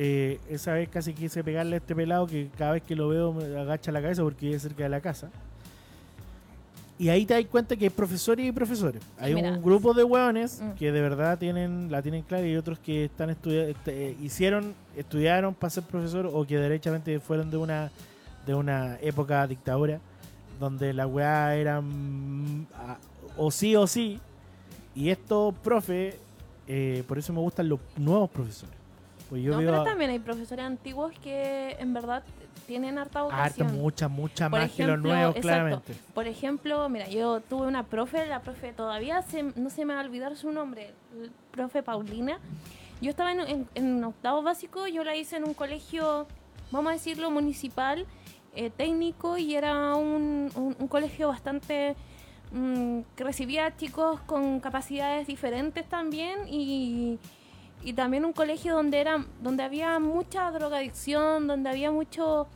eh, 0.00 0.38
esa 0.48 0.74
vez 0.74 0.88
casi 0.88 1.12
quise 1.12 1.42
pegarle 1.42 1.74
a 1.74 1.78
este 1.78 1.92
pelado 1.94 2.24
que 2.28 2.48
cada 2.56 2.72
vez 2.72 2.82
que 2.84 2.94
lo 2.94 3.08
veo 3.08 3.32
me 3.32 3.44
agacha 3.58 3.90
la 3.90 4.00
cabeza 4.00 4.22
porque 4.22 4.46
vive 4.46 4.58
cerca 4.60 4.84
de 4.84 4.88
la 4.88 5.00
casa. 5.00 5.28
Y 7.00 7.08
ahí 7.10 7.24
te 7.26 7.34
das 7.34 7.44
cuenta 7.46 7.76
que 7.76 7.84
hay 7.84 7.90
profesores 7.90 8.44
y 8.46 8.50
profesores. 8.50 9.00
Hay 9.18 9.34
Mira. 9.34 9.52
un 9.52 9.62
grupo 9.62 9.94
de 9.94 10.02
hueones 10.02 10.60
Mm. 10.60 10.70
que 10.72 10.90
de 10.90 11.00
verdad 11.00 11.38
tienen 11.38 11.90
la 11.92 12.02
tienen 12.02 12.22
clara 12.22 12.44
y 12.46 12.56
otros 12.56 12.78
que 12.80 13.04
están 13.06 13.30
estudiando, 13.30 13.76
hicieron, 14.22 14.74
estudiaron 14.96 15.54
para 15.54 15.70
ser 15.70 15.84
profesor 15.84 16.28
o 16.32 16.44
que 16.44 16.58
derechamente 16.58 17.18
fueron 17.20 17.50
de 17.50 17.56
una 17.56 17.90
de 18.46 18.54
una 18.54 18.96
época 19.02 19.46
dictadura 19.46 20.00
donde 20.58 20.92
la 20.94 21.06
weá 21.06 21.54
era 21.54 21.80
mm, 21.80 22.66
a- 22.74 22.98
o 23.36 23.50
sí 23.50 23.76
o 23.76 23.86
sí. 23.86 24.18
Y 24.96 25.10
estos 25.10 25.54
profes, 25.56 26.16
eh, 26.66 27.04
por 27.06 27.18
eso 27.18 27.32
me 27.32 27.40
gustan 27.40 27.68
los 27.68 27.78
nuevos 27.96 28.28
profesores. 28.30 28.74
Pues 29.28 29.42
yo 29.42 29.52
no, 29.52 29.58
veo 29.58 29.70
pero 29.70 29.82
a- 29.82 29.84
también 29.84 30.10
hay 30.10 30.18
profesores 30.18 30.64
antiguos 30.64 31.12
que 31.22 31.76
en 31.78 31.92
verdad 31.92 32.22
tienen 32.66 32.98
harta 32.98 33.20
harta, 33.20 33.34
vocación. 33.36 33.76
mucha, 33.78 34.08
mucha 34.08 34.50
Por 34.50 34.60
más 34.60 34.70
que 34.72 34.82
los 34.84 34.90
ejemplo, 34.92 35.10
nuevos, 35.14 35.36
exacto. 35.36 35.48
claramente. 35.48 35.94
Por 36.14 36.26
ejemplo, 36.26 36.88
mira, 36.88 37.08
yo 37.08 37.40
tuve 37.40 37.66
una 37.66 37.84
profe, 37.84 38.26
la 38.26 38.40
profe 38.40 38.72
todavía 38.72 39.22
se- 39.22 39.42
no 39.42 39.70
se 39.70 39.84
me 39.84 39.94
va 39.94 40.00
a 40.00 40.04
olvidar 40.04 40.36
su 40.36 40.50
nombre, 40.52 40.92
el 41.22 41.30
profe 41.50 41.82
Paulina. 41.82 42.38
Yo 43.00 43.10
estaba 43.10 43.32
en, 43.32 43.40
en- 43.40 43.68
en 43.74 44.04
octavo 44.04 44.42
básico, 44.42 44.86
yo 44.86 45.04
la 45.04 45.16
hice 45.16 45.36
en 45.36 45.44
un 45.44 45.54
colegio, 45.54 46.26
vamos 46.70 46.90
a 46.90 46.92
decirlo, 46.94 47.30
municipal, 47.30 48.06
eh, 48.54 48.70
técnico, 48.70 49.38
y 49.38 49.54
era 49.54 49.94
un, 49.94 50.50
un- 50.54 50.76
un 50.78 50.88
colegio 50.88 51.28
bastante 51.28 51.96
mm, 52.50 53.00
que 53.14 53.24
recibía 53.24 53.76
chicos 53.76 54.20
con 54.22 54.58
capacidades 54.60 55.26
diferentes 55.26 55.86
también 55.86 56.48
y, 56.48 57.18
y 57.82 57.92
también 57.92 58.24
un 58.24 58.32
colegio 58.32 58.74
donde 58.74 59.00
era 59.00 59.24
donde 59.40 59.62
había 59.62 59.98
mucha 59.98 60.50
drogadicción, 60.50 61.46
donde 61.46 61.70
había 61.70 61.90
mucho 61.90 62.46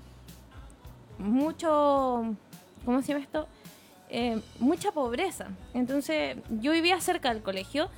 mucho 1.19 2.35
¿cómo 2.85 3.01
se 3.03 3.09
llama 3.09 3.25
esto? 3.25 3.47
eh, 4.13 4.39
mucha 4.59 4.93
pobreza. 4.93 5.49
Entonces, 5.73 6.37
yo 6.61 6.73
vivía 6.73 7.01
cerca 7.01 7.33
del 7.33 7.43
colegio, 7.43 7.89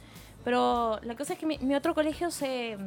pero 0.45 1.01
la 1.03 1.17
cosa 1.17 1.33
es 1.33 1.39
que 1.41 1.45
mi, 1.45 1.59
mi 1.59 1.75
otro 1.75 1.93
colegio 1.93 2.31
se, 2.31 2.79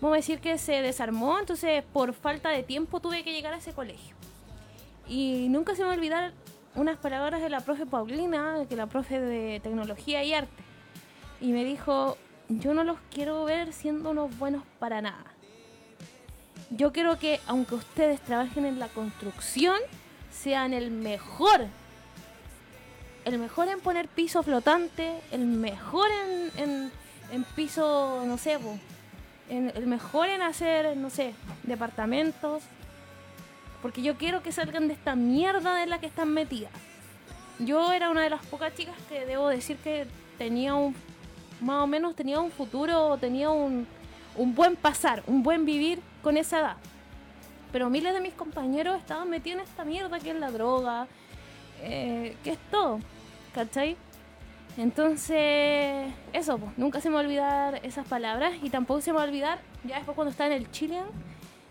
vamos 0.00 0.14
a 0.14 0.16
decir 0.16 0.40
que 0.40 0.58
se 0.58 0.82
desarmó, 0.82 1.38
entonces 1.38 1.82
por 1.94 2.12
falta 2.12 2.50
de 2.50 2.62
tiempo 2.62 3.00
tuve 3.00 3.24
que 3.24 3.32
llegar 3.32 3.54
a 3.54 3.56
ese 3.56 3.72
colegio. 3.72 4.14
Y 5.08 5.48
nunca 5.48 5.74
se 5.74 5.82
me 5.82 5.90
olvidar 5.90 6.32
unas 6.74 6.98
palabras 6.98 7.40
de 7.40 7.48
la 7.48 7.60
profe 7.60 7.86
Paulina, 7.86 8.66
que 8.68 8.76
la 8.76 8.86
profe 8.86 9.18
de 9.18 9.60
tecnología 9.60 10.22
y 10.22 10.34
arte. 10.34 10.62
Y 11.40 11.52
me 11.52 11.64
dijo, 11.64 12.18
yo 12.48 12.74
no 12.74 12.84
los 12.84 12.98
quiero 13.12 13.44
ver 13.44 13.72
siendo 13.72 14.10
unos 14.10 14.36
buenos 14.38 14.62
para 14.78 15.00
nada. 15.02 15.24
Yo 16.70 16.92
quiero 16.92 17.18
que, 17.18 17.40
aunque 17.46 17.74
ustedes 17.76 18.20
trabajen 18.20 18.66
en 18.66 18.78
la 18.78 18.88
construcción, 18.88 19.76
sean 20.32 20.72
el 20.74 20.90
mejor. 20.90 21.66
El 23.24 23.38
mejor 23.38 23.68
en 23.68 23.80
poner 23.80 24.08
piso 24.08 24.42
flotante, 24.42 25.20
el 25.32 25.44
mejor 25.46 26.08
en, 26.24 26.50
en, 26.62 26.92
en 27.32 27.44
piso, 27.44 28.22
no 28.26 28.38
sé, 28.38 28.58
en- 29.48 29.72
el 29.74 29.86
mejor 29.86 30.28
en 30.28 30.42
hacer, 30.42 30.96
no 30.96 31.10
sé, 31.10 31.34
departamentos. 31.64 32.62
Porque 33.82 34.02
yo 34.02 34.16
quiero 34.16 34.42
que 34.42 34.52
salgan 34.52 34.88
de 34.88 34.94
esta 34.94 35.14
mierda 35.14 35.82
en 35.82 35.90
la 35.90 36.00
que 36.00 36.06
están 36.06 36.32
metidas. 36.32 36.72
Yo 37.58 37.92
era 37.92 38.10
una 38.10 38.22
de 38.22 38.30
las 38.30 38.44
pocas 38.46 38.74
chicas 38.74 38.94
que 39.08 39.24
debo 39.24 39.48
decir 39.48 39.76
que 39.78 40.06
tenía 40.38 40.74
un, 40.74 40.94
más 41.60 41.82
o 41.82 41.86
menos 41.86 42.14
tenía 42.14 42.40
un 42.40 42.50
futuro, 42.50 43.16
tenía 43.18 43.50
un, 43.50 43.86
un 44.36 44.54
buen 44.54 44.76
pasar, 44.76 45.22
un 45.26 45.42
buen 45.42 45.64
vivir 45.64 46.00
con 46.22 46.36
esa 46.36 46.60
edad. 46.60 46.76
Pero 47.72 47.90
miles 47.90 48.14
de 48.14 48.20
mis 48.20 48.34
compañeros 48.34 48.98
estaban 48.98 49.28
metidos 49.28 49.60
en 49.60 49.68
esta 49.68 49.84
mierda 49.84 50.18
que 50.18 50.30
es 50.30 50.36
la 50.36 50.50
droga, 50.50 51.06
eh, 51.82 52.36
que 52.42 52.52
es 52.52 52.58
todo, 52.70 53.00
¿cachai? 53.54 53.96
Entonces, 54.76 56.12
eso, 56.32 56.58
pues, 56.58 56.76
nunca 56.76 57.00
se 57.00 57.08
me 57.08 57.14
va 57.14 57.22
olvidar 57.22 57.80
esas 57.82 58.06
palabras 58.06 58.52
y 58.62 58.68
tampoco 58.68 59.00
se 59.00 59.12
me 59.12 59.18
va 59.18 59.24
olvidar, 59.24 59.58
ya 59.84 59.96
después 59.96 60.14
cuando 60.14 60.30
estaba 60.30 60.48
en 60.48 60.60
el 60.60 60.70
Chilean, 60.70 61.06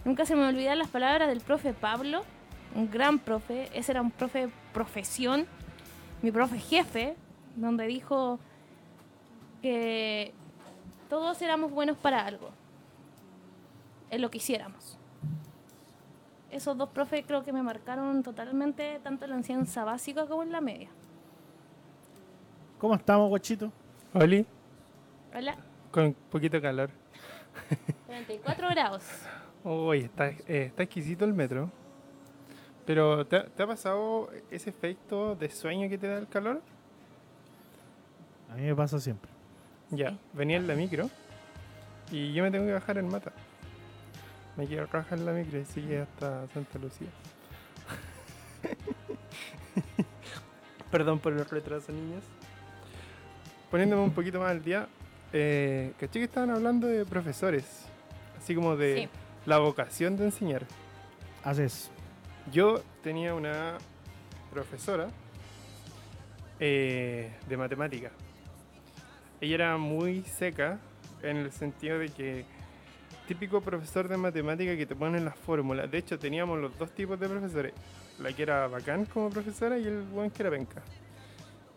nunca 0.04 0.26
se 0.26 0.36
me 0.36 0.42
va 0.42 0.50
olvidar 0.50 0.76
las 0.76 0.88
palabras 0.88 1.28
del 1.28 1.42
profe 1.42 1.74
Pablo, 1.74 2.24
un 2.74 2.90
gran 2.90 3.20
profe, 3.20 3.70
ese 3.74 3.92
era 3.92 4.02
un 4.02 4.12
profe 4.12 4.50
profesión, 4.74 5.46
mi 6.24 6.32
profe 6.32 6.58
jefe, 6.58 7.16
donde 7.56 7.86
dijo 7.86 8.40
que 9.66 10.32
todos 11.10 11.42
éramos 11.42 11.72
buenos 11.72 11.98
para 11.98 12.24
algo, 12.24 12.52
en 14.12 14.22
lo 14.22 14.30
que 14.30 14.38
hiciéramos. 14.38 14.96
Esos 16.52 16.78
dos 16.78 16.90
profes 16.90 17.26
creo 17.26 17.44
que 17.44 17.52
me 17.52 17.64
marcaron 17.64 18.22
totalmente, 18.22 19.00
tanto 19.02 19.26
en 19.26 19.32
la 19.32 19.38
enseñanza 19.38 19.84
básica 19.84 20.28
como 20.28 20.44
en 20.44 20.52
la 20.52 20.62
media. 20.62 20.90
¿Cómo 22.78 22.94
estamos, 22.94 23.28
guachito? 23.28 23.72
Oli, 24.14 24.46
Hola, 25.34 25.58
con 25.90 26.14
poquito 26.14 26.62
calor. 26.62 26.92
44 28.06 28.70
grados. 28.70 29.04
Uy, 29.64 30.02
está, 30.02 30.28
eh, 30.28 30.66
está 30.68 30.84
exquisito 30.84 31.26
el 31.26 31.34
metro. 31.34 31.72
Pero, 32.86 33.26
¿te, 33.26 33.40
te 33.40 33.64
ha 33.64 33.66
pasado 33.66 34.30
ese 34.52 34.70
efecto 34.70 35.36
de 35.36 35.50
sueño 35.50 35.90
que 35.90 35.98
te 35.98 36.08
da 36.08 36.20
el 36.20 36.28
calor? 36.28 36.62
A 38.52 38.54
mí 38.54 38.62
me 38.62 38.76
pasa 38.76 39.00
siempre. 39.00 39.35
Ya, 39.92 40.18
venía 40.34 40.58
en 40.58 40.68
la 40.68 40.76
micro 40.76 41.10
y 42.12 42.34
yo 42.34 42.44
me 42.44 42.52
tengo 42.52 42.66
que 42.66 42.74
bajar 42.74 42.98
en 42.98 43.08
mata. 43.08 43.32
Me 44.58 44.68
quiero 44.68 44.86
rajar 44.88 45.20
en 45.20 45.26
la 45.26 45.32
micro 45.34 45.60
y 45.60 45.66
sigue 45.66 46.00
hasta 46.02 46.48
Santa 46.54 46.80
Lucía. 46.80 47.08
Perdón 50.92 51.20
por 51.20 51.34
el 51.34 51.46
retraso, 51.46 51.92
niños. 51.92 52.24
Poniéndome 53.70 54.04
un 54.04 54.12
poquito 54.12 54.40
más 54.40 54.52
al 54.52 54.64
día, 54.64 54.88
eh, 55.34 55.94
caché 56.00 56.20
que 56.20 56.26
estaban 56.26 56.52
hablando 56.52 56.88
de 56.88 57.06
profesores, 57.06 57.86
así 58.38 58.56
como 58.56 58.78
de 58.78 58.96
Sí. 58.96 59.10
la 59.46 59.58
vocación 59.58 60.16
de 60.16 60.26
enseñar. 60.26 60.64
Haces. 61.44 61.90
Yo 62.52 62.82
tenía 63.04 63.34
una 63.34 63.78
profesora 64.52 65.08
eh, 66.60 67.34
de 67.50 67.58
matemática. 67.58 68.12
Ella 69.42 69.56
era 69.56 69.78
muy 69.78 70.24
seca 70.24 70.80
en 71.22 71.38
el 71.38 71.52
sentido 71.52 72.00
de 72.00 72.10
que 72.10 72.46
típico 73.28 73.62
profesor 73.62 74.08
de 74.08 74.18
matemática 74.18 74.76
que 74.78 74.86
te 74.86 74.96
ponen 74.96 75.26
las 75.26 75.36
fórmulas. 75.36 75.90
De 75.90 75.98
hecho, 75.98 76.18
teníamos 76.20 76.60
los 76.60 76.78
dos 76.78 76.92
tipos 76.92 77.20
de 77.20 77.28
profesores. 77.28 77.74
La 78.20 78.32
que 78.32 78.44
era 78.44 78.68
bacán 78.68 79.06
como 79.06 79.30
profesora 79.30 79.78
y 79.78 79.86
el 79.86 80.02
buen 80.02 80.32
que 80.32 80.44
era 80.44 80.52
penca. 80.52 80.82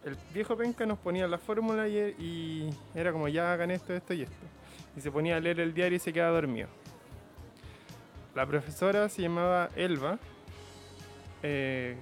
El 0.05 0.17
viejo 0.33 0.57
penca 0.57 0.87
nos 0.87 0.99
ponía 0.99 1.27
la 1.27 1.39
fórmula 1.39 1.89
y, 1.89 1.99
y 2.19 2.71
era 2.95 3.13
como 3.13 3.29
ya 3.29 3.53
hagan 3.53 3.71
esto, 3.71 3.93
esto 3.93 4.15
y 4.15 4.23
esto. 4.23 4.47
Y 4.97 5.01
se 5.01 5.11
ponía 5.11 5.37
a 5.37 5.41
leer 5.41 5.61
el 5.61 5.75
diario 5.75 5.97
y 5.97 6.01
se 6.01 6.13
quedaba 6.13 6.33
dormido. 6.33 6.69
La 8.35 8.47
profesora 8.47 9.09
se 9.09 9.23
llamaba 9.23 9.71
Elba 9.75 10.19
eh, 11.43 11.97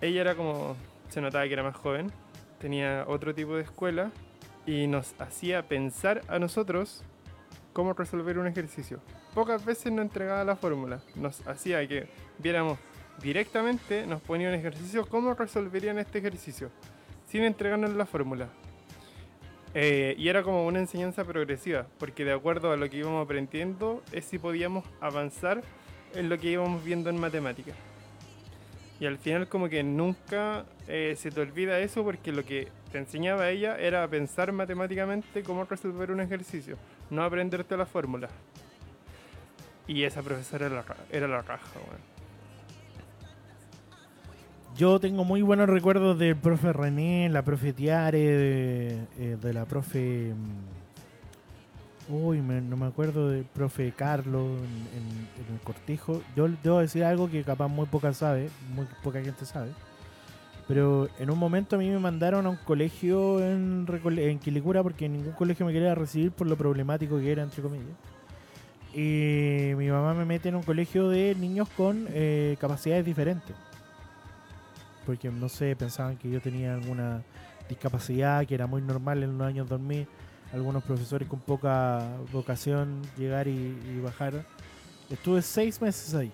ella 0.00 0.20
era 0.20 0.34
como, 0.34 0.76
se 1.08 1.20
notaba 1.20 1.46
que 1.46 1.52
era 1.52 1.62
más 1.62 1.76
joven, 1.76 2.12
tenía 2.58 3.04
otro 3.06 3.34
tipo 3.34 3.56
de 3.56 3.62
escuela 3.62 4.10
y 4.66 4.86
nos 4.86 5.14
hacía 5.18 5.68
pensar 5.68 6.22
a 6.28 6.38
nosotros 6.38 7.02
cómo 7.72 7.92
resolver 7.92 8.38
un 8.38 8.46
ejercicio. 8.46 9.00
Pocas 9.34 9.64
veces 9.64 9.92
nos 9.92 10.02
entregaba 10.02 10.44
la 10.44 10.56
fórmula, 10.56 11.00
nos 11.14 11.46
hacía 11.46 11.86
que 11.86 12.08
viéramos 12.38 12.78
directamente, 13.22 14.06
nos 14.06 14.20
ponía 14.22 14.48
un 14.48 14.54
ejercicio, 14.54 15.06
cómo 15.06 15.34
resolverían 15.34 15.98
este 15.98 16.18
ejercicio, 16.18 16.70
sin 17.26 17.42
entregarnos 17.42 17.92
la 17.94 18.06
fórmula. 18.06 18.48
Eh, 19.74 20.14
y 20.16 20.28
era 20.28 20.42
como 20.42 20.66
una 20.66 20.78
enseñanza 20.78 21.24
progresiva, 21.24 21.86
porque 21.98 22.24
de 22.24 22.32
acuerdo 22.32 22.72
a 22.72 22.76
lo 22.76 22.88
que 22.88 22.96
íbamos 22.96 23.22
aprendiendo 23.22 24.02
es 24.10 24.24
si 24.24 24.38
podíamos 24.38 24.84
avanzar 25.00 25.62
en 26.14 26.30
lo 26.30 26.38
que 26.38 26.48
íbamos 26.48 26.82
viendo 26.82 27.10
en 27.10 27.20
matemáticas. 27.20 27.76
Y 28.98 29.04
al 29.06 29.18
final 29.18 29.46
como 29.48 29.68
que 29.68 29.82
nunca 29.82 30.64
eh, 30.88 31.14
se 31.18 31.30
te 31.30 31.40
olvida 31.40 31.78
eso 31.80 32.02
porque 32.02 32.32
lo 32.32 32.44
que 32.44 32.68
te 32.90 32.98
enseñaba 32.98 33.50
ella 33.50 33.76
era 33.78 34.08
pensar 34.08 34.52
matemáticamente 34.52 35.42
cómo 35.42 35.64
resolver 35.64 36.10
un 36.10 36.20
ejercicio, 36.20 36.76
no 37.10 37.22
aprenderte 37.22 37.76
la 37.76 37.84
fórmula. 37.84 38.28
Y 39.86 40.02
esa 40.04 40.22
profesora 40.22 40.66
era 40.66 40.76
la, 40.76 40.82
ra- 40.82 40.96
era 41.12 41.28
la 41.28 41.42
raja. 41.42 41.68
Yo 44.76 44.98
tengo 44.98 45.24
muy 45.24 45.42
buenos 45.42 45.68
recuerdos 45.68 46.18
del 46.18 46.36
profe 46.36 46.72
René, 46.72 47.28
la 47.30 47.42
profe 47.42 47.72
Tiare, 47.72 48.18
de, 48.18 48.88
eh, 49.18 49.36
de 49.40 49.52
la 49.54 49.64
profe. 49.64 50.32
Uy, 52.08 52.40
me- 52.40 52.60
no 52.60 52.76
me 52.76 52.86
acuerdo 52.86 53.30
del 53.30 53.44
profe 53.44 53.92
Carlos 53.92 54.46
en, 54.94 55.54
el 55.54 55.60
cortijo. 55.62 56.22
Yo 56.36 56.48
debo 56.62 56.78
decir 56.78 57.04
algo 57.04 57.28
que 57.30 57.42
capaz 57.42 57.68
muy 57.68 57.86
poca 57.86 58.12
sabe, 58.12 58.48
muy 58.74 58.86
poca 59.02 59.20
gente 59.22 59.44
sabe. 59.44 59.70
Pero 60.68 61.08
en 61.18 61.30
un 61.30 61.38
momento 61.38 61.76
a 61.76 61.78
mí 61.78 61.88
me 61.88 61.98
mandaron 61.98 62.46
a 62.46 62.50
un 62.50 62.56
colegio 62.56 63.40
en, 63.40 63.86
en 64.18 64.38
Quilicura 64.38 64.82
porque 64.82 65.08
ningún 65.08 65.32
colegio 65.32 65.64
me 65.66 65.72
quería 65.72 65.94
recibir 65.94 66.32
por 66.32 66.46
lo 66.48 66.56
problemático 66.56 67.18
que 67.18 67.30
era, 67.32 67.42
entre 67.42 67.62
comillas. 67.62 67.96
Y 68.94 69.72
mi 69.76 69.88
mamá 69.88 70.14
me 70.14 70.24
mete 70.24 70.48
en 70.48 70.56
un 70.56 70.62
colegio 70.62 71.08
de 71.08 71.34
niños 71.34 71.68
con 71.76 72.06
eh, 72.10 72.56
capacidades 72.60 73.04
diferentes 73.04 73.54
porque 75.06 75.30
no 75.30 75.48
sé, 75.48 75.74
pensaban 75.76 76.16
que 76.16 76.28
yo 76.28 76.40
tenía 76.40 76.74
alguna 76.74 77.22
discapacidad 77.68 78.44
que 78.44 78.54
era 78.54 78.66
muy 78.66 78.82
normal 78.82 79.22
en 79.22 79.38
los 79.38 79.46
años 79.46 79.68
2000. 79.68 80.06
Algunos 80.56 80.82
profesores 80.82 81.28
con 81.28 81.38
poca 81.38 82.16
vocación 82.32 83.02
llegar 83.18 83.46
y, 83.46 83.78
y 83.94 84.00
bajar. 84.02 84.46
Estuve 85.10 85.42
seis 85.42 85.80
meses 85.82 86.14
ahí. 86.14 86.32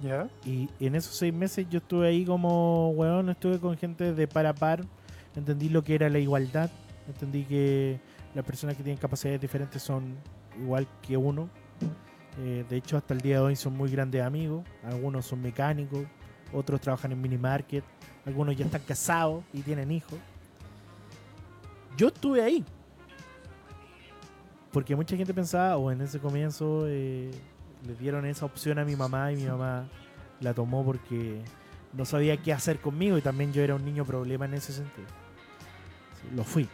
¿Ya? 0.00 0.28
Y 0.46 0.68
en 0.78 0.94
esos 0.94 1.16
seis 1.16 1.34
meses 1.34 1.66
yo 1.68 1.78
estuve 1.78 2.06
ahí 2.06 2.24
como, 2.24 2.90
weón, 2.90 3.30
estuve 3.30 3.58
con 3.58 3.76
gente 3.76 4.14
de 4.14 4.28
par 4.28 4.46
a 4.46 4.54
par. 4.54 4.84
Entendí 5.34 5.68
lo 5.68 5.82
que 5.82 5.96
era 5.96 6.08
la 6.08 6.20
igualdad. 6.20 6.70
Entendí 7.08 7.42
que 7.42 7.98
las 8.32 8.44
personas 8.44 8.76
que 8.76 8.84
tienen 8.84 9.00
capacidades 9.00 9.40
diferentes 9.40 9.82
son 9.82 10.16
igual 10.62 10.86
que 11.02 11.16
uno. 11.16 11.48
Eh, 12.38 12.64
de 12.68 12.76
hecho, 12.76 12.96
hasta 12.96 13.12
el 13.12 13.20
día 13.20 13.36
de 13.36 13.40
hoy 13.40 13.56
son 13.56 13.76
muy 13.76 13.90
grandes 13.90 14.22
amigos. 14.22 14.64
Algunos 14.84 15.26
son 15.26 15.42
mecánicos, 15.42 16.06
otros 16.52 16.80
trabajan 16.80 17.10
en 17.10 17.20
mini 17.20 17.38
market, 17.38 17.82
algunos 18.24 18.56
ya 18.56 18.66
están 18.66 18.82
casados 18.82 19.42
y 19.52 19.62
tienen 19.62 19.90
hijos. 19.90 20.18
Yo 21.98 22.08
estuve 22.08 22.42
ahí. 22.42 22.64
Porque 24.72 24.94
mucha 24.94 25.16
gente 25.16 25.34
pensaba, 25.34 25.76
o 25.76 25.90
en 25.90 26.00
ese 26.00 26.20
comienzo 26.20 26.84
eh, 26.86 27.30
le 27.86 27.94
dieron 27.96 28.24
esa 28.24 28.46
opción 28.46 28.78
a 28.78 28.84
mi 28.84 28.94
mamá 28.94 29.32
y 29.32 29.36
mi 29.36 29.46
mamá 29.46 29.88
la 30.40 30.54
tomó 30.54 30.84
porque 30.84 31.42
no 31.92 32.04
sabía 32.04 32.36
qué 32.36 32.52
hacer 32.52 32.78
conmigo 32.78 33.18
y 33.18 33.22
también 33.22 33.52
yo 33.52 33.62
era 33.62 33.74
un 33.74 33.84
niño 33.84 34.04
problema 34.04 34.44
en 34.44 34.54
ese 34.54 34.72
sentido. 34.72 35.08
Sí, 36.22 36.36
lo 36.36 36.44
fui. 36.44 36.68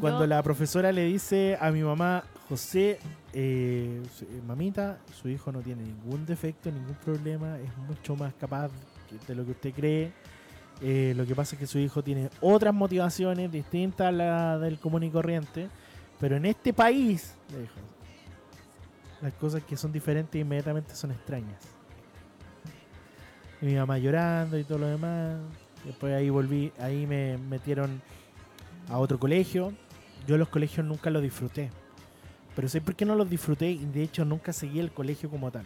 Cuando 0.00 0.26
la 0.26 0.40
profesora 0.42 0.92
le 0.92 1.04
dice 1.04 1.58
a 1.60 1.72
mi 1.72 1.82
mamá, 1.82 2.22
José, 2.48 3.00
eh, 3.32 4.00
eh, 4.02 4.42
mamita, 4.46 4.98
su 5.20 5.28
hijo 5.28 5.50
no 5.50 5.60
tiene 5.60 5.82
ningún 5.82 6.24
defecto, 6.24 6.70
ningún 6.70 6.94
problema, 6.96 7.58
es 7.58 7.76
mucho 7.78 8.14
más 8.14 8.32
capaz 8.34 8.70
de 9.26 9.34
lo 9.34 9.44
que 9.44 9.50
usted 9.52 9.72
cree. 9.74 10.12
Eh, 10.80 11.12
lo 11.16 11.26
que 11.26 11.34
pasa 11.34 11.56
es 11.56 11.60
que 11.60 11.66
su 11.66 11.78
hijo 11.78 12.02
tiene 12.02 12.30
otras 12.40 12.72
motivaciones 12.72 13.50
distintas 13.50 14.08
a 14.08 14.12
la 14.12 14.58
del 14.58 14.78
común 14.78 15.02
y 15.02 15.10
corriente, 15.10 15.68
pero 16.20 16.36
en 16.36 16.46
este 16.46 16.72
país, 16.72 17.34
le 17.50 17.62
dijo, 17.62 17.74
las 19.20 19.32
cosas 19.34 19.62
que 19.64 19.76
son 19.76 19.92
diferentes 19.92 20.40
inmediatamente 20.40 20.94
son 20.94 21.10
extrañas. 21.10 21.60
Y 23.60 23.66
mi 23.66 23.74
mamá 23.74 23.98
llorando 23.98 24.56
y 24.56 24.64
todo 24.64 24.78
lo 24.78 24.86
demás. 24.86 25.38
Después 25.84 26.14
ahí 26.14 26.30
volví, 26.30 26.72
ahí 26.78 27.06
me 27.06 27.38
metieron 27.38 28.00
a 28.88 28.98
otro 28.98 29.18
colegio. 29.18 29.72
Yo 30.26 30.38
los 30.38 30.48
colegios 30.48 30.86
nunca 30.86 31.10
los 31.10 31.22
disfruté. 31.22 31.70
Pero 32.54 32.68
sé 32.68 32.80
por 32.80 32.94
qué 32.94 33.04
no 33.04 33.14
los 33.14 33.28
disfruté 33.28 33.70
y 33.70 33.84
de 33.84 34.02
hecho 34.02 34.24
nunca 34.24 34.52
seguí 34.52 34.78
el 34.78 34.92
colegio 34.92 35.30
como 35.30 35.50
tal. 35.50 35.64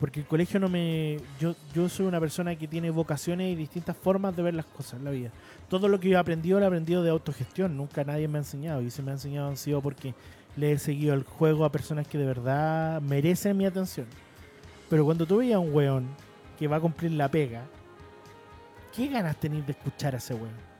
Porque 0.00 0.20
el 0.20 0.26
colegio 0.26 0.58
no 0.58 0.70
me... 0.70 1.18
Yo, 1.38 1.54
yo 1.74 1.86
soy 1.90 2.06
una 2.06 2.18
persona 2.18 2.56
que 2.56 2.66
tiene 2.66 2.90
vocaciones 2.90 3.52
y 3.52 3.54
distintas 3.54 3.94
formas 3.94 4.34
de 4.34 4.42
ver 4.42 4.54
las 4.54 4.64
cosas 4.64 4.94
en 4.94 5.04
la 5.04 5.10
vida. 5.10 5.30
Todo 5.68 5.88
lo 5.88 6.00
que 6.00 6.08
yo 6.08 6.16
he 6.16 6.20
aprendido 6.20 6.58
lo 6.58 6.64
he 6.64 6.68
aprendido 6.68 7.02
de 7.02 7.10
autogestión. 7.10 7.76
Nunca 7.76 8.02
nadie 8.02 8.26
me 8.26 8.38
ha 8.38 8.40
enseñado. 8.40 8.80
Y 8.80 8.90
si 8.90 9.02
me 9.02 9.10
ha 9.10 9.14
enseñado 9.14 9.50
han 9.50 9.58
sido 9.58 9.82
porque 9.82 10.14
le 10.56 10.72
he 10.72 10.78
seguido 10.78 11.12
el 11.12 11.22
juego 11.22 11.66
a 11.66 11.70
personas 11.70 12.08
que 12.08 12.16
de 12.16 12.24
verdad 12.24 13.02
merecen 13.02 13.58
mi 13.58 13.66
atención. 13.66 14.06
Pero 14.88 15.04
cuando 15.04 15.26
tú 15.26 15.36
veías 15.36 15.56
a 15.56 15.60
un 15.60 15.74
weón 15.74 16.06
que 16.58 16.66
va 16.66 16.76
a 16.76 16.80
cumplir 16.80 17.12
la 17.12 17.30
pega, 17.30 17.62
¿qué 18.96 19.06
ganas 19.06 19.36
tenés 19.36 19.66
de 19.66 19.72
escuchar 19.72 20.14
a 20.14 20.18
ese 20.18 20.32
weón? 20.32 20.70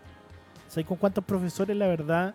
¿Sabes 0.66 0.86
con 0.86 0.96
cuántos 0.96 1.24
profesores 1.24 1.76
la 1.76 1.88
verdad 1.88 2.34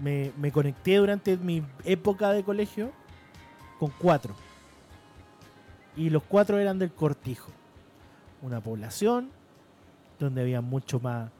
me, 0.00 0.32
me 0.36 0.50
conecté 0.50 0.96
durante 0.96 1.36
mi 1.36 1.62
época 1.84 2.32
de 2.32 2.42
colegio? 2.42 2.90
Con 3.78 3.92
cuatro. 3.96 4.34
Y 5.98 6.10
los 6.10 6.22
cuatro 6.22 6.58
eran 6.58 6.78
del 6.78 6.92
cortijo. 6.92 7.50
Una 8.40 8.60
población 8.60 9.30
donde 10.20 10.42
había 10.42 10.60
mucho 10.60 11.00
más, 11.00 11.30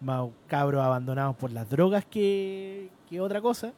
más 0.00 0.28
cabros 0.46 0.82
abandonados 0.82 1.34
por 1.34 1.50
las 1.50 1.68
drogas 1.68 2.04
que, 2.04 2.88
que 3.10 3.20
otra 3.20 3.40
cosa. 3.40 3.72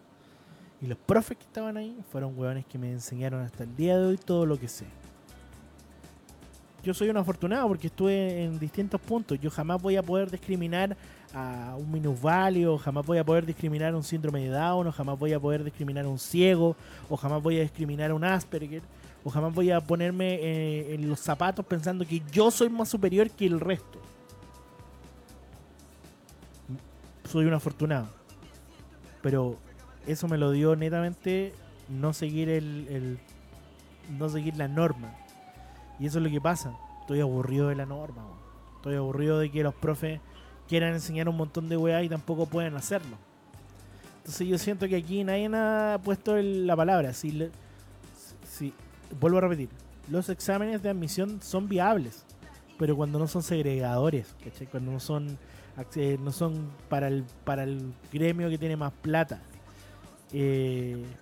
Y 0.83 0.87
los 0.87 0.99
profes 0.99 1.39
que 1.39 1.45
estaban 1.45 1.79
ahí 1.79 1.97
fueron 2.13 2.39
hueones 2.39 2.67
que 2.67 2.77
me 2.77 2.93
enseñaron 2.93 3.41
hasta 3.41 3.65
el 3.65 3.75
día 3.77 3.99
de 3.99 4.07
hoy 4.07 4.19
todo 4.19 4.45
lo 4.45 4.61
que 4.61 4.69
sé. 4.69 4.85
Yo 6.85 6.93
soy 6.93 7.09
un 7.09 7.17
afortunado 7.17 7.67
porque 7.67 7.87
estuve 7.87 8.45
en 8.45 8.59
distintos 8.59 9.01
puntos. 9.01 9.41
Yo 9.41 9.51
jamás 9.51 9.81
voy 9.81 9.97
a 9.97 10.03
poder 10.03 10.31
discriminar 10.31 10.97
a 11.35 11.75
un 11.79 11.91
minusválido, 11.91 12.77
jamás 12.79 13.05
voy 13.07 13.19
a 13.19 13.25
poder 13.25 13.47
discriminar 13.47 13.95
a 13.95 13.97
un 13.97 14.05
síndrome 14.05 14.41
de 14.41 14.51
Down, 14.51 14.87
o 14.87 14.93
jamás 14.93 15.19
voy 15.19 15.33
a 15.33 15.41
poder 15.41 15.65
discriminar 15.65 16.05
a 16.05 16.09
un 16.09 16.19
ciego, 16.19 16.77
o 17.09 17.17
jamás 17.17 17.43
voy 17.43 17.59
a 17.59 17.63
discriminar 17.63 18.11
a 18.11 18.15
un 18.15 18.23
Asperger, 18.23 18.83
o 19.27 19.31
jamás 19.31 19.53
voy 19.53 19.73
a 19.73 19.81
ponerme 19.81 20.35
eh, 20.35 20.95
en 20.95 21.09
los 21.09 21.19
zapatos 21.19 21.67
pensando 21.67 22.07
que 22.07 22.23
yo 22.31 22.49
soy 22.53 22.69
más 22.69 22.89
superior 22.89 23.29
que 23.29 23.45
el 23.45 23.59
resto. 23.59 23.99
Soy 27.29 27.47
un 27.47 27.53
afortunado. 27.53 28.07
Pero 29.23 29.57
eso 30.07 30.29
me 30.29 30.39
lo 30.39 30.53
dio 30.53 30.77
netamente 30.77 31.53
no 31.89 32.13
seguir 32.13 32.49
el, 32.49 33.19
no 34.17 34.29
seguir 34.29 34.57
la 34.57 34.69
norma. 34.69 35.13
Y 35.99 36.07
eso 36.07 36.19
es 36.19 36.25
lo 36.25 36.31
que 36.31 36.41
pasa. 36.41 36.77
Estoy 37.01 37.19
aburrido 37.19 37.67
de 37.67 37.75
la 37.75 37.85
norma. 37.85 38.23
Estoy 38.77 38.95
aburrido 38.95 39.41
de 39.41 39.51
que 39.51 39.65
los 39.65 39.75
profes 39.75 40.21
quieran 40.69 40.93
enseñar 40.95 41.29
un 41.29 41.37
montón 41.37 41.69
de 41.69 41.77
weá 41.77 42.01
y 42.05 42.09
tampoco 42.09 42.47
pueden 42.47 42.77
hacerlo. 42.77 43.17
Entonces 44.19 44.47
yo 44.47 44.57
siento 44.57 44.87
que 44.87 44.95
aquí 44.95 45.25
nadie 45.25 45.51
ha 45.53 45.99
puesto 46.05 46.37
la 46.37 46.77
palabra. 46.77 47.13
Si, 47.13 47.33
le- 47.33 47.51
vuelvo 49.21 49.39
a 49.39 49.43
repetir, 49.43 49.69
los 50.11 50.29
exámenes 50.29 50.83
de 50.83 50.91
admisión 50.91 51.41
son 51.43 51.69
viables, 51.69 52.25
pero 52.79 52.95
cuando 52.97 53.19
no 53.19 53.27
son 53.27 53.43
segregadores, 53.43 54.35
¿cachai? 54.45 54.67
cuando 54.67 54.93
no 54.93 55.01
son 55.01 55.39
acce- 55.77 56.19
no 56.19 56.33
son 56.33 56.71
para 56.89 57.09
el 57.09 57.25
para 57.45 57.63
el 57.65 57.93
gremio 58.13 58.49
que 58.49 58.59
tiene 58.59 58.77
más 58.77 58.93
plata. 58.93 59.41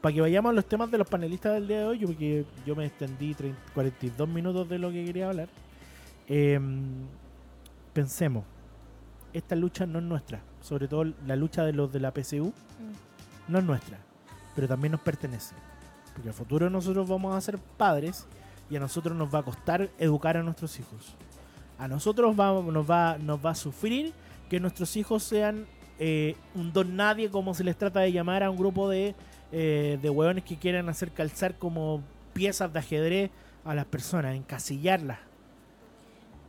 para 0.00 0.14
que 0.14 0.20
vayamos 0.20 0.50
a 0.50 0.52
los 0.54 0.64
temas 0.66 0.90
de 0.90 0.98
los 0.98 1.06
panelistas 1.08 1.54
del 1.54 1.68
día 1.68 1.80
de 1.80 1.84
hoy, 1.84 1.98
yo, 1.98 2.06
porque 2.08 2.44
yo 2.66 2.74
me 2.74 2.86
extendí 2.86 3.34
30 3.34 3.58
42 3.74 4.28
minutos 4.28 4.68
de 4.68 4.78
lo 4.78 4.90
que 4.90 5.04
quería 5.04 5.28
hablar. 5.28 5.48
Em, 6.26 6.82
pensemos, 7.92 8.44
esta 9.32 9.54
lucha 9.54 9.86
no 9.86 9.98
es 9.98 10.04
nuestra, 10.04 10.40
sobre 10.60 10.88
todo 10.88 11.04
la 11.26 11.36
lucha 11.36 11.64
de 11.64 11.72
los 11.74 11.92
de 11.92 12.00
la 12.00 12.12
PSU 12.12 12.52
no 13.46 13.58
es 13.58 13.64
nuestra, 13.64 13.98
pero 14.54 14.66
también 14.66 14.92
nos 14.92 15.00
pertenece. 15.02 15.54
Porque 16.14 16.28
al 16.28 16.34
futuro 16.34 16.70
nosotros 16.70 17.08
vamos 17.08 17.34
a 17.36 17.40
ser 17.40 17.58
padres 17.58 18.26
y 18.70 18.76
a 18.76 18.80
nosotros 18.80 19.16
nos 19.16 19.34
va 19.34 19.40
a 19.40 19.42
costar 19.42 19.90
educar 19.98 20.36
a 20.36 20.42
nuestros 20.42 20.78
hijos. 20.78 21.14
A 21.78 21.88
nosotros 21.88 22.38
va- 22.38 22.62
nos, 22.62 22.88
va, 22.90 23.18
nos 23.18 23.44
va 23.44 23.50
a 23.50 23.54
sufrir 23.54 24.12
que 24.48 24.60
nuestros 24.60 24.96
hijos 24.96 25.22
sean 25.24 25.66
eh, 25.98 26.36
un 26.54 26.72
don 26.72 26.96
nadie, 26.96 27.30
como 27.30 27.54
se 27.54 27.64
les 27.64 27.76
trata 27.76 28.00
de 28.00 28.12
llamar 28.12 28.42
a 28.42 28.50
un 28.50 28.56
grupo 28.56 28.88
de, 28.88 29.14
eh, 29.52 29.98
de 30.00 30.10
hueones 30.10 30.44
que 30.44 30.56
quieran 30.56 30.88
hacer 30.88 31.10
calzar 31.12 31.56
como 31.58 32.02
piezas 32.32 32.72
de 32.72 32.78
ajedrez 32.78 33.30
a 33.64 33.74
las 33.74 33.84
personas, 33.86 34.34
encasillarlas. 34.34 35.18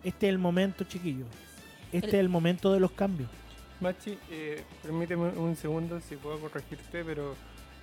Este 0.04 0.28
es 0.28 0.30
el 0.32 0.38
momento, 0.40 0.84
chiquillos. 0.84 1.28
Este 1.92 2.08
es 2.10 2.14
el 2.16 2.30
momento 2.30 2.72
de 2.74 2.80
los 2.80 2.92
cambios. 2.92 3.30
Machi, 3.82 4.18
eh, 4.30 4.64
permíteme 4.84 5.30
un 5.30 5.56
segundo 5.56 6.00
si 6.02 6.16
puedo 6.16 6.40
corregirte, 6.40 7.04
pero 7.04 7.36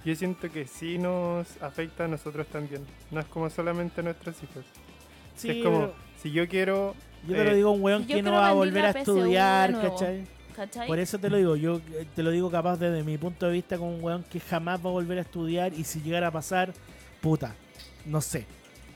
yo 0.04 0.14
siento 0.16 0.50
que 0.50 0.66
sí 0.66 0.98
nos 0.98 1.60
afecta 1.62 2.04
a 2.04 2.08
nosotros 2.08 2.46
también. 2.48 2.84
No 3.10 3.20
es 3.20 3.26
como 3.26 3.48
solamente 3.50 4.00
a 4.00 4.04
nuestros 4.04 4.36
hijos. 4.42 4.64
Sí, 5.36 5.50
es 5.50 5.64
como, 5.64 5.78
pero 5.78 5.94
si 6.20 6.32
yo 6.32 6.48
quiero... 6.48 6.94
yo 7.26 7.36
te 7.36 7.44
lo 7.44 7.50
eh, 7.50 7.56
digo 7.56 7.68
a 7.68 7.72
un 7.72 7.82
weón 7.82 8.02
Si 8.02 8.14
que 8.14 8.22
no 8.22 8.32
va 8.32 8.48
a 8.48 8.52
volver 8.52 8.84
a 8.84 8.90
estudiar. 8.90 9.80
¿cachai? 9.80 10.24
¿Cachai? 10.56 10.86
Por 10.86 10.98
eso 10.98 11.18
te 11.18 11.30
lo 11.30 11.36
digo, 11.36 11.56
yo 11.56 11.80
eh, 11.94 12.06
te 12.14 12.22
lo 12.22 12.30
digo 12.30 12.50
capaz 12.50 12.76
desde 12.76 13.02
mi 13.02 13.16
punto 13.16 13.46
de 13.46 13.52
vista 13.52 13.78
como 13.78 13.94
un 13.94 14.04
weón 14.04 14.24
que 14.24 14.38
jamás 14.40 14.84
va 14.84 14.90
a 14.90 14.92
volver 14.92 15.18
a 15.18 15.22
estudiar 15.22 15.72
y 15.72 15.84
si 15.84 16.02
llegara 16.02 16.28
a 16.28 16.30
pasar, 16.30 16.72
puta, 17.20 17.54
no 18.04 18.20
sé. 18.20 18.46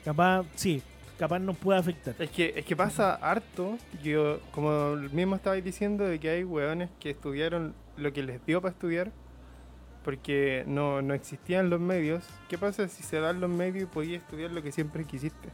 Capaz, 0.04 0.44
sí, 0.54 0.82
capaz 1.18 1.38
nos 1.38 1.56
puede 1.56 1.78
afectar. 1.78 2.14
Es 2.18 2.30
que, 2.30 2.52
es 2.56 2.64
que 2.64 2.76
pasa 2.76 3.14
harto, 3.14 3.78
yo, 4.02 4.40
como 4.52 4.96
mismo 4.96 5.36
estabais 5.36 5.64
diciendo, 5.64 6.04
de 6.04 6.18
que 6.20 6.28
hay 6.28 6.44
hueones 6.44 6.90
que 7.00 7.10
estudiaron 7.10 7.74
lo 7.96 8.12
que 8.12 8.22
les 8.22 8.44
dio 8.44 8.60
para 8.60 8.72
estudiar, 8.72 9.10
porque 10.06 10.62
no, 10.68 11.02
no 11.02 11.14
existían 11.14 11.68
los 11.68 11.80
medios. 11.80 12.22
¿Qué 12.48 12.56
pasa 12.56 12.86
si 12.86 13.02
se 13.02 13.18
dan 13.18 13.40
los 13.40 13.50
medios 13.50 13.82
y 13.82 13.86
podías 13.86 14.22
estudiar 14.22 14.52
lo 14.52 14.62
que 14.62 14.70
siempre 14.70 15.04
quisiste? 15.04 15.48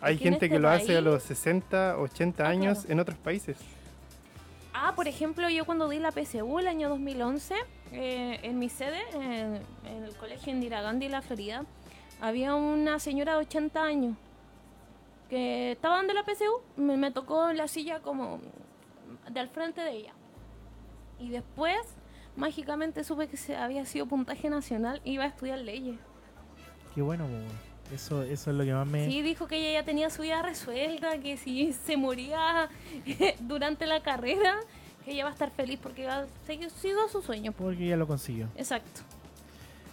Hay 0.00 0.18
gente 0.18 0.46
este 0.46 0.50
que 0.50 0.58
lo 0.58 0.68
hace 0.68 0.92
a 0.92 0.96
país- 0.96 1.04
los 1.04 1.22
60, 1.22 1.98
80 1.98 2.44
Ah, 2.44 2.48
años 2.48 2.78
claro. 2.80 2.92
en 2.92 3.00
otros 3.00 3.16
países. 3.18 3.56
Ah, 4.74 4.92
por 4.96 5.06
ejemplo, 5.06 5.48
yo 5.48 5.64
cuando 5.64 5.88
di 5.88 6.00
la 6.00 6.10
PSU 6.10 6.58
el 6.58 6.66
año 6.66 6.88
2011, 6.88 7.54
eh, 7.92 8.40
en 8.42 8.58
mi 8.58 8.68
sede, 8.68 8.98
en, 9.14 9.60
en 9.86 10.02
el 10.04 10.16
colegio 10.16 10.52
Indira 10.52 10.82
Gandhi, 10.82 11.08
la 11.08 11.22
Florida, 11.22 11.64
había 12.20 12.56
una 12.56 12.98
señora 12.98 13.32
de 13.34 13.38
80 13.38 13.82
años 13.84 14.16
que 15.30 15.72
estaba 15.72 15.96
dando 15.98 16.12
la 16.12 16.24
PSU, 16.24 16.60
me, 16.76 16.96
me 16.96 17.12
tocó 17.12 17.52
la 17.52 17.68
silla 17.68 18.00
como 18.00 18.40
de 19.30 19.38
al 19.38 19.48
frente 19.48 19.80
de 19.80 19.92
ella. 19.92 20.12
Y 21.20 21.28
después, 21.30 21.76
mágicamente 22.38 23.04
supe 23.04 23.28
que 23.28 23.36
se 23.36 23.56
había 23.56 23.84
sido 23.84 24.06
puntaje 24.06 24.48
nacional 24.48 25.00
y 25.04 25.12
iba 25.12 25.24
a 25.24 25.26
estudiar 25.26 25.58
leyes. 25.58 25.96
Qué 26.94 27.02
bueno. 27.02 27.26
Eso, 27.92 28.22
eso 28.22 28.50
es 28.50 28.56
lo 28.56 28.64
que 28.64 28.72
más 28.72 28.86
me... 28.86 29.06
Sí, 29.06 29.22
dijo 29.22 29.46
que 29.46 29.56
ella 29.56 29.80
ya 29.80 29.84
tenía 29.84 30.10
su 30.10 30.22
vida 30.22 30.42
resuelta, 30.42 31.18
que 31.18 31.36
si 31.36 31.72
se 31.86 31.96
moría 31.96 32.68
durante 33.40 33.86
la 33.86 34.00
carrera, 34.00 34.56
que 35.04 35.12
ella 35.12 35.24
va 35.24 35.30
a 35.30 35.32
estar 35.32 35.50
feliz 35.50 35.78
porque 35.82 36.06
va 36.06 36.20
a 36.20 36.26
seguir 36.46 36.70
sido 36.70 37.08
su 37.08 37.22
sueño. 37.22 37.52
Porque 37.52 37.88
ya 37.88 37.96
lo 37.96 38.06
consiguió. 38.06 38.48
Exacto. 38.56 39.00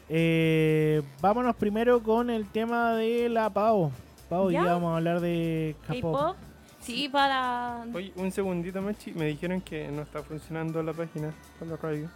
Eh, 0.08 1.02
vámonos 1.22 1.56
primero 1.56 2.04
con 2.04 2.30
el 2.30 2.48
tema 2.48 2.94
de 2.94 3.30
la 3.30 3.50
Pau. 3.50 3.92
Pau, 4.30 4.52
¿Ya? 4.52 4.64
ya 4.64 4.74
vamos 4.74 4.94
a 4.94 4.98
hablar 4.98 5.20
de 5.20 5.76
K-pop. 5.88 6.36
Sí, 6.86 7.10
para. 7.10 7.84
Oye, 7.94 8.14
un 8.16 8.32
segundito, 8.32 8.80
Machi. 8.80 9.12
Me 9.14 9.26
dijeron 9.26 9.60
que 9.62 9.88
no 9.88 10.04
está 10.04 10.22
funcionando 10.22 10.84
la 10.84 10.94
página 10.94 11.34
con 11.58 11.70
la 11.70 11.78
radio. 11.78 12.10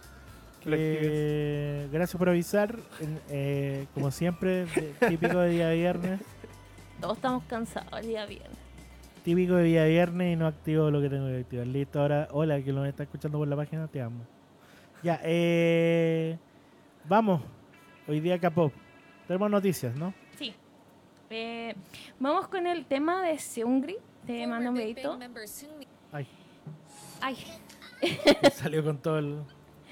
Eh, 0.66 1.88
gracias 1.92 2.18
por 2.18 2.28
avisar. 2.28 2.76
Eh, 3.28 3.86
como 3.94 4.10
siempre, 4.10 4.66
de- 4.66 4.94
típico 5.08 5.38
de 5.38 5.50
día 5.50 5.70
viernes. 5.70 6.20
Todos 7.00 7.16
estamos 7.16 7.44
cansados 7.44 7.88
el 8.00 8.06
día 8.08 8.26
viernes. 8.26 8.58
Típico 9.24 9.54
de 9.54 9.64
día 9.64 9.84
viernes 9.84 10.32
y 10.32 10.36
no 10.36 10.46
activo 10.46 10.90
lo 10.90 11.00
que 11.00 11.08
tengo 11.10 11.26
que 11.28 11.38
activar. 11.40 11.66
Listo, 11.66 12.00
ahora, 12.00 12.28
hola, 12.32 12.62
que 12.62 12.72
lo 12.72 12.84
está 12.84 13.02
escuchando 13.02 13.38
por 13.38 13.48
la 13.48 13.56
página, 13.56 13.86
te 13.86 14.00
amo. 14.00 14.20
Ya, 15.02 15.20
eh, 15.24 16.36
vamos. 17.08 17.42
Hoy 18.08 18.20
día 18.20 18.38
K-pop. 18.38 18.72
Tenemos 19.26 19.50
noticias, 19.50 19.94
¿no? 19.96 20.12
Sí. 20.38 20.54
Eh, 21.30 21.74
vamos 22.18 22.48
con 22.48 22.66
el 22.66 22.84
tema 22.86 23.22
de 23.22 23.38
Seungri. 23.38 23.96
Te 24.26 24.46
mando 24.46 24.70
un 24.70 24.76
dedito. 24.76 25.18
Ay, 26.12 26.26
Ay, 27.20 27.36
salió 28.52 28.82
con 28.84 28.98
todo 28.98 29.18
el. 29.18 29.38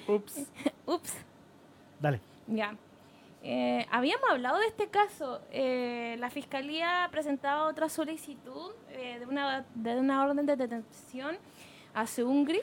Ups. 0.09 0.47
ups. 0.87 1.15
Dale. 2.01 2.21
Ya. 2.47 2.77
Eh, 3.43 3.87
habíamos 3.91 4.29
hablado 4.31 4.59
de 4.59 4.67
este 4.67 4.89
caso. 4.89 5.41
Eh, 5.51 6.17
la 6.19 6.31
fiscalía 6.31 7.05
ha 7.05 7.11
presentado 7.11 7.69
otra 7.69 7.89
solicitud 7.89 8.73
eh, 8.91 9.19
de, 9.21 9.27
una, 9.27 9.65
de 9.75 9.97
una 9.97 10.25
orden 10.25 10.47
de 10.47 10.57
detención 10.57 11.37
a 11.95 12.07
Seungri. 12.07 12.61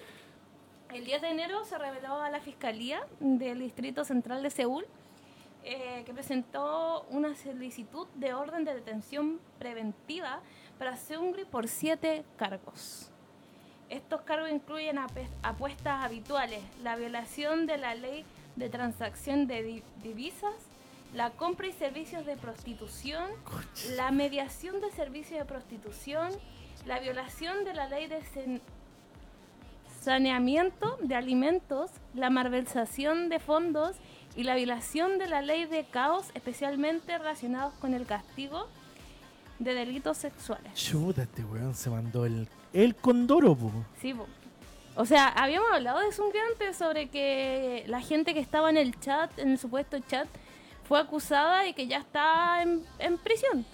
El 0.93 1.05
10 1.05 1.21
de 1.21 1.29
enero 1.29 1.63
se 1.65 1.77
reveló 1.77 2.21
a 2.21 2.29
la 2.29 2.39
fiscalía 2.39 3.01
del 3.19 3.59
Distrito 3.59 4.03
Central 4.03 4.43
de 4.43 4.49
Seúl 4.49 4.85
eh, 5.67 6.03
que 6.05 6.13
presentó 6.13 7.07
una 7.09 7.33
solicitud 7.35 8.05
de 8.13 8.35
orden 8.35 8.63
de 8.65 8.75
detención 8.75 9.39
preventiva 9.57 10.39
para 10.77 10.95
Seungri 10.95 11.43
por 11.43 11.67
siete 11.67 12.23
cargos. 12.37 13.09
Estos 13.89 14.21
cargos 14.21 14.49
incluyen 14.51 14.97
apuestas 15.43 16.03
habituales, 16.03 16.61
la 16.83 16.95
violación 16.95 17.65
de 17.67 17.77
la 17.77 17.93
ley 17.95 18.25
de 18.55 18.69
transacción 18.69 19.47
de 19.47 19.63
di- 19.63 19.83
divisas, 20.01 20.53
la 21.13 21.29
compra 21.31 21.67
y 21.67 21.71
servicios 21.71 22.25
de 22.25 22.35
prostitución, 22.35 23.29
la 23.95 24.11
mediación 24.11 24.81
de 24.81 24.91
servicios 24.91 25.39
de 25.39 25.45
prostitución, 25.45 26.31
la 26.85 26.99
violación 26.99 27.63
de 27.63 27.73
la 27.73 27.87
ley 27.87 28.07
de 28.07 28.21
saneamiento 30.01 30.97
de 31.01 31.15
alimentos, 31.15 31.91
la 32.13 32.29
malversación 32.29 33.29
de 33.29 33.39
fondos 33.39 33.95
y 34.35 34.43
la 34.43 34.55
violación 34.55 35.17
de 35.17 35.27
la 35.27 35.41
ley 35.41 35.65
de 35.65 35.85
caos, 35.85 36.29
especialmente 36.33 37.17
relacionados 37.17 37.73
con 37.75 37.93
el 37.93 38.05
castigo 38.05 38.67
de 39.59 39.73
delitos 39.73 40.17
sexuales. 40.17 40.73
Chuta, 40.73 41.23
este 41.23 41.43
weón 41.43 41.73
se 41.73 41.89
mandó 41.89 42.25
el, 42.25 42.47
el 42.73 42.95
condoro, 42.95 43.55
po. 43.55 43.71
Sí, 44.01 44.13
po. 44.13 44.27
O 44.95 45.05
sea, 45.05 45.27
habíamos 45.27 45.69
hablado 45.73 45.99
de 45.99 46.11
Zungi 46.11 46.37
antes 46.51 46.77
sobre 46.77 47.09
que 47.09 47.83
la 47.87 47.99
gente 47.99 48.33
que 48.33 48.39
estaba 48.39 48.69
en 48.69 48.77
el 48.77 48.97
chat, 48.99 49.37
en 49.39 49.51
el 49.51 49.59
supuesto 49.59 49.99
chat, 49.99 50.27
fue 50.87 50.99
acusada 50.99 51.67
y 51.67 51.73
que 51.73 51.87
ya 51.87 51.97
está 51.97 52.61
en, 52.61 52.83
en 52.99 53.17
prisión. 53.17 53.65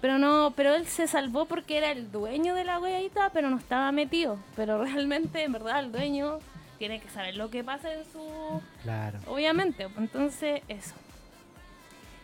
Pero 0.00 0.18
no, 0.18 0.54
pero 0.56 0.74
él 0.74 0.86
se 0.86 1.06
salvó 1.06 1.44
porque 1.44 1.76
era 1.76 1.90
el 1.90 2.10
dueño 2.10 2.54
de 2.54 2.64
la 2.64 2.78
weadita, 2.78 3.30
pero 3.30 3.50
no 3.50 3.58
estaba 3.58 3.92
metido. 3.92 4.38
Pero 4.56 4.82
realmente, 4.84 5.42
en 5.42 5.52
verdad, 5.52 5.80
el 5.80 5.92
dueño 5.92 6.38
tiene 6.78 7.00
que 7.00 7.10
saber 7.10 7.36
lo 7.36 7.50
que 7.50 7.62
pasa 7.62 7.92
en 7.92 8.04
su 8.10 8.62
Claro. 8.82 9.18
Obviamente, 9.26 9.86
entonces 9.98 10.62
eso. 10.68 10.94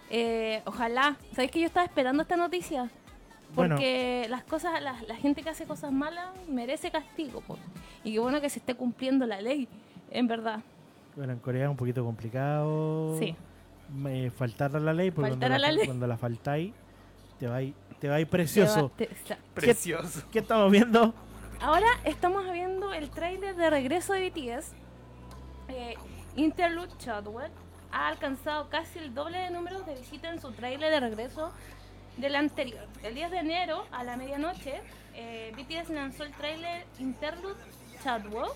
Eh, 0.09 0.63
ojalá, 0.65 1.17
¿sabéis 1.33 1.51
que 1.51 1.61
yo 1.61 1.67
estaba 1.67 1.85
esperando 1.85 2.23
esta 2.23 2.37
noticia? 2.37 2.89
Bueno. 3.55 3.77
Porque 3.77 4.27
las 4.29 4.43
cosas, 4.45 4.83
la, 4.83 5.01
la 5.09 5.17
gente 5.17 5.43
que 5.43 5.49
hace 5.51 5.65
cosas 5.65 5.91
malas 5.93 6.27
merece 6.49 6.91
castigo, 6.91 7.41
po. 7.41 7.57
y 8.05 8.13
qué 8.13 8.19
bueno 8.19 8.41
que 8.41 8.51
se 8.51 8.59
esté 8.59 8.75
cumpliendo 8.75 9.25
la 9.27 9.41
ley, 9.41 9.67
en 10.11 10.27
verdad. 10.27 10.61
Bueno, 11.15 11.33
en 11.33 11.39
Corea 11.39 11.65
es 11.65 11.71
un 11.71 11.77
poquito 11.77 12.05
complicado. 12.05 13.19
Sí. 13.19 13.35
eh, 14.09 14.31
faltar 14.37 14.77
a 14.77 14.81
la 14.81 14.93
ley, 14.93 15.11
porque 15.11 15.31
cuando, 15.31 15.47
a 15.47 15.59
la 15.59 15.67
fa- 15.69 15.73
ley. 15.73 15.87
cuando 15.87 16.07
la 16.07 16.17
faltáis, 16.19 16.73
te 17.39 17.47
va 17.49 17.57
a 17.57 17.63
ir, 17.63 17.75
te 17.99 18.09
va 18.09 18.17
a 18.17 18.21
ir 18.21 18.27
precioso. 18.29 18.91
Te 18.97 19.07
va- 19.07 19.13
te- 19.29 19.37
Precioso. 19.55 20.23
¿Qué 20.31 20.41
estamos 20.41 20.71
viendo? 20.71 21.15
Ahora 21.61 21.87
estamos 22.05 22.51
viendo 22.53 22.93
el 22.93 23.09
tráiler 23.09 23.57
de 23.57 23.71
regreso 23.71 24.13
de 24.13 24.29
BTS. 24.29 24.73
Eh, 25.69 25.95
Interlude 26.37 26.91
Chadwell 26.99 27.51
ha 27.91 28.09
alcanzado 28.09 28.69
casi 28.69 28.99
el 28.99 29.15
doble 29.15 29.39
de 29.39 29.51
números 29.51 29.87
de 29.87 29.95
visitas 29.95 30.35
en 30.35 30.41
su 30.43 30.53
tráiler 30.53 30.91
de 30.91 31.01
regreso 31.01 31.51
del 32.17 32.35
anterior. 32.35 32.87
El 33.03 33.15
10 33.15 33.31
de 33.31 33.39
enero 33.39 33.87
a 33.91 34.05
la 34.05 34.17
medianoche, 34.17 34.81
eh, 35.15 35.53
BTS 35.57 35.91
lanzó 35.91 36.25
el 36.25 36.33
tráiler 36.33 36.85
Interlude 36.99 37.57
Chadwell 38.03 38.51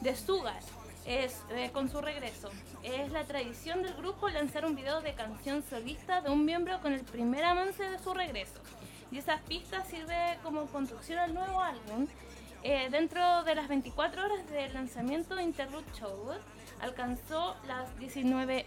de 0.00 0.16
Sugar. 0.16 0.60
Es, 1.04 1.42
eh, 1.50 1.70
con 1.72 1.90
su 1.90 2.00
regreso. 2.00 2.48
Es 2.84 3.10
la 3.10 3.24
tradición 3.24 3.82
del 3.82 3.94
grupo 3.94 4.28
lanzar 4.28 4.64
un 4.64 4.76
video 4.76 5.00
de 5.00 5.14
canción 5.14 5.64
solista 5.68 6.20
de 6.20 6.30
un 6.30 6.44
miembro 6.44 6.80
con 6.80 6.92
el 6.92 7.02
primer 7.02 7.44
avance 7.44 7.82
de 7.82 7.98
su 7.98 8.14
regreso. 8.14 8.60
Y 9.10 9.18
esas 9.18 9.40
pistas 9.42 9.88
sirve 9.88 10.38
como 10.44 10.66
construcción 10.66 11.18
al 11.18 11.34
nuevo 11.34 11.60
álbum. 11.60 12.06
Eh, 12.62 12.88
dentro 12.92 13.42
de 13.42 13.56
las 13.56 13.66
24 13.66 14.24
horas 14.24 14.48
del 14.48 14.72
lanzamiento 14.72 15.34
de 15.34 15.42
Interlude 15.42 15.84
Chadwell, 15.92 16.38
alcanzó 16.80 17.56
las 17.66 17.98
19 17.98 18.64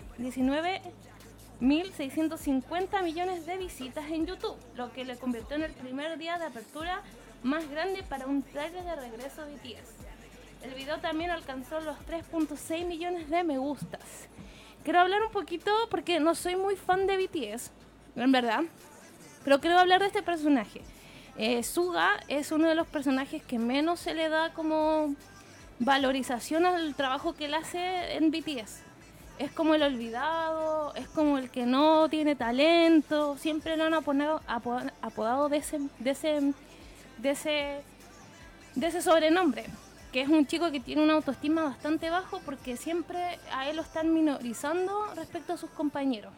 19.650 1.61 3.03
millones 3.03 3.45
de 3.45 3.57
visitas 3.57 4.05
en 4.11 4.25
YouTube, 4.25 4.57
lo 4.75 4.91
que 4.91 5.05
le 5.05 5.15
convirtió 5.15 5.55
en 5.55 5.63
el 5.63 5.71
primer 5.71 6.17
día 6.17 6.37
de 6.37 6.45
apertura 6.45 7.01
más 7.43 7.69
grande 7.69 8.03
para 8.03 8.25
un 8.25 8.43
trailer 8.43 8.83
de 8.83 8.95
regreso 8.95 9.45
de 9.45 9.55
BTS. 9.55 10.05
El 10.63 10.73
video 10.73 10.97
también 10.99 11.29
alcanzó 11.29 11.79
los 11.79 11.95
3.6 12.07 12.85
millones 12.85 13.29
de 13.29 13.43
me 13.43 13.57
gustas. 13.57 14.27
Quiero 14.83 14.99
hablar 14.99 15.23
un 15.23 15.31
poquito 15.31 15.71
porque 15.89 16.19
no 16.19 16.35
soy 16.35 16.55
muy 16.55 16.75
fan 16.75 17.07
de 17.07 17.17
BTS, 17.17 17.71
en 18.15 18.31
verdad, 18.31 18.61
pero 19.43 19.59
quiero 19.61 19.79
hablar 19.79 20.01
de 20.01 20.07
este 20.07 20.23
personaje. 20.23 20.81
Eh, 21.37 21.63
Suga 21.63 22.19
es 22.27 22.51
uno 22.51 22.67
de 22.67 22.75
los 22.75 22.87
personajes 22.87 23.43
que 23.43 23.59
menos 23.59 23.99
se 23.99 24.13
le 24.13 24.29
da 24.29 24.53
como 24.53 25.15
valorización 25.79 26.65
al 26.65 26.95
trabajo 26.95 27.33
que 27.33 27.45
él 27.45 27.53
hace 27.53 28.15
en 28.15 28.31
BTS. 28.31 28.84
Es 29.37 29.51
como 29.51 29.75
el 29.75 29.83
olvidado, 29.83 30.93
es 30.95 31.09
como 31.09 31.37
el 31.37 31.49
que 31.49 31.65
no 31.65 32.07
tiene 32.09 32.35
talento, 32.35 33.37
siempre 33.37 33.75
lo 33.75 33.83
han 33.83 33.93
apodado, 33.93 34.41
apo- 34.47 34.91
apodado 35.01 35.49
de 35.49 35.57
ese, 35.57 35.79
de 35.99 36.11
ese, 36.11 36.53
de 37.17 37.29
ese, 37.31 37.81
de 38.75 38.87
ese 38.87 39.01
sobrenombre, 39.01 39.65
que 40.13 40.21
es 40.21 40.29
un 40.29 40.47
chico 40.47 40.71
que 40.71 40.79
tiene 40.79 41.03
una 41.03 41.15
autoestima 41.15 41.63
bastante 41.63 42.09
bajo 42.09 42.39
porque 42.45 42.77
siempre 42.77 43.37
a 43.51 43.69
él 43.69 43.75
lo 43.75 43.81
están 43.81 44.13
minorizando 44.13 45.05
respecto 45.15 45.51
a 45.53 45.57
sus 45.57 45.69
compañeros. 45.71 46.31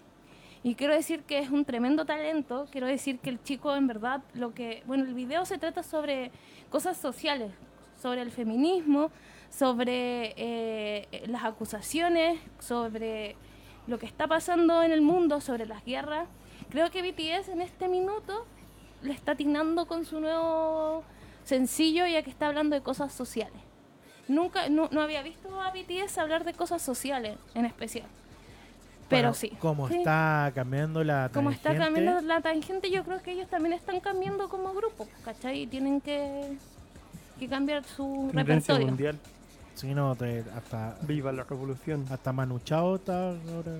Y 0.64 0.74
quiero 0.74 0.96
decir 0.96 1.22
que 1.22 1.38
es 1.38 1.52
un 1.52 1.66
tremendo 1.66 2.04
talento, 2.04 2.68
quiero 2.72 2.88
decir 2.88 3.20
que 3.20 3.30
el 3.30 3.42
chico 3.44 3.76
en 3.76 3.86
verdad 3.86 4.22
lo 4.34 4.56
que, 4.56 4.82
bueno, 4.88 5.04
el 5.04 5.14
video 5.14 5.46
se 5.46 5.60
trata 5.60 5.84
sobre 5.84 6.32
cosas 6.72 6.98
sociales, 6.98 7.52
sobre 8.02 8.24
el 8.24 8.32
feminismo, 8.32 9.12
sobre 9.50 10.34
eh, 10.38 11.24
las 11.28 11.44
acusaciones, 11.44 12.40
sobre 12.60 13.36
lo 13.88 13.98
que 14.00 14.06
está 14.06 14.28
pasando 14.28 14.84
en 14.84 14.92
el 14.92 15.02
mundo, 15.02 15.42
sobre 15.42 15.66
las 15.66 15.84
guerras. 15.86 16.28
Creo 16.70 16.92
que 16.92 17.02
BTS 17.02 17.50
en 17.50 17.62
este 17.62 17.88
minuto 17.88 18.46
le 19.02 19.14
está 19.14 19.32
atinando 19.34 19.86
con 19.86 20.06
su 20.06 20.20
nuevo 20.20 21.04
sencillo 21.44 22.06
ya 22.08 22.24
que 22.24 22.30
está 22.30 22.48
hablando 22.48 22.76
de 22.76 22.82
cosas 22.82 23.14
sociales. 23.14 23.62
Nunca, 24.28 24.68
no, 24.68 24.90
no 24.92 25.02
había 25.02 25.22
visto 25.22 25.62
a 25.62 25.72
BTS 25.72 26.18
hablar 26.18 26.44
de 26.44 26.54
cosas 26.54 26.82
sociales 26.82 27.38
en 27.56 27.66
especial. 27.66 28.08
Pero 29.08 29.30
Bueno, 29.30 29.34
sí. 29.36 29.50
Como 29.60 29.88
Sí. 29.88 29.96
está 30.00 30.52
cambiando 30.54 31.02
la 31.06 31.30
Como 31.34 31.50
está 31.52 31.70
tangente, 31.70 31.86
cambiando 31.86 32.22
la 32.28 32.42
tangente, 32.42 32.92
yo 32.92 33.06
creo 33.06 33.22
que 33.22 33.32
ellos 33.32 33.48
también 33.50 33.72
están 33.72 34.02
cambiando 34.02 34.50
como 34.50 34.74
grupo, 34.74 35.08
¿cachai? 35.24 35.62
Y 35.62 35.68
tienen 35.68 36.02
que, 36.02 36.58
que 37.40 37.48
cambiar 37.48 37.86
su 37.86 38.30
repertorio. 38.34 38.88
mundial. 38.88 39.18
Sí, 39.78 39.94
no, 39.94 40.16
te- 40.16 40.44
hasta, 40.56 40.98
Viva 41.04 41.32
la 41.32 41.44
revolución. 41.44 42.06
hasta 42.10 42.34
Manu 42.34 42.60
Chao 42.60 42.96
está 42.96 43.30
ahora. 43.30 43.74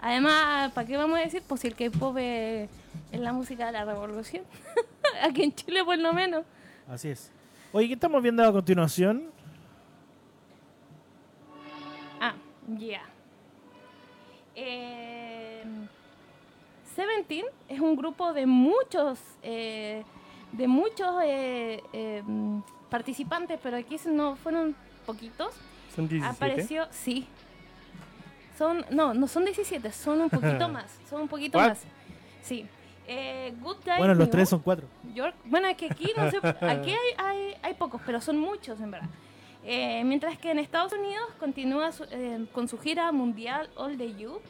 Además, 0.00 0.72
¿para 0.72 0.86
qué 0.86 0.96
vamos 0.96 1.18
a 1.18 1.22
decir? 1.22 1.42
Pues 1.46 1.62
si 1.62 1.68
el 1.68 1.74
K-pop 1.74 2.16
es, 2.18 2.68
es 3.10 3.20
la 3.20 3.32
música 3.32 3.66
de 3.66 3.72
la 3.72 3.84
revolución. 3.86 4.44
Aquí 5.22 5.42
en 5.42 5.54
Chile, 5.54 5.82
por 5.84 5.96
lo 5.98 6.12
menos. 6.12 6.44
Así 6.86 7.08
es. 7.08 7.32
Oye, 7.72 7.88
¿qué 7.88 7.94
estamos 7.94 8.22
viendo 8.22 8.44
a 8.44 8.52
continuación? 8.52 9.24
Ah, 12.20 12.34
ya. 12.78 13.00
Eh, 14.54 15.64
Seventeen 16.94 17.46
es 17.68 17.80
un 17.80 17.96
grupo 17.96 18.32
de 18.32 18.44
muchos, 18.46 19.18
eh, 19.42 20.02
de 20.52 20.68
muchos 20.68 21.16
eh, 21.24 21.82
eh, 21.92 22.22
participantes, 22.90 23.58
pero 23.62 23.76
aquí 23.76 23.96
no 24.06 24.36
fueron 24.36 24.74
poquitos. 25.12 25.54
Son 25.94 26.06
17. 26.08 26.36
Apareció, 26.36 26.86
sí. 26.90 27.26
Son, 28.56 28.84
no, 28.90 29.14
no 29.14 29.26
son 29.28 29.44
17, 29.44 29.90
son 29.92 30.20
un 30.20 30.30
poquito 30.30 30.68
más. 30.76 30.86
Son 31.08 31.22
un 31.22 31.28
poquito 31.28 31.58
What? 31.58 31.68
más. 31.68 31.82
Sí. 32.42 32.66
Eh, 33.06 33.54
Good 33.60 33.78
Guy 33.84 33.94
Bueno, 33.98 34.14
los 34.14 34.28
tres 34.30 34.48
son 34.48 34.60
cuatro. 34.60 34.86
York. 35.14 35.34
Bueno, 35.46 35.66
es 35.68 35.76
que 35.76 35.86
aquí 35.86 36.12
no 36.16 36.30
sé, 36.30 36.36
aquí 36.66 36.90
hay, 36.90 37.14
hay, 37.16 37.54
hay 37.62 37.74
pocos, 37.74 38.00
pero 38.04 38.20
son 38.20 38.38
muchos 38.38 38.80
en 38.80 38.90
verdad. 38.90 39.08
Eh, 39.64 40.02
mientras 40.04 40.36
que 40.38 40.50
en 40.50 40.58
Estados 40.58 40.92
Unidos 40.92 41.24
continúa 41.40 41.90
su- 41.92 42.04
eh, 42.10 42.46
con 42.52 42.68
su 42.68 42.78
gira 42.78 43.10
mundial 43.12 43.70
All 43.76 43.96
the 43.96 44.14
You, 44.14 44.40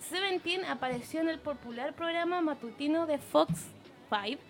Seventeen 0.00 0.64
apareció 0.64 1.20
en 1.20 1.28
el 1.28 1.38
popular 1.38 1.92
programa 1.94 2.40
matutino 2.40 3.06
de 3.06 3.18
Fox 3.18 3.66
5 4.10 4.40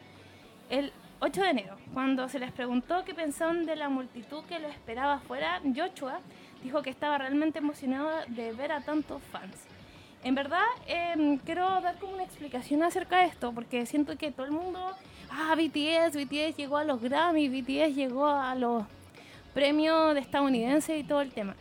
el 0.70 0.92
8 1.20 1.42
de 1.42 1.50
enero. 1.50 1.76
Cuando 1.92 2.28
se 2.28 2.38
les 2.38 2.52
preguntó 2.52 3.04
qué 3.04 3.12
pensaban 3.12 3.66
de 3.66 3.74
la 3.74 3.88
multitud 3.88 4.44
que 4.44 4.58
lo 4.60 4.68
esperaba 4.68 5.14
afuera, 5.14 5.60
Joshua 5.74 6.20
dijo 6.62 6.82
que 6.82 6.90
estaba 6.90 7.18
realmente 7.18 7.58
emocionado 7.58 8.10
de 8.28 8.52
ver 8.52 8.70
a 8.70 8.80
tantos 8.80 9.20
fans. 9.32 9.56
En 10.22 10.34
verdad, 10.34 10.64
em, 10.86 11.38
quiero 11.38 11.80
dar 11.80 11.98
como 11.98 12.14
una 12.14 12.24
explicación 12.24 12.82
acerca 12.82 13.20
de 13.20 13.26
esto, 13.26 13.52
porque 13.52 13.86
siento 13.86 14.16
que 14.16 14.30
todo 14.30 14.46
el 14.46 14.52
mundo, 14.52 14.78
ah, 15.30 15.54
BTS, 15.56 16.16
BTS 16.16 16.56
llegó 16.56 16.76
a 16.76 16.84
los 16.84 17.00
Grammy, 17.00 17.48
BTS 17.48 17.94
llegó 17.94 18.26
a 18.26 18.54
los 18.54 18.84
premios 19.54 20.14
de 20.14 20.20
estadounidenses 20.20 21.00
y 21.00 21.04
todo 21.04 21.20
el 21.20 21.32
tema. 21.32 21.54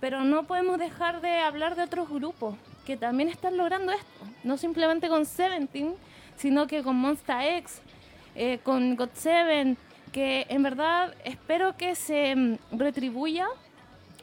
Pero 0.00 0.24
no 0.24 0.44
podemos 0.44 0.78
dejar 0.78 1.20
de 1.20 1.38
hablar 1.38 1.76
de 1.76 1.82
otros 1.82 2.08
grupos. 2.08 2.56
que 2.86 2.96
también 2.96 3.28
están 3.28 3.56
logrando 3.56 3.90
esto. 3.90 4.24
No 4.44 4.56
simplemente 4.56 5.08
con 5.08 5.26
Seventeen, 5.26 5.96
sino 6.36 6.68
que 6.68 6.84
con 6.84 6.94
Monster 6.94 7.56
X, 7.58 7.82
eh, 8.36 8.58
con 8.62 8.96
God 8.96 9.08
Seven, 9.14 9.78
que 10.12 10.46
en 10.50 10.62
verdad 10.62 11.14
espero 11.24 11.76
que 11.76 11.94
se 11.94 12.36
mm, 12.36 12.58
retribuya 12.72 13.46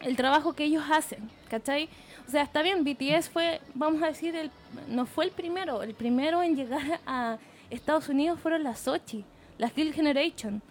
el 0.02 0.16
trabajo 0.16 0.54
que 0.54 0.66
ellos 0.66 0.84
hacen, 0.92 1.30
¿cachai? 1.50 1.90
O 2.28 2.32
sea, 2.32 2.44
está 2.44 2.62
bien, 2.62 2.84
BTS 2.84 3.30
fue, 3.30 3.60
vamos 3.74 4.04
a 4.04 4.08
decir, 4.08 4.36
el, 4.36 4.52
no 4.88 5.08
fue 5.08 5.26
el 5.26 5.32
primero, 5.32 5.82
el 5.82 5.96
primero 5.96 6.44
en 6.44 6.56
llegar 6.56 7.00
a 7.08 7.38
Estados 7.70 8.08
Unidos 8.08 8.40
fueron 8.40 8.64
las 8.64 8.80
Sochi, 8.80 9.26
las 9.58 9.74
Kill 9.74 9.94
Generation, 9.94 10.62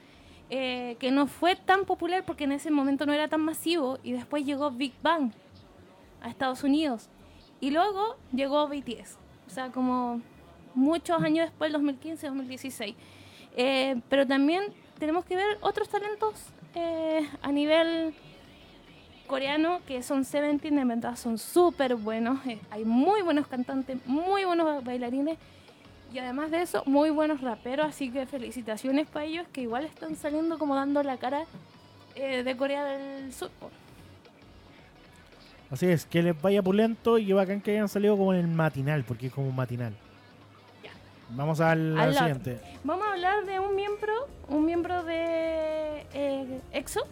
eh, 0.48 0.96
que 1.00 1.10
no 1.10 1.26
fue 1.26 1.56
tan 1.56 1.84
popular 1.84 2.24
porque 2.24 2.44
en 2.44 2.52
ese 2.52 2.70
momento 2.70 3.06
no 3.06 3.12
era 3.12 3.26
tan 3.26 3.40
masivo 3.40 3.98
y 4.04 4.12
después 4.12 4.44
llegó 4.44 4.70
Big 4.70 4.92
Bang 5.02 5.32
a 6.20 6.28
Estados 6.28 6.62
Unidos 6.62 7.08
y 7.60 7.70
luego 7.70 8.16
llegó 8.32 8.68
BTS, 8.68 9.16
o 9.46 9.50
sea, 9.50 9.70
como 9.70 10.20
muchos 10.74 11.22
años 11.22 11.46
después, 11.46 11.72
2015, 11.72 12.26
2016. 12.28 12.94
Eh, 13.56 14.00
pero 14.08 14.26
también 14.26 14.64
tenemos 14.98 15.24
que 15.24 15.36
ver 15.36 15.58
otros 15.60 15.88
talentos 15.88 16.34
eh, 16.74 17.28
a 17.42 17.52
nivel 17.52 18.14
coreano 19.26 19.80
que 19.86 20.02
son 20.02 20.24
Seventeen, 20.24 20.76
de 20.76 20.84
verdad 20.84 21.16
son 21.16 21.38
súper 21.38 21.96
buenos. 21.96 22.44
eh, 22.46 22.58
hay 22.70 22.84
muy 22.84 23.22
buenos 23.22 23.46
cantantes, 23.46 23.98
muy 24.06 24.44
buenos 24.44 24.84
bailarines 24.84 25.38
y 26.12 26.18
además 26.18 26.50
de 26.50 26.62
eso, 26.62 26.82
muy 26.86 27.10
buenos 27.10 27.40
raperos. 27.40 27.86
Así 27.86 28.10
que 28.10 28.26
felicitaciones 28.26 29.08
para 29.08 29.24
ellos 29.24 29.46
que 29.52 29.62
igual 29.62 29.84
están 29.84 30.16
saliendo 30.16 30.58
como 30.58 30.74
dando 30.74 31.02
la 31.02 31.16
cara 31.16 31.44
eh, 32.14 32.42
de 32.42 32.56
Corea 32.56 32.84
del 32.84 33.32
Sur. 33.32 33.50
Así 35.70 35.86
es, 35.86 36.04
que 36.04 36.22
les 36.22 36.40
vaya 36.40 36.62
pulento 36.62 37.16
y 37.16 37.26
que 37.26 37.32
bacán 37.32 37.62
que 37.62 37.70
hayan 37.70 37.88
salido 37.88 38.18
como 38.18 38.34
en 38.34 38.40
el 38.40 38.48
matinal, 38.48 39.04
porque 39.04 39.28
es 39.28 39.32
como 39.32 39.48
un 39.48 39.56
matinal. 39.56 39.94
Vamos 41.34 41.60
al, 41.60 42.14
siguiente. 42.14 42.60
Vamos 42.84 43.06
a 43.06 43.12
hablar 43.12 43.46
de 43.46 43.58
un 43.58 43.74
miembro, 43.74 44.28
un 44.48 44.66
miembro 44.66 45.02
de 45.02 46.04
eh, 46.12 46.60
EXO, 46.72 47.06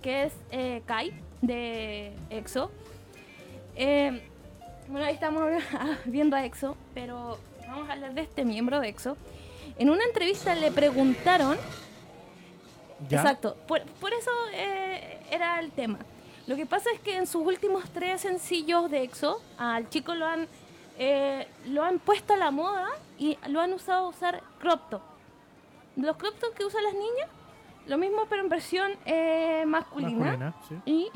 que 0.00 0.24
es 0.24 0.32
eh, 0.52 0.82
Kai 0.86 1.12
de 1.42 2.12
EXO. 2.30 2.70
Eh, 3.74 4.22
bueno, 4.88 5.06
ahí 5.06 5.14
estamos 5.14 5.42
viendo 6.04 6.36
a 6.36 6.44
EXO, 6.44 6.76
pero 6.94 7.38
vamos 7.66 7.88
a 7.88 7.94
hablar 7.94 8.14
de 8.14 8.22
este 8.22 8.44
miembro 8.44 8.78
de 8.78 8.88
EXO. 8.90 9.16
En 9.76 9.90
una 9.90 10.04
entrevista 10.04 10.54
le 10.54 10.70
preguntaron, 10.70 11.56
¿Ya? 13.08 13.18
exacto, 13.18 13.56
por, 13.66 13.82
por 13.82 14.12
eso 14.12 14.30
era 15.32 15.58
el 15.58 15.72
tema. 15.72 15.98
Lo 16.46 16.54
que 16.54 16.64
pasa 16.64 16.90
es 16.94 17.00
que 17.00 17.16
en 17.16 17.26
sus 17.26 17.44
últimos 17.44 17.90
tres 17.90 18.20
sencillos 18.20 18.88
de 18.88 19.02
EXO, 19.02 19.42
al 19.58 19.90
chico 19.90 20.14
lo 20.14 20.26
han, 20.26 20.46
eh, 20.98 21.46
lo 21.66 21.82
han 21.84 21.98
puesto 21.98 22.34
a 22.34 22.36
la 22.36 22.50
moda 22.50 22.86
y 23.18 23.38
lo 23.48 23.60
han 23.60 23.72
usado 23.72 24.06
a 24.06 24.08
usar 24.08 24.42
crop 24.58 24.88
top. 24.90 25.02
Los 25.96 26.16
crop 26.16 26.34
top 26.38 26.54
que 26.54 26.64
usan 26.64 26.82
las 26.84 26.94
niñas, 26.94 27.28
lo 27.86 27.98
mismo 27.98 28.26
pero 28.28 28.42
en 28.42 28.48
versión 28.48 28.92
eh, 29.06 29.64
masculina. 29.66 30.36
Masculina, 30.36 30.54
sí. 30.68 30.74
Y 30.86 31.08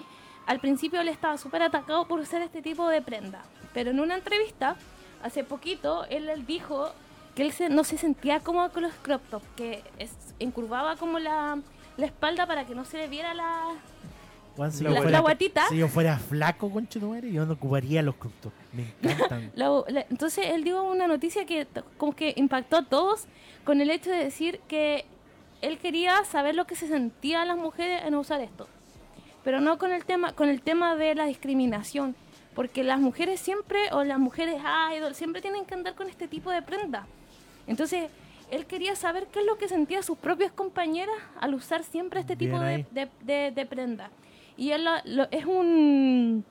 al 0.46 0.60
principio 0.60 1.00
él 1.00 1.08
estaba 1.08 1.36
súper 1.38 1.62
atacado 1.62 2.06
por 2.06 2.20
usar 2.20 2.42
este 2.42 2.62
tipo 2.62 2.88
de 2.88 3.02
prenda. 3.02 3.42
Pero 3.74 3.90
en 3.90 4.00
una 4.00 4.14
entrevista, 4.16 4.76
hace 5.22 5.44
poquito, 5.44 6.04
él, 6.06 6.28
él 6.28 6.46
dijo 6.46 6.90
que 7.34 7.42
él 7.42 7.52
se- 7.52 7.68
no 7.68 7.84
se 7.84 7.98
sentía 7.98 8.40
cómodo 8.40 8.72
con 8.72 8.82
los 8.82 8.94
crop 9.02 9.22
top, 9.30 9.42
que 9.56 9.84
es- 9.98 10.34
encurvaba 10.38 10.96
como 10.96 11.18
la, 11.18 11.58
la 11.96 12.06
espalda 12.06 12.46
para 12.46 12.64
que 12.66 12.74
no 12.74 12.84
se 12.84 12.98
le 12.98 13.08
viera 13.08 13.34
la, 13.34 13.64
Si 14.70 14.84
La 14.84 14.90
yo 14.90 14.94
guatita. 14.96 15.02
fuera- 15.02 15.10
la 15.10 15.20
guatita. 15.20 15.68
Si 15.68 15.76
yo 15.78 15.88
fuera 15.88 16.18
flaco, 16.18 16.70
concha 16.70 17.00
tu 17.00 17.08
madre, 17.08 17.30
yo 17.32 17.46
no 17.46 17.54
ocuparía 17.54 18.02
los 18.02 18.16
crop 18.16 18.32
top. 18.42 18.52
Me 18.72 18.84
encantan. 19.02 19.50
La- 19.54 19.82
la- 19.88 20.06
entonces 20.10 20.46
él 20.48 20.64
dio 20.64 20.82
una 20.82 21.06
noticia 21.06 21.46
que 21.46 21.66
como 21.96 22.14
que 22.14 22.32
impactó 22.36 22.76
a 22.78 22.82
todos 22.84 23.26
con 23.64 23.80
el 23.80 23.90
hecho 23.90 24.10
de 24.10 24.16
decir 24.24 24.60
que 24.68 25.04
él 25.62 25.78
quería 25.78 26.24
saber 26.24 26.54
lo 26.54 26.66
que 26.66 26.74
se 26.76 26.88
sentían 26.88 27.46
las 27.48 27.56
mujeres 27.56 28.02
en 28.04 28.14
usar 28.14 28.40
esto, 28.40 28.66
pero 29.44 29.60
no 29.60 29.78
con 29.78 29.92
el 29.92 30.04
tema 30.04 30.32
con 30.32 30.48
el 30.48 30.62
tema 30.62 30.96
de 30.96 31.14
la 31.14 31.26
discriminación, 31.26 32.14
porque 32.54 32.82
las 32.84 32.98
mujeres 33.00 33.40
siempre 33.40 33.78
o 33.92 34.02
las 34.04 34.18
mujeres 34.18 34.56
idol 34.96 35.14
siempre 35.14 35.40
tienen 35.42 35.64
que 35.66 35.74
andar 35.74 35.94
con 35.94 36.08
este 36.08 36.28
tipo 36.28 36.50
de 36.50 36.62
prenda. 36.62 37.06
Entonces 37.66 38.10
él 38.50 38.66
quería 38.66 38.96
saber 38.96 39.26
qué 39.32 39.40
es 39.40 39.46
lo 39.46 39.58
que 39.58 39.68
sentían 39.68 40.02
sus 40.02 40.18
propias 40.18 40.50
compañeras 40.50 41.14
al 41.40 41.54
usar 41.54 41.84
siempre 41.84 42.20
este 42.20 42.34
tipo 42.36 42.58
de, 42.58 42.66
ahí. 42.66 42.86
de, 42.90 43.08
de- 43.22 43.50
de 43.52 43.66
prenda. 43.66 44.10
Y 44.60 44.72
él 44.72 44.86
lo- 45.06 45.26
es 45.30 45.46
un 45.46 46.44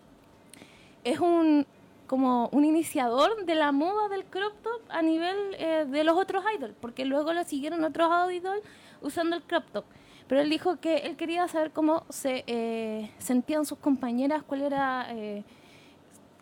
es 1.03 1.20
un 1.20 1.68
como 2.07 2.49
un 2.51 2.66
iniciador 2.66 3.45
de 3.45 3.53
la 3.53 3.72
moda 3.72 4.10
del 4.10 4.26
crop 4.26 4.53
top 4.64 4.82
a 4.89 5.03
nivel 5.03 5.38
eh, 5.60 5.86
de 5.88 6.03
los 6.03 6.18
otros 6.18 6.43
idols, 6.57 6.74
porque 6.82 7.05
luego 7.05 7.34
lo 7.34 7.43
siguieron 7.43 7.84
otros 7.84 8.10
idols 8.34 8.64
usando 9.03 9.36
el 9.36 9.43
crop 9.43 9.64
top. 9.72 9.86
Pero 10.28 10.41
él 10.41 10.49
dijo 10.49 10.78
que 10.80 10.97
él 11.05 11.18
quería 11.18 11.47
saber 11.47 11.70
cómo 11.72 12.03
se 12.10 12.43
eh, 12.47 13.12
sentían 13.20 13.64
sus 13.64 13.78
compañeras, 13.78 14.41
cuál 14.41 14.64
era 14.64 15.05
eh, 15.12 15.43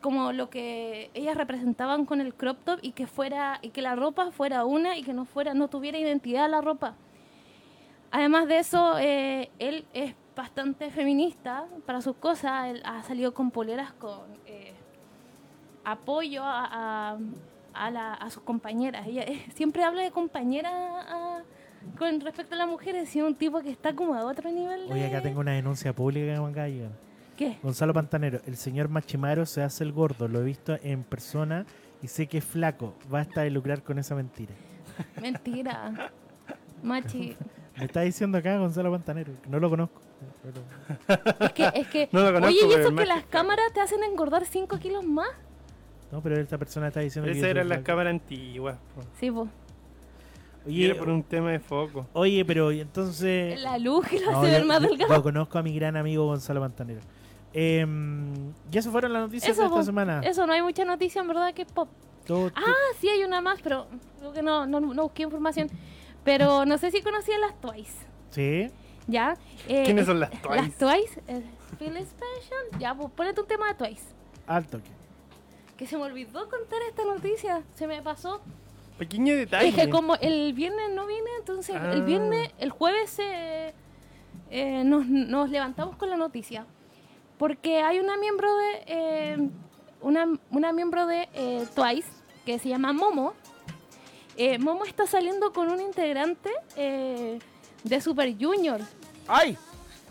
como 0.02 0.32
lo 0.32 0.50
que 0.50 1.12
ellas 1.16 1.36
representaban 1.36 2.06
con 2.06 2.22
el 2.22 2.34
crop 2.34 2.60
top 2.64 2.80
y 2.82 2.94
que 2.94 3.08
fuera 3.08 3.60
y 3.62 3.72
que 3.72 3.82
la 3.82 3.98
ropa 3.98 4.32
fuera 4.32 4.64
una 4.64 4.96
y 4.98 5.04
que 5.04 5.12
no 5.12 5.26
fuera 5.26 5.54
no 5.54 5.68
tuviera 5.68 5.98
identidad 5.98 6.50
la 6.50 6.62
ropa. 6.62 6.96
Además 8.12 8.48
de 8.48 8.60
eso, 8.60 8.98
él 8.98 9.86
es 9.94 10.16
bastante 10.38 10.90
feminista 10.92 11.66
para 11.86 12.00
sus 12.02 12.16
cosas. 12.16 12.68
Él 12.70 12.82
ha 12.86 13.04
salido 13.04 13.34
con 13.34 13.52
poleras 13.52 13.92
con 13.94 14.22
eh, 14.46 14.74
apoyo 15.84 16.44
a, 16.44 17.12
a- 17.14 17.18
a 17.74 17.92
la- 17.92 18.14
a 18.14 18.30
sus 18.30 18.44
compañeras. 18.44 19.06
Ella 19.08 19.24
eh, 19.24 19.46
siempre 19.54 19.84
habla 19.84 20.04
de 20.04 20.12
compañeras 20.12 20.72
a- 20.74 21.42
con 21.98 22.22
respecto 22.22 22.56
a 22.56 22.58
las 22.60 22.68
mujeres. 22.68 23.14
Es 23.16 23.22
un 23.24 23.36
tipo 23.36 23.60
que 23.62 23.70
está 23.72 23.94
como 23.94 24.14
a 24.16 24.24
otro 24.26 24.50
nivel. 24.52 24.84
Oye, 24.92 25.02
de- 25.02 25.08
acá 25.08 25.22
tengo 25.22 25.40
una 25.42 25.52
denuncia 25.52 25.92
pública 25.94 26.34
que 26.36 26.40
me 26.40 26.48
acaba 26.48 26.66
de 26.68 26.72
llegar. 26.74 26.92
¿Qué? 27.36 27.58
Gonzalo 27.62 27.94
Pantanero, 27.94 28.40
el 28.48 28.58
señor 28.58 28.90
Machimaro 28.90 29.46
se 29.46 29.62
hace 29.62 29.84
el 29.84 29.92
gordo, 29.92 30.28
lo 30.28 30.42
he 30.42 30.44
visto 30.44 30.76
en 30.82 31.04
persona 31.04 31.66
y 32.02 32.08
sé 32.08 32.26
que 32.28 32.40
es 32.40 32.46
flaco. 32.46 32.96
Basta 33.10 33.42
de 33.42 33.52
lucrar 33.52 33.84
con 33.84 34.00
esa 34.00 34.16
mentira. 34.16 34.54
Mentira. 35.22 36.12
Machi. 36.82 37.36
Me 37.78 37.86
está 37.86 38.02
diciendo 38.02 38.40
acá 38.40 38.58
Gonzalo 38.58 38.90
Pantanero, 38.92 39.34
no 39.48 39.60
lo 39.60 39.70
conozco. 39.70 40.02
Pero- 40.44 41.38
Es 41.40 41.52
que, 41.54 41.72
es 41.74 41.88
que 41.88 42.10
No 42.12 42.22
lo 42.22 42.34
conozco, 42.34 42.48
oye, 42.48 42.58
¿y 42.68 42.70
eso 42.70 42.80
es 42.80 42.86
que 42.88 42.92
mágico. 42.94 43.16
las 43.16 43.26
cámaras 43.26 43.74
te 43.74 43.82
hacen 43.82 44.04
engordar 44.04 44.46
5 44.46 44.78
kilos 44.80 45.04
más? 45.06 45.30
no, 46.12 46.22
pero 46.22 46.40
esta 46.40 46.58
persona 46.58 46.88
está 46.88 47.02
diciendo 47.02 47.30
que 47.32 47.38
Esas 47.38 47.50
eran 47.50 47.68
las 47.70 47.82
cámaras 47.82 48.12
antiguas. 48.12 48.78
po. 48.96 49.02
Sí, 49.20 49.30
pues. 49.32 49.50
Oye, 50.66 50.86
era 50.86 50.96
por 51.00 51.08
un 51.10 51.24
tema 51.24 51.52
de 51.52 51.60
foco. 51.60 52.08
oye, 52.14 52.44
pero 52.46 52.72
y 52.72 52.82
entonces... 52.82 53.60
La 53.62 53.78
luz 53.78 54.06
que 54.08 54.20
lo 54.20 54.32
No, 54.32 54.40
hace 54.40 54.52
ver 54.52 54.66
más 54.66 54.82
delgado. 54.82 55.16
Yo 55.16 55.24
conozco 55.24 55.58
a 55.58 55.64
mi 55.64 55.74
gran 55.76 55.96
amigo 55.98 56.26
Gonzalo 56.26 56.60
Pantanero. 56.62 57.00
Em, 57.54 58.54
ya 58.70 58.82
se 58.82 58.90
fueron 58.92 59.14
las 59.14 59.22
noticias 59.24 59.52
Eso, 59.52 59.62
de 59.62 59.68
esta 59.68 59.78
po, 59.80 59.84
semana. 59.84 60.22
Eso, 60.24 60.46
no 60.46 60.54
hay 60.54 60.62
mucha 60.62 60.84
noticia 60.86 61.22
en 61.22 61.28
verdad 61.30 61.54
que 61.54 61.62
es 61.64 61.72
pop. 61.72 61.88
Todo- 62.26 62.52
Ah, 62.56 62.62
sí 63.00 63.08
hay 63.08 63.24
una 63.24 63.40
más, 63.42 63.62
pero 63.62 63.88
creo 64.20 64.34
que 64.34 64.42
no, 64.42 64.66
no, 64.68 64.80
no 64.82 65.04
busqué 65.04 65.24
información. 65.24 65.70
Pero 66.26 66.66
no 66.66 66.78
sé 66.78 66.92
si 66.92 67.02
conocían 67.02 67.40
las 67.42 67.60
Twice. 67.62 68.06
Sí. 68.32 68.70
¿Ya? 69.08 69.36
Eh, 69.68 69.84
¿Quiénes 69.86 70.06
son 70.06 70.20
las 70.20 70.32
Las 70.32 70.42
Twice? 70.42 70.72
Twice. 70.78 71.22
eh, 71.28 71.42
Feel 71.80 71.94
Special. 72.06 72.80
Ya, 72.80 72.94
pues 72.96 73.12
ponete 73.12 73.42
un 73.42 73.48
tema 73.48 73.68
de 73.70 73.74
Twice. 73.76 74.04
Alto 74.48 74.80
que. 75.78 75.86
Se 75.88 75.96
me 75.98 76.04
olvidó 76.04 76.50
contar 76.50 76.80
esta 76.90 77.04
noticia. 77.06 77.64
Se 77.76 77.88
me 77.88 78.02
pasó. 78.02 78.42
Pequeño 78.98 79.36
detalle. 79.36 79.70
Es 79.70 79.76
que 79.76 79.90
como 79.90 80.16
el 80.16 80.54
viernes 80.54 80.90
no 80.92 81.06
vine, 81.06 81.30
entonces 81.40 81.76
el 81.76 82.02
Ah. 82.02 82.06
viernes, 82.06 82.50
el 82.58 82.72
jueves 82.72 83.18
eh, 83.20 83.74
eh, 84.50 84.84
nos, 84.84 85.06
nos 85.06 85.50
levantamos 85.52 85.96
con 85.98 86.10
la 86.10 86.18
noticia. 86.18 86.66
Porque 87.38 87.82
hay 87.84 88.00
una 88.00 88.18
miembro 88.18 88.50
de 88.58 88.84
eh, 88.88 89.50
una, 90.02 90.28
una 90.50 90.74
miembro 90.74 91.06
de 91.06 91.30
eh, 91.34 91.68
Twice 91.76 92.10
que 92.46 92.58
se 92.58 92.70
llama 92.70 92.92
Momo. 92.92 93.34
Eh, 94.36 94.58
Momo 94.58 94.84
está 94.86 95.06
saliendo 95.06 95.54
con 95.54 95.70
un 95.72 95.80
integrante 95.80 96.50
eh, 96.76 97.38
de 97.84 98.02
Super 98.02 98.34
Junior. 98.40 98.82
¡Ay! 99.28 99.58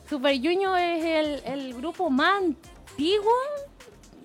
Super 0.08 0.36
Junior 0.36 0.78
es 0.78 1.04
el, 1.04 1.42
el 1.52 1.74
grupo 1.74 2.10
más 2.10 2.42
antiguo 2.42 3.32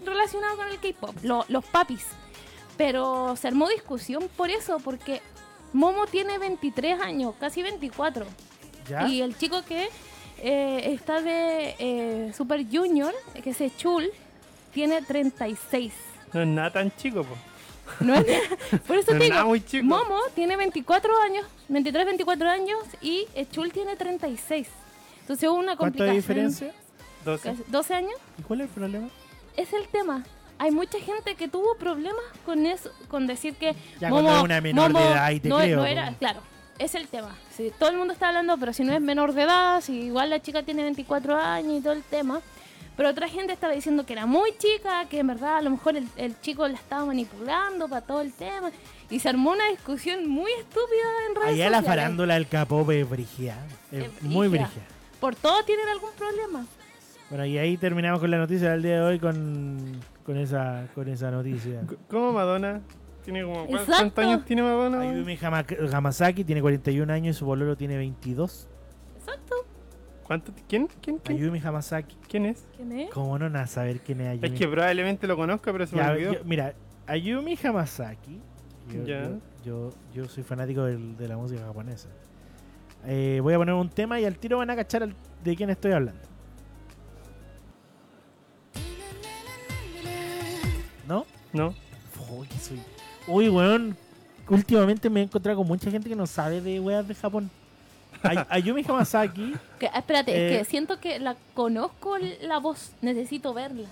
relacionado 0.06 0.58
con 0.58 0.68
el 0.68 0.80
K-pop, 0.80 1.16
lo- 1.24 1.46
los 1.48 1.66
papis. 1.66 2.06
Pero 2.78 3.36
se 3.36 3.48
armó 3.48 3.68
discusión 3.70 4.30
por 4.36 4.50
eso, 4.50 4.78
porque 4.80 5.22
Momo 5.74 6.06
tiene 6.08 6.38
23 6.38 7.00
años, 7.02 7.36
casi 7.40 7.62
24. 7.64 8.26
¿Ya? 8.90 9.08
Y 9.08 9.22
el 9.22 9.38
chico 9.38 9.64
que 9.64 9.90
eh, 10.40 10.92
está 10.94 11.22
de 11.22 11.76
eh, 11.80 12.32
Super 12.36 12.66
Junior, 12.72 13.14
que 13.44 13.52
es 13.52 13.78
Chul, 13.78 14.10
tiene 14.74 15.02
36. 15.02 15.94
No 16.34 16.42
es 16.42 16.48
nada 16.48 16.72
tan 16.72 16.96
chico, 16.96 17.24
po. 17.24 17.36
No 18.00 18.16
es- 18.16 18.26
por 18.88 18.98
eso 18.98 19.12
No 19.14 19.18
te 19.20 19.26
es 19.26 19.30
digo, 19.30 19.34
nada 19.36 19.46
muy 19.46 19.62
chico. 19.64 19.84
Momo 19.86 20.18
tiene 20.34 20.58
24 20.58 21.22
años, 21.22 21.46
23, 21.70 22.06
24 22.06 22.50
años 22.50 22.80
y 23.02 23.28
Chul 23.52 23.72
tiene 23.72 23.96
36. 23.96 24.68
Entonces 25.22 25.48
hubo 25.50 25.58
una 25.58 25.76
¿Cuánto 25.76 26.00
complicación. 26.00 26.16
diferencia? 26.16 26.74
12. 27.26 27.50
Casi- 27.50 27.64
12 27.68 27.94
años 27.94 28.14
¿Y 28.40 28.42
cuál 28.44 28.62
es 28.62 28.68
el 28.68 28.74
problema? 28.74 29.08
es 29.58 29.72
el 29.74 29.88
tema. 29.88 30.24
hay 30.58 30.72
mucha 30.72 31.00
gente 31.00 31.36
que 31.36 31.48
tuvo 31.48 31.76
problemas 31.76 32.24
con 32.46 32.66
eso, 32.66 32.92
con 33.08 33.26
decir 33.28 33.56
que 33.56 33.76
Ya 34.00 34.10
cuando 34.10 34.30
era 34.32 34.42
una 34.44 34.62
menor 34.62 34.94
de 34.94 35.00
edad, 35.00 35.24
ahí 35.26 35.40
te 35.40 35.50
no, 35.50 35.58
creo, 35.58 35.78
no 35.78 35.86
era, 35.86 36.14
claro, 36.20 36.42
es 36.78 36.94
el 36.96 37.08
tema. 37.08 37.36
Si 37.56 37.72
todo 37.80 37.90
el 37.90 37.98
mundo 37.98 38.14
está 38.14 38.28
hablando, 38.30 38.58
pero 38.58 38.72
si 38.74 38.84
no 38.84 38.94
es 38.94 39.02
menor 39.02 39.34
de 39.34 39.44
edad, 39.44 39.82
si 39.82 39.94
igual 40.04 40.30
la 40.30 40.40
chica 40.42 40.62
tiene 40.64 40.84
24 40.84 41.36
años 41.38 41.80
y 41.80 41.82
todo 41.82 41.94
el 41.94 42.04
tema. 42.04 42.42
Pero 42.98 43.10
otra 43.10 43.28
gente 43.30 43.54
estaba 43.54 43.74
diciendo 43.74 44.06
que 44.06 44.14
era 44.14 44.26
muy 44.28 44.52
chica, 44.58 45.06
que 45.10 45.20
en 45.20 45.28
verdad 45.28 45.58
a 45.58 45.62
lo 45.62 45.70
mejor 45.72 45.96
el, 45.98 46.08
el 46.18 46.40
chico 46.42 46.68
la 46.68 46.76
estaba 46.76 47.06
manipulando 47.06 47.88
para 47.88 48.02
todo 48.02 48.22
el 48.22 48.32
tema. 48.34 48.70
Y 49.10 49.20
se 49.20 49.30
armó 49.30 49.52
una 49.52 49.68
discusión 49.70 50.28
muy 50.30 50.52
estúpida 50.52 51.08
en 51.30 51.36
redes 51.36 51.54
Allá 51.54 51.70
la 51.70 51.78
sociales. 51.78 51.86
farándula 51.88 52.34
del 52.36 52.48
capo 52.48 52.92
es 52.92 53.10
brígida. 53.10 53.56
Es 53.92 54.22
muy 54.22 54.48
brígida. 54.48 54.70
Por 55.22 55.36
todo 55.36 55.64
tienen 55.64 55.88
algún 55.88 56.10
problema. 56.18 56.66
Bueno, 57.30 57.46
y 57.46 57.58
ahí 57.58 57.78
terminamos 57.78 58.20
con 58.20 58.30
la 58.30 58.38
noticia 58.40 58.72
del 58.72 58.82
día 58.84 58.96
de 58.96 59.02
hoy 59.02 59.20
con, 59.20 59.78
con, 60.26 60.36
esa, 60.36 60.88
con 60.94 61.08
esa 61.08 61.32
noticia. 61.32 61.82
¿Cómo 62.10 62.34
Madonna? 62.34 62.82
¿Tiene 63.24 63.44
como, 63.44 63.66
¿cuántos 63.68 64.18
años 64.18 64.44
tiene 64.46 64.64
Madonna? 64.64 65.00
Ayumi 65.00 65.38
Hama- 65.42 65.66
Hamasaki 65.94 66.44
tiene 66.44 66.60
41 66.62 67.14
años 67.14 67.36
y 67.38 67.40
su 67.40 67.46
bololo 67.46 67.78
tiene 67.78 67.96
22. 67.96 68.68
Exacto. 69.18 69.56
¿Cuánto? 70.24 70.52
¿Quién? 70.68 70.88
¿Quién? 71.02 71.20
¿Quién? 71.20 71.38
Ayumi 71.38 71.60
Hamasaki. 71.60 72.18
¿Quién 72.28 72.48
es? 72.48 72.66
¿Quién 72.76 72.92
es? 72.92 73.10
¿Cómo 73.12 73.38
no 73.40 73.48
na 73.50 73.68
saber 73.68 74.00
quién 74.02 74.22
es 74.22 74.28
Ayumi? 74.30 74.48
Es 74.48 74.60
que 74.60 74.68
probablemente 74.68 75.28
lo 75.28 75.38
conozca, 75.38 75.72
pero 75.72 75.86
se 75.88 75.96
me 75.96 76.02
Ya, 76.02 76.12
olvidó. 76.12 76.34
yo- 76.34 76.40
mira, 76.44 76.74
Ayumi 77.06 77.58
Hamasaki. 77.64 78.42
Yo, 78.92 79.06
Ya. 79.06 79.24
yo, 79.24 79.40
yo, 79.64 79.90
yo 80.14 80.28
soy 80.28 80.44
fanático 80.44 80.84
del- 80.84 81.16
de 81.16 81.28
la 81.28 81.38
música 81.38 81.62
japonesa. 81.64 82.10
Eh, 83.06 83.40
voy 83.42 83.54
a 83.54 83.58
poner 83.58 83.74
un 83.76 83.90
tema 83.90 84.20
y 84.20 84.26
al 84.26 84.38
tiro 84.38 84.58
van 84.60 84.70
a 84.70 84.76
cachar 84.76 85.04
al- 85.04 85.16
de 85.44 85.56
quién 85.56 85.70
estoy 85.70 85.92
hablando. 85.92 86.22
¿No? 91.08 91.26
No. 91.52 91.74
Uy, 92.30 92.48
soy... 92.62 92.80
Uy, 93.28 93.50
weón. 93.50 93.98
Últimamente 94.48 95.10
me 95.10 95.22
he 95.22 95.24
encontrado 95.24 95.58
con 95.60 95.68
mucha 95.68 95.90
gente 95.90 96.10
que 96.10 96.16
no 96.16 96.28
sabe 96.28 96.62
de 96.62 96.80
weas 96.80 97.08
de 97.08 97.16
Japón. 97.16 97.50
Ay- 98.24 98.38
Ayumi 98.50 98.84
Hamasaki. 98.88 99.56
Que- 99.80 99.88
ah, 99.88 100.00
espérate, 100.00 100.32
Eh. 100.36 100.52
es 100.54 100.60
que 100.60 100.66
siento 100.66 101.00
que 101.00 101.20
la 101.20 101.36
conozco 101.54 102.18
la 102.42 102.60
voz, 102.60 102.92
necesito 103.02 103.54
verla. 103.54 103.88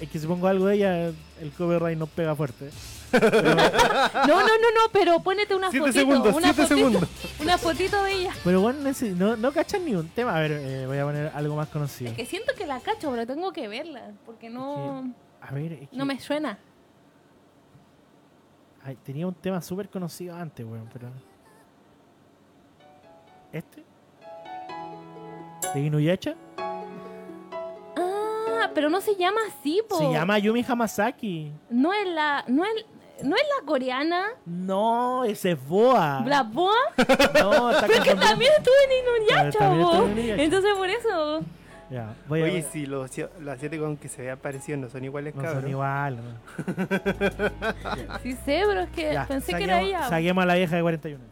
Es 0.00 0.08
que 0.08 0.18
si 0.18 0.26
pongo 0.26 0.46
algo 0.46 0.66
de 0.66 0.76
ella, 0.76 1.06
el 1.40 1.50
copyright 1.56 1.98
no 1.98 2.06
pega 2.06 2.34
fuerte. 2.34 2.70
No, 4.26 4.40
no, 4.40 4.46
no, 4.46 4.70
no, 4.74 4.88
pero 4.92 5.20
ponete 5.20 5.54
una 5.54 5.70
Siete 5.70 5.86
fotito. 5.86 5.98
segundos, 6.00 6.34
una 6.36 6.52
siete 6.52 6.62
fotito, 6.62 6.76
segundos. 6.90 7.08
Una 7.40 7.58
fotito 7.58 8.02
de 8.04 8.12
ella. 8.12 8.32
Pero 8.44 8.60
bueno, 8.60 8.78
no, 9.16 9.36
no 9.36 9.52
cachan 9.52 9.84
ni 9.84 9.94
un 9.94 10.08
tema. 10.08 10.36
A 10.36 10.40
ver, 10.40 10.52
eh, 10.52 10.86
voy 10.86 10.98
a 10.98 11.04
poner 11.04 11.32
algo 11.34 11.56
más 11.56 11.68
conocido. 11.68 12.10
Es 12.12 12.16
que 12.16 12.24
siento 12.26 12.52
que 12.56 12.66
la 12.66 12.78
cacho, 12.80 13.10
pero 13.10 13.26
tengo 13.26 13.52
que 13.52 13.66
verla. 13.68 14.12
Porque 14.24 14.48
no, 14.48 15.12
A 15.40 15.52
ver, 15.52 15.72
es 15.72 15.88
que 15.88 15.96
no 15.96 16.04
me 16.04 16.18
suena. 16.20 16.58
ay, 18.84 18.96
tenía 19.02 19.26
un 19.26 19.34
tema 19.34 19.60
súper 19.60 19.88
conocido 19.88 20.34
antes, 20.36 20.64
weón, 20.64 20.88
pero... 20.92 21.08
¿Este? 23.52 23.84
¿De 25.74 25.80
Inuyasha? 25.80 26.34
Ah, 27.96 28.70
pero 28.74 28.88
no 28.88 29.00
se 29.00 29.14
llama 29.16 29.40
así, 29.48 29.80
po. 29.88 29.98
Se 29.98 30.10
llama 30.12 30.34
Ayumi 30.34 30.64
Hamasaki. 30.66 31.52
No 31.70 31.92
es 31.92 32.06
la. 32.06 32.44
No 32.48 32.64
es, 32.64 32.72
no 33.24 33.36
es 33.36 33.42
la 33.60 33.66
coreana. 33.66 34.26
No, 34.46 35.24
ese 35.24 35.52
es 35.52 35.68
Boa. 35.68 36.22
¿La 36.26 36.42
boa? 36.42 36.74
No, 37.40 37.70
está 37.70 37.86
Pero 37.86 38.02
es 38.02 38.08
que 38.08 38.14
también 38.14 38.52
estuve 38.58 38.74
en 38.84 39.26
Inuyasha, 39.26 39.74
Inuyasha. 39.74 40.42
Entonces 40.42 40.74
por 40.76 40.88
eso. 40.88 41.40
Ya, 41.90 42.14
voy 42.26 42.40
a 42.40 42.44
Oye, 42.44 42.62
si 42.72 42.86
los, 42.86 43.10
los 43.18 43.48
asiáticos, 43.54 43.84
aunque 43.86 44.08
se 44.08 44.22
vean 44.22 44.38
parecidos, 44.38 44.80
no 44.80 44.88
son 44.88 45.04
iguales, 45.04 45.34
No 45.34 45.42
cabrón. 45.42 45.62
son 45.62 45.70
igual. 45.70 46.16
no. 46.16 48.18
Sí 48.22 48.32
sé, 48.32 48.62
pero 48.66 48.80
es 48.80 48.90
que 48.90 49.12
Ya, 49.12 49.26
pensé 49.26 49.48
que 49.48 49.52
saquemos- 49.58 49.62
era 49.64 49.80
ella. 49.82 50.08
Saquemos 50.08 50.42
a 50.42 50.46
la 50.46 50.54
vieja 50.54 50.76
de 50.76 50.82
41. 50.82 51.24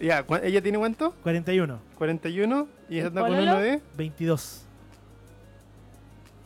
Ya, 0.00 0.22
¿cu- 0.24 0.36
¿ella 0.36 0.62
tiene 0.62 0.78
cuánto? 0.78 1.12
41, 1.22 1.78
41 1.96 2.68
y 2.90 3.00
anda 3.00 3.20
con 3.22 3.30
pololo? 3.30 3.52
uno 3.52 3.60
de. 3.60 3.80
22. 3.96 4.64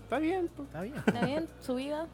Está 0.04 0.18
bien, 0.18 0.48
po. 0.48 0.62
Está 0.62 0.80
bien. 0.82 0.94
¿Está 1.04 1.26
bien? 1.26 1.48
¿Su 1.60 1.74
vida? 1.74 2.06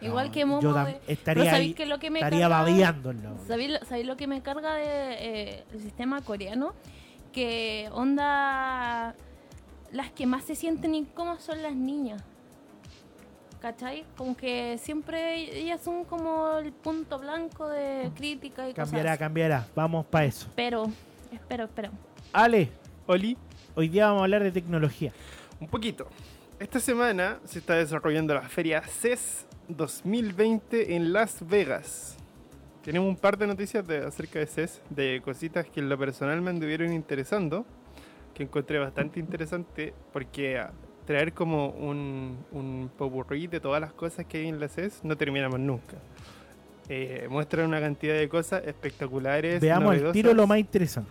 Igual 0.00 0.26
No, 0.26 0.32
que 0.32 0.44
Momo. 0.44 0.60
Yo 0.62 0.74
de- 0.74 1.00
estaría, 1.06 1.42
Pero 1.42 1.44
¿sabéis 1.44 1.68
ahí- 1.70 1.74
que 1.74 1.86
lo 1.86 1.98
que 1.98 2.10
me 2.10 2.18
estaría 2.20 2.48
carga- 2.48 2.58
babeándolo. 2.58 3.36
¿Sabéis 3.46 3.70
lo, 3.72 3.78
sabéis 3.86 4.06
lo 4.06 4.16
que 4.16 4.26
me 4.26 4.42
carga 4.42 4.74
del 4.74 5.64
sistema 5.80 6.20
coreano? 6.22 6.74
Que 7.32 7.88
onda. 7.92 9.14
Las 9.92 10.10
que 10.10 10.26
más 10.26 10.44
se 10.44 10.54
sienten 10.54 10.94
incómodas 10.94 11.42
son 11.42 11.62
las 11.62 11.74
niñas. 11.74 12.22
¿Cachai? 13.60 14.04
Como 14.16 14.36
que 14.36 14.78
siempre 14.78 15.58
ellas 15.58 15.80
son 15.82 16.04
como 16.04 16.58
el 16.58 16.72
punto 16.72 17.18
blanco 17.18 17.66
de 17.68 18.10
crítica 18.14 18.68
y 18.68 18.74
Cambiará, 18.74 19.10
cosas. 19.10 19.18
cambiará. 19.18 19.66
Vamos 19.74 20.04
para 20.06 20.26
eso. 20.26 20.46
Pero, 20.54 20.86
espero, 21.32 21.64
espero. 21.64 21.90
Ale, 22.32 22.70
Oli, 23.06 23.36
hoy 23.74 23.88
día 23.88 24.06
vamos 24.06 24.20
a 24.20 24.24
hablar 24.24 24.42
de 24.42 24.52
tecnología. 24.52 25.12
un 25.58 25.68
poquito. 25.68 26.06
Esta 26.58 26.80
semana 26.80 27.38
se 27.44 27.58
está 27.58 27.74
desarrollando 27.74 28.32
la 28.32 28.48
feria 28.48 28.80
CES 28.80 29.46
2020 29.68 30.96
en 30.96 31.12
Las 31.12 31.46
Vegas. 31.46 32.16
Tenemos 32.82 33.10
un 33.10 33.16
par 33.16 33.36
de 33.36 33.46
noticias 33.46 33.86
de, 33.86 33.98
acerca 33.98 34.38
de 34.38 34.46
CES, 34.46 34.80
de 34.88 35.20
cositas 35.22 35.66
que 35.66 35.80
en 35.80 35.90
lo 35.90 35.98
personal 35.98 36.40
me 36.40 36.48
anduvieron 36.48 36.94
interesando, 36.94 37.66
que 38.32 38.44
encontré 38.44 38.78
bastante 38.78 39.20
interesante, 39.20 39.92
porque 40.14 40.56
ah, 40.58 40.72
traer 41.04 41.34
como 41.34 41.68
un, 41.72 42.38
un 42.52 42.90
popurrí 42.96 43.48
de 43.48 43.60
todas 43.60 43.82
las 43.82 43.92
cosas 43.92 44.24
que 44.24 44.38
hay 44.38 44.48
en 44.48 44.58
la 44.58 44.68
CES 44.68 45.00
no 45.04 45.14
terminamos 45.14 45.60
nunca. 45.60 45.98
Eh, 46.88 47.26
muestran 47.28 47.66
una 47.66 47.80
cantidad 47.80 48.14
de 48.14 48.30
cosas 48.30 48.62
espectaculares. 48.64 49.60
Veamos 49.60 49.94
el 49.94 50.12
tiro 50.12 50.30
novedosas. 50.30 50.36
lo 50.36 50.46
más 50.46 50.58
interesante. 50.58 51.10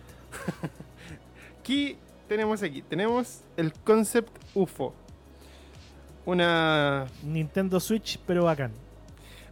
¿Qué 1.62 1.98
tenemos 2.26 2.64
aquí? 2.64 2.82
Tenemos 2.82 3.44
el 3.56 3.72
concept 3.72 4.36
UFO. 4.52 5.05
Una. 6.26 7.06
Nintendo 7.22 7.80
Switch, 7.80 8.18
pero 8.26 8.44
bacán. 8.44 8.72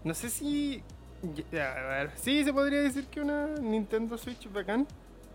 No 0.03 0.13
sé 0.13 0.29
si. 0.29 0.83
a 1.53 1.87
ver, 1.89 2.11
sí, 2.17 2.45
se 2.45 2.53
podría 2.53 2.83
decir 2.83 3.07
que 3.07 3.21
una 3.21 3.47
Nintendo 3.47 4.19
Switch 4.19 4.53
bacán, 4.53 4.87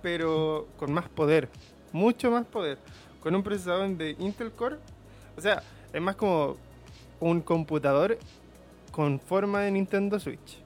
pero 0.02 0.68
con 0.78 0.92
más 0.92 1.10
poder. 1.10 1.50
Mucho 1.92 2.30
más 2.30 2.46
poder. 2.46 2.78
Con 3.20 3.34
un 3.34 3.42
procesador 3.42 3.90
de 3.98 4.16
Intel 4.20 4.52
Core. 4.52 4.78
O 5.36 5.42
sea, 5.42 5.64
es 5.92 6.02
más 6.02 6.16
como 6.16 6.58
un 7.20 7.42
computador 7.42 8.18
con 8.92 9.20
forma 9.20 9.62
de 9.62 9.72
Nintendo 9.72 10.20
Switch. 10.20 10.62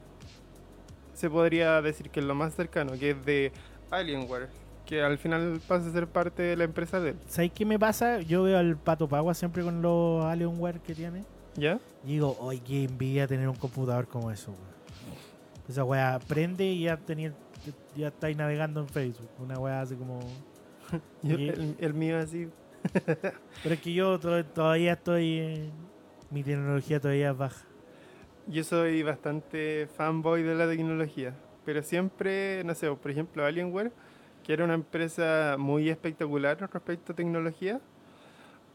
Se 1.14 1.30
podría 1.30 1.82
decir 1.82 2.10
que 2.10 2.20
es 2.20 2.26
lo 2.26 2.36
más 2.36 2.56
cercano, 2.56 2.94
que 2.94 3.12
es 3.12 3.26
de 3.26 3.52
Alienware, 3.92 4.50
que 4.86 5.02
al 5.02 5.18
final 5.18 5.60
pasa 5.68 5.88
a 5.90 5.92
ser 5.92 6.08
parte 6.08 6.44
de 6.44 6.56
la 6.58 6.64
empresa 6.66 7.00
de 7.00 7.12
él. 7.12 7.16
¿Sabes 7.28 7.52
qué 7.54 7.66
me 7.66 7.80
pasa? 7.80 8.20
Yo 8.22 8.44
veo 8.44 8.58
al 8.58 8.78
Pato 8.78 9.08
Pagua 9.08 9.34
siempre 9.34 9.64
con 9.64 9.82
los 9.82 10.24
Alienware 10.26 10.80
que 10.82 10.94
tiene. 10.96 11.24
¿Ya? 11.56 11.80
Y 12.04 12.14
digo, 12.14 12.36
oye, 12.40 12.62
qué 12.66 12.84
envidia 12.86 13.28
tener 13.28 13.48
un 13.48 13.56
computador 13.56 14.08
como 14.08 14.32
eso, 14.32 14.52
weón. 14.52 14.74
Esa 15.70 15.84
weá 15.86 16.20
prende 16.28 16.66
y 16.66 16.84
ya 16.84 16.98
tenía, 16.98 17.32
ya 17.96 18.08
estáis 18.10 18.36
navegando 18.36 18.82
en 18.82 18.88
Facebook. 18.90 19.30
Una 19.40 19.58
weá 19.60 19.82
así 19.82 19.96
como. 19.96 20.20
Yo- 21.24 21.38
el, 21.38 21.76
el 21.80 21.94
mío 21.94 22.18
así. 22.18 22.50
Pero 23.64 23.76
es 23.76 23.80
que 23.80 23.94
yo 23.94 24.20
to- 24.20 24.44
todavía 24.46 24.94
estoy. 24.94 25.38
eh, 25.40 25.70
mi 26.32 26.44
tecnología 26.44 27.00
todavía 27.00 27.32
es 27.32 27.38
baja. 27.38 27.66
Yo 28.48 28.64
soy 28.66 29.04
bastante 29.04 29.88
fanboy 29.96 30.44
de 30.44 30.54
la 30.56 30.68
tecnología, 30.68 31.34
pero 31.64 31.82
siempre, 31.82 32.62
no 32.66 32.76
sé, 32.76 32.92
por 32.92 33.10
ejemplo, 33.10 33.46
Alienware, 33.46 33.94
que 34.44 34.54
era 34.54 34.64
una 34.64 34.74
empresa 34.74 35.56
muy 35.58 35.90
espectacular 35.90 36.58
respecto 36.72 37.14
a 37.14 37.16
tecnología, 37.16 37.80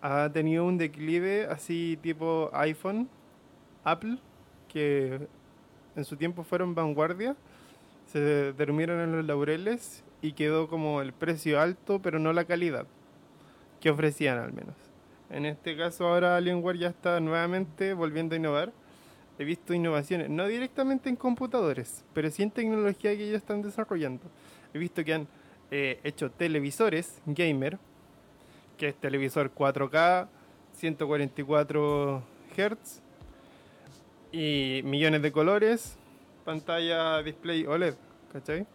ha 0.01 0.31
tenido 0.33 0.65
un 0.65 0.79
declive 0.79 1.47
así 1.47 1.99
tipo 2.03 2.51
iPhone, 2.53 3.09
Apple, 3.85 4.19
que 4.69 5.27
en 5.97 6.05
su 6.05 6.17
tiempo 6.17 6.45
fueron 6.45 6.75
vanguardia, 6.75 7.37
se 8.07 8.53
durmieron 8.53 9.01
en 9.01 9.13
los 9.13 9.25
laureles 9.25 10.05
y 10.23 10.33
quedó 10.33 10.69
como 10.69 11.03
el 11.03 11.13
precio 11.13 11.61
alto, 11.61 12.01
pero 12.01 12.19
no 12.19 12.33
la 12.33 12.45
calidad 12.45 12.87
que 13.81 13.91
ofrecían 13.91 14.39
al 14.39 14.53
menos. 14.53 14.75
En 15.31 15.45
este 15.45 15.77
caso 15.77 16.07
ahora 16.07 16.37
Alienware 16.37 16.79
ya 16.79 16.89
está 16.89 17.21
nuevamente 17.21 17.93
volviendo 17.93 18.35
a 18.35 18.39
innovar 18.39 18.73
he 19.39 19.45
visto 19.45 19.73
innovaciones, 19.73 20.29
no 20.29 20.47
directamente 20.47 21.09
en 21.09 21.17
computadores, 21.17 22.05
pero 22.13 22.31
sí 22.31 22.43
en 22.43 22.51
tecnología 22.51 23.17
que 23.17 23.25
ellos 23.25 23.37
están 23.37 23.63
desarrollando. 23.63 24.25
He 24.75 24.79
visto 24.79 25.05
que 25.05 25.15
han 25.15 25.29
hecho 25.71 26.31
televisores 26.31 27.21
gamer, 27.27 27.79
que 28.77 28.89
es 28.89 28.95
televisor 28.95 29.53
4K, 29.55 30.29
144 30.73 32.23
Hz 32.57 33.03
y 34.33 34.81
millones 34.85 35.23
de 35.23 35.33
colores, 35.33 35.97
pantalla 36.45 37.23
display 37.23 37.67
OLED, 37.67 37.95
¿cachai? 38.33 38.67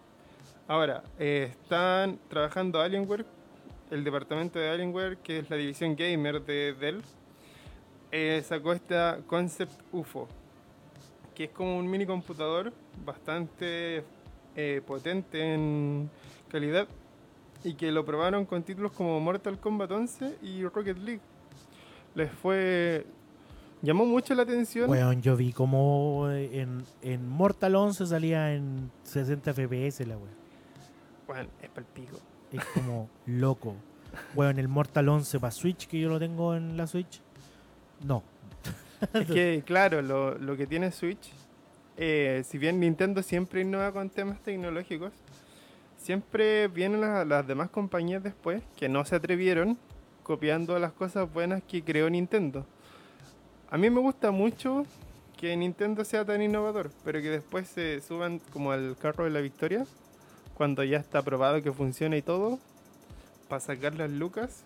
Ahora, 0.68 1.04
eh, 1.20 1.50
están 1.52 2.20
trabajando 2.30 2.82
Alienware, 2.82 3.26
el 3.92 4.04
departamento 4.04 4.60
de 4.60 4.70
Alienware, 4.70 5.18
que 5.18 5.40
es 5.40 5.50
la 5.50 5.56
división 5.56 5.96
gamer 5.96 6.42
de 6.44 6.74
Dell, 6.74 7.02
eh, 8.12 8.44
sacó 8.46 8.74
esta 8.74 9.20
Concept 9.28 9.74
UFO, 9.92 10.28
que 11.36 11.46
es 11.46 11.50
como 11.52 11.78
un 11.78 11.90
mini 11.90 12.06
computador 12.06 12.72
bastante 13.06 14.04
eh, 14.56 14.82
potente 14.86 15.54
en 15.54 16.10
calidad 16.54 16.88
y 17.64 17.74
que 17.74 17.92
lo 17.92 18.06
probaron 18.06 18.46
con 18.46 18.62
títulos 18.62 18.92
como 18.92 19.20
Mortal 19.20 19.60
Kombat 19.60 19.92
11 19.92 20.38
y 20.44 20.64
Rocket 20.64 20.98
League. 21.00 21.22
Les 22.14 22.32
fue... 22.32 23.08
Llamó 23.82 24.06
mucho 24.06 24.36
la 24.36 24.44
atención. 24.44 24.90
Weón, 24.90 25.22
yo 25.22 25.36
vi 25.36 25.52
como 25.52 26.30
en, 26.30 26.86
en 27.02 27.28
Mortal 27.28 27.76
11 27.76 28.06
salía 28.06 28.54
en 28.54 28.92
60 29.02 29.52
FPS 29.52 30.08
la 30.08 30.16
weón. 30.16 30.30
Bueno, 31.26 31.50
es 31.62 31.70
palpico. 31.70 32.20
Es 32.52 32.64
como 32.66 33.10
loco. 33.26 33.76
Weón, 34.36 34.60
el 34.60 34.68
Mortal 34.68 35.10
11 35.10 35.40
para 35.40 35.52
Switch, 35.52 35.88
que 35.88 36.00
yo 36.00 36.10
lo 36.10 36.20
tengo 36.20 36.56
en 36.56 36.78
la 36.78 36.86
Switch. 36.86 37.22
No. 38.06 38.24
Es 39.14 39.26
que, 39.28 39.64
claro, 39.66 40.02
lo, 40.02 40.38
lo 40.38 40.56
que 40.56 40.66
tiene 40.66 40.90
Switch, 40.92 41.30
eh, 41.98 42.42
si 42.46 42.58
bien 42.58 42.80
Nintendo 42.80 43.22
siempre 43.22 43.60
innova 43.60 43.92
con 43.92 44.10
temas 44.10 44.42
tecnológicos, 44.42 45.12
siempre 46.04 46.68
vienen 46.68 47.02
las, 47.02 47.26
las 47.26 47.48
demás 47.48 47.70
compañías 47.70 48.22
después 48.22 48.62
que 48.76 48.90
no 48.90 49.06
se 49.06 49.16
atrevieron 49.16 49.78
copiando 50.22 50.78
las 50.80 50.92
cosas 50.92 51.32
buenas 51.34 51.64
que 51.64 51.84
creó 51.84 52.10
Nintendo. 52.10 52.66
A 53.70 53.78
mí 53.78 53.90
me 53.90 54.00
gusta 54.00 54.32
mucho 54.32 54.86
que 55.38 55.56
Nintendo 55.58 56.06
sea 56.06 56.24
tan 56.26 56.42
innovador, 56.42 56.92
pero 57.04 57.22
que 57.22 57.30
después 57.30 57.68
se 57.68 58.02
suban 58.02 58.40
como 58.52 58.72
al 58.72 58.96
carro 58.98 59.24
de 59.24 59.30
la 59.32 59.42
victoria, 59.42 59.86
cuando 60.56 60.84
ya 60.84 60.98
está 60.98 61.22
probado 61.22 61.62
que 61.62 61.72
funciona 61.72 62.16
y 62.18 62.22
todo, 62.22 62.60
para 63.50 63.60
sacar 63.60 63.96
las 63.96 64.12
lucas. 64.12 64.62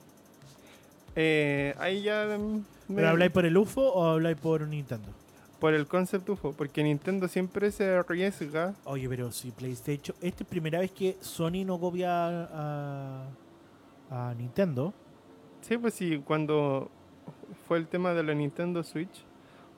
Eh, 1.15 1.73
ahí 1.79 2.01
ya... 2.03 2.37
mm, 2.37 2.55
me- 2.89 2.95
¿Pero 2.95 3.09
habláis 3.09 3.31
por 3.31 3.45
el 3.45 3.57
UFO 3.57 3.81
o 3.93 4.05
habláis 4.05 4.37
por 4.37 4.67
Nintendo? 4.67 5.07
Por 5.59 5.73
el 5.73 5.87
concept 5.87 6.29
UFO, 6.29 6.53
porque 6.53 6.83
Nintendo 6.83 7.27
siempre 7.27 7.71
se 7.71 7.95
arriesga. 7.95 8.73
Oye, 8.85 9.09
pero 9.09 9.31
si 9.31 9.51
PlayStation. 9.51 10.15
Esta 10.21 10.43
es 10.43 10.49
primera 10.49 10.79
vez 10.79 10.91
que 10.91 11.17
Sony 11.21 11.65
no 11.65 11.79
copia 11.79 12.09
a, 12.51 13.27
a 14.09 14.33
Nintendo. 14.35 14.93
Sí, 15.61 15.77
pues 15.77 15.93
sí, 15.95 16.21
cuando 16.25 16.89
fue 17.67 17.77
el 17.77 17.87
tema 17.87 18.13
de 18.13 18.23
la 18.23 18.33
Nintendo 18.33 18.83
Switch, 18.83 19.23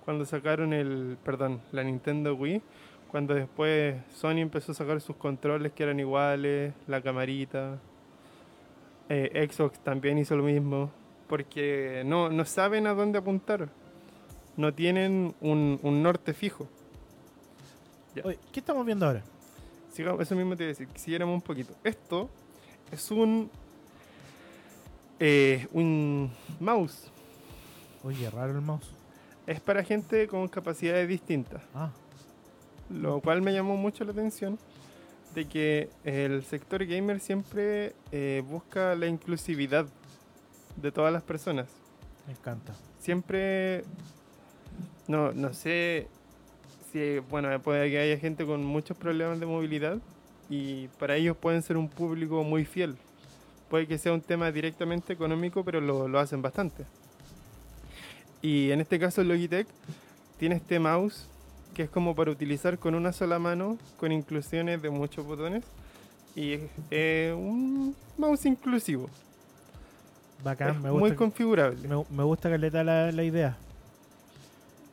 cuando 0.06 0.26
sacaron 0.26 0.74
el, 0.74 1.18
perdón, 1.24 1.62
la 1.72 1.84
Nintendo 1.84 2.36
Wii, 2.36 2.62
cuando 3.10 3.34
después 3.34 3.96
Sony 4.14 4.40
empezó 4.40 4.72
a 4.72 4.76
sacar 4.76 5.02
sus 5.02 5.16
controles 5.16 5.72
que 5.72 5.84
eran 5.84 6.00
iguales, 6.00 6.74
la 6.88 7.02
camarita, 7.02 7.80
eh, 9.10 9.48
Xbox 9.52 9.80
también 9.80 10.18
hizo 10.18 10.36
lo 10.36 10.44
mismo, 10.44 10.92
porque 11.28 12.04
no, 12.06 12.30
no 12.30 12.46
saben 12.46 12.86
a 12.86 12.94
dónde 12.94 13.18
apuntar, 13.18 13.70
no 14.58 14.74
tienen 14.74 15.36
un, 15.42 15.80
un 15.84 16.04
norte 16.04 16.34
fijo. 16.34 16.68
Ya. 18.16 18.24
Oye, 18.26 18.40
¿qué 18.52 18.60
estamos 18.60 18.86
viendo 18.86 19.06
ahora? 19.06 19.24
Sigamos, 19.94 20.22
eso 20.22 20.36
mismo 20.36 20.56
te 20.56 20.64
iba 20.64 20.70
a 20.70 20.74
decir, 20.74 20.88
que 20.88 21.00
siguiéramos 21.00 21.36
un 21.36 21.42
poquito. 21.42 21.74
Esto 21.84 22.30
es 22.92 23.10
un, 23.12 23.50
eh, 25.20 25.68
un 25.74 26.32
mouse. 26.60 27.12
Oye, 28.04 28.30
raro 28.30 28.54
el 28.54 28.62
mouse. 28.62 28.90
Es 29.48 29.60
para 29.60 29.84
gente 29.84 30.28
con 30.28 30.48
capacidades 30.48 31.08
distintas, 31.08 31.62
Ah, 31.74 31.92
lo 32.90 33.20
cual 33.22 33.42
me 33.42 33.52
llamó 33.54 33.76
mucho 33.78 34.04
la 34.04 34.12
atención 34.12 34.60
de 35.34 35.46
que 35.48 35.90
el 36.04 36.44
sector 36.44 36.86
gamer 36.86 37.20
siempre 37.20 37.94
eh, 38.12 38.44
busca 38.48 38.96
la 38.96 39.08
inclusividad 39.08 39.86
de 40.76 40.92
todas 40.92 41.12
las 41.14 41.24
personas. 41.24 41.68
me 42.28 42.34
encanta. 42.34 42.74
Siempre, 43.00 43.84
no, 45.10 45.34
no 45.34 45.54
sé 45.54 46.08
si, 46.92 47.20
bueno, 47.30 47.60
puede 47.62 47.90
que 47.90 48.00
haya 48.00 48.18
gente 48.18 48.46
con 48.46 48.64
muchos 48.64 48.96
problemas 48.98 49.40
de 49.42 49.46
movilidad 49.46 49.98
y 50.50 50.88
para 51.00 51.16
ellos 51.18 51.36
pueden 51.36 51.62
ser 51.62 51.76
un 51.76 51.90
público 51.90 52.44
muy 52.44 52.64
fiel. 52.64 52.96
Puede 53.70 53.86
que 53.88 53.98
sea 53.98 54.14
un 54.14 54.22
tema 54.22 54.52
directamente 54.52 55.12
económico, 55.14 55.64
pero 55.66 55.82
lo, 55.82 56.08
lo 56.08 56.20
hacen 56.20 56.42
bastante. 56.42 56.86
Y 58.42 58.72
en 58.72 58.80
este 58.82 58.98
caso 59.00 59.24
Logitech 59.24 59.68
tiene 60.38 60.56
este 60.56 60.80
mouse 60.80 61.28
que 61.74 61.84
es 61.84 61.90
como 61.90 62.16
para 62.16 62.32
utilizar 62.32 62.80
con 62.80 62.96
una 62.96 63.12
sola 63.14 63.38
mano, 63.40 63.78
con 63.98 64.12
inclusiones 64.12 64.82
de 64.82 64.90
muchos 64.90 65.26
botones. 65.26 65.64
Y 66.36 66.54
es 66.54 66.62
eh, 66.92 67.36
un 67.38 67.96
mouse 68.18 68.46
inclusivo. 68.46 69.10
Bacán, 70.44 70.76
Es 70.76 70.80
me 70.80 70.92
muy 70.92 71.12
gusta. 71.12 71.16
configurable. 71.16 71.88
Me, 71.88 72.04
me 72.10 72.24
gusta 72.24 72.50
caleta 72.50 72.84
la, 72.84 73.12
la 73.12 73.24
idea. 73.24 73.58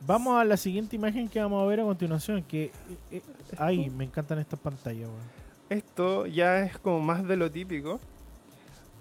Vamos 0.05 0.39
a 0.39 0.45
la 0.45 0.57
siguiente 0.57 0.95
imagen 0.95 1.27
que 1.27 1.39
vamos 1.39 1.63
a 1.63 1.67
ver 1.67 1.79
a 1.79 1.83
continuación. 1.83 2.43
Que 2.43 2.65
eh, 2.65 2.71
eh, 3.11 3.21
ay, 3.57 3.89
me 3.89 4.05
encantan 4.05 4.39
estas 4.39 4.59
pantallas. 4.59 5.07
weón. 5.07 5.37
Esto 5.69 6.25
ya 6.25 6.61
es 6.61 6.77
como 6.77 7.01
más 7.01 7.27
de 7.27 7.35
lo 7.35 7.51
típico, 7.51 7.99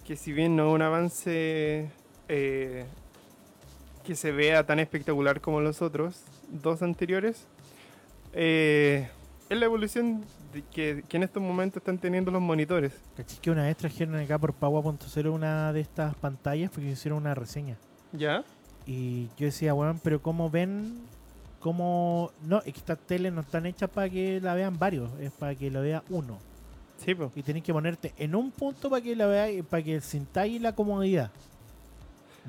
que 0.05 0.16
si 0.16 0.32
bien 0.32 0.57
no 0.57 0.68
es 0.68 0.74
un 0.74 0.82
avance 0.82 1.90
eh, 2.28 2.86
que 4.05 4.16
se 4.16 4.32
vea 4.32 4.66
tan 4.66 4.80
espectacular 4.80 5.40
como 5.40 5.61
los 5.61 5.80
otros 5.80 6.24
dos 6.49 6.82
anteriores, 6.82 7.47
eh, 8.32 9.09
es 9.49 9.59
la 9.59 9.64
evolución 9.64 10.24
que, 10.72 11.05
que 11.09 11.16
en 11.16 11.22
estos 11.22 11.40
momentos 11.40 11.80
están 11.80 11.99
teniendo 11.99 12.32
los 12.32 12.42
monitores. 12.42 12.92
¿Cachai 13.16 13.38
que 13.40 13.51
una 13.53 13.62
vez 13.62 13.76
trajeron 13.76 14.16
acá 14.16 14.36
por 14.36 14.53
Pagua.0 14.53 15.32
una 15.32 15.72
de 15.72 15.80
estas 15.80 16.16
pantallas 16.16 16.70
porque 16.72 16.90
hicieron 16.90 17.20
una 17.20 17.34
reseña? 17.36 17.76
¿Ya? 18.12 18.44
Y 18.87 19.26
yo 19.37 19.47
decía, 19.47 19.74
weón, 19.74 20.01
pero 20.03 20.22
¿cómo 20.22 20.49
ven? 20.51 20.95
¿Cómo.? 21.61 22.30
No, 22.45 22.59
es 22.59 22.72
que 22.72 22.78
estas 22.80 22.99
teles 23.01 23.32
no 23.32 23.41
están 23.41 23.66
hechas 23.66 23.91
para 23.91 24.09
que 24.09 24.41
la 24.41 24.55
vean 24.55 24.78
varios, 24.78 25.11
es 25.20 25.32
para 25.32 25.55
que 25.55 25.70
la 25.70 25.80
vea 25.80 26.03
uno. 26.11 26.39
Sí, 26.99 27.14
pues. 27.14 27.30
Y 27.34 27.43
tenés 27.43 27.62
que 27.62 27.72
ponerte 27.72 28.12
en 28.16 28.34
un 28.34 28.51
punto 28.51 28.89
para 28.89 29.03
que 29.03 29.16
la 29.16 29.26
veáis, 29.26 29.64
para 29.64 29.82
que 29.82 30.01
sintáis 30.01 30.61
la 30.61 30.74
comodidad. 30.74 31.30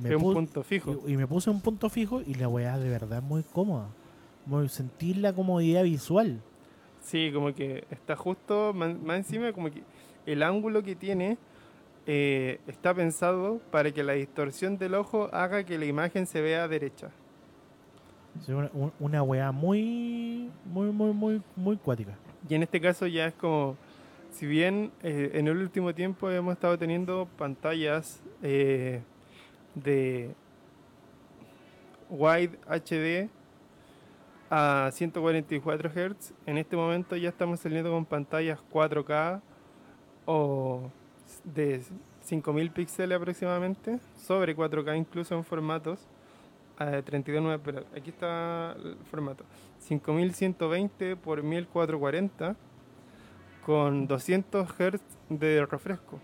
Me 0.01 0.09
Es 0.09 0.15
un 0.15 0.21
pu- 0.21 0.33
punto 0.33 0.63
fijo. 0.63 1.01
Y, 1.07 1.13
y 1.13 1.17
me 1.17 1.25
puse 1.25 1.49
un 1.49 1.59
punto 1.59 1.89
fijo 1.89 2.21
y 2.21 2.35
la 2.35 2.47
weá 2.47 2.77
de 2.77 2.87
verdad 2.89 3.17
es 3.19 3.23
muy 3.23 3.43
cómoda. 3.43 3.87
Muy 4.45 4.69
sentir 4.69 5.17
la 5.17 5.33
comodidad 5.33 5.83
visual. 5.83 6.39
Sí, 7.03 7.31
como 7.33 7.53
que 7.53 7.85
está 7.89 8.15
justo 8.15 8.73
más, 8.73 8.95
más 8.99 9.17
encima, 9.17 9.51
como 9.53 9.71
que 9.71 9.81
el 10.25 10.43
ángulo 10.43 10.83
que 10.83 10.95
tiene 10.95 11.37
eh, 12.07 12.59
está 12.67 12.93
pensado 12.93 13.59
para 13.69 13.91
que 13.91 14.01
la 14.01 14.13
distorsión 14.13 14.77
del 14.77 14.95
ojo 14.95 15.29
haga 15.33 15.63
que 15.65 15.77
la 15.77 15.85
imagen 15.85 16.25
se 16.25 16.41
vea 16.41 16.67
derecha. 16.67 17.09
Es 18.41 18.47
una, 18.49 18.69
un- 18.73 18.93
una 18.99 19.21
weá 19.23 19.51
muy, 19.51 20.49
muy, 20.65 20.91
muy, 20.91 21.11
muy, 21.13 21.41
muy 21.55 21.77
cuática. 21.77 22.17
Y 22.49 22.55
en 22.55 22.63
este 22.63 22.79
caso 22.79 23.07
ya 23.07 23.25
es 23.27 23.33
como, 23.33 23.75
si 24.31 24.45
bien 24.45 24.91
eh, 25.03 25.31
en 25.33 25.47
el 25.47 25.57
último 25.57 25.93
tiempo 25.93 26.29
hemos 26.31 26.53
estado 26.53 26.77
teniendo 26.77 27.27
pantallas 27.37 28.21
eh, 28.41 29.01
de 29.75 30.33
wide 32.09 32.57
HD 32.67 33.29
a 34.49 34.89
144 34.93 35.89
Hz, 35.89 36.33
en 36.45 36.57
este 36.57 36.77
momento 36.77 37.17
ya 37.17 37.27
estamos 37.29 37.59
saliendo 37.59 37.91
con 37.91 38.05
pantallas 38.05 38.59
4K 38.71 39.41
o 40.25 40.89
de 41.53 41.81
5000 42.21 42.71
píxeles 42.71 43.15
aproximadamente, 43.15 43.99
sobre 44.15 44.55
4K 44.55 44.97
incluso 44.97 45.35
en 45.35 45.43
formatos. 45.43 45.99
a 46.77 46.85
32.9, 46.85 47.59
pero 47.63 47.85
aquí 47.95 48.09
está 48.11 48.73
el 48.73 48.97
formato. 49.09 49.43
5120 49.79 51.15
por 51.15 51.41
1440 51.41 52.55
con 53.65 54.07
200 54.07 54.69
Hz 54.69 55.01
de 55.29 55.65
refresco. 55.65 56.19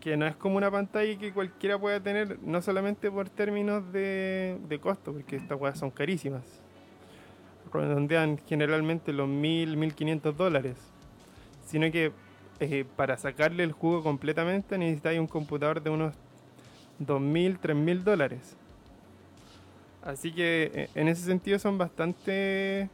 Que 0.00 0.16
no 0.16 0.26
es 0.26 0.36
como 0.36 0.56
una 0.56 0.70
pantalla 0.70 1.18
que 1.18 1.32
cualquiera 1.32 1.78
pueda 1.78 1.98
tener, 2.00 2.38
no 2.42 2.60
solamente 2.60 3.10
por 3.10 3.28
términos 3.30 3.90
de, 3.92 4.58
de 4.68 4.78
costo, 4.78 5.12
porque 5.12 5.36
estas 5.36 5.58
weas 5.58 5.78
son 5.78 5.90
carísimas. 5.90 6.44
Redondean 7.72 8.38
generalmente 8.46 9.12
los 9.12 9.28
1000, 9.28 9.76
1500 9.76 10.36
dólares. 10.36 10.76
Sino 11.64 11.90
que 11.90 12.12
eh, 12.60 12.84
para 12.96 13.16
sacarle 13.16 13.62
el 13.64 13.72
jugo 13.72 14.02
completamente 14.02 14.78
necesitáis 14.78 15.20
un 15.20 15.26
computador 15.26 15.82
de 15.82 15.90
unos 15.90 16.14
2000, 16.98 17.58
3000 17.58 18.04
dólares. 18.04 18.56
Así 20.02 20.32
que 20.32 20.70
eh, 20.72 20.88
en 20.94 21.08
ese 21.08 21.22
sentido 21.22 21.58
son 21.58 21.78
bastante 21.78 22.88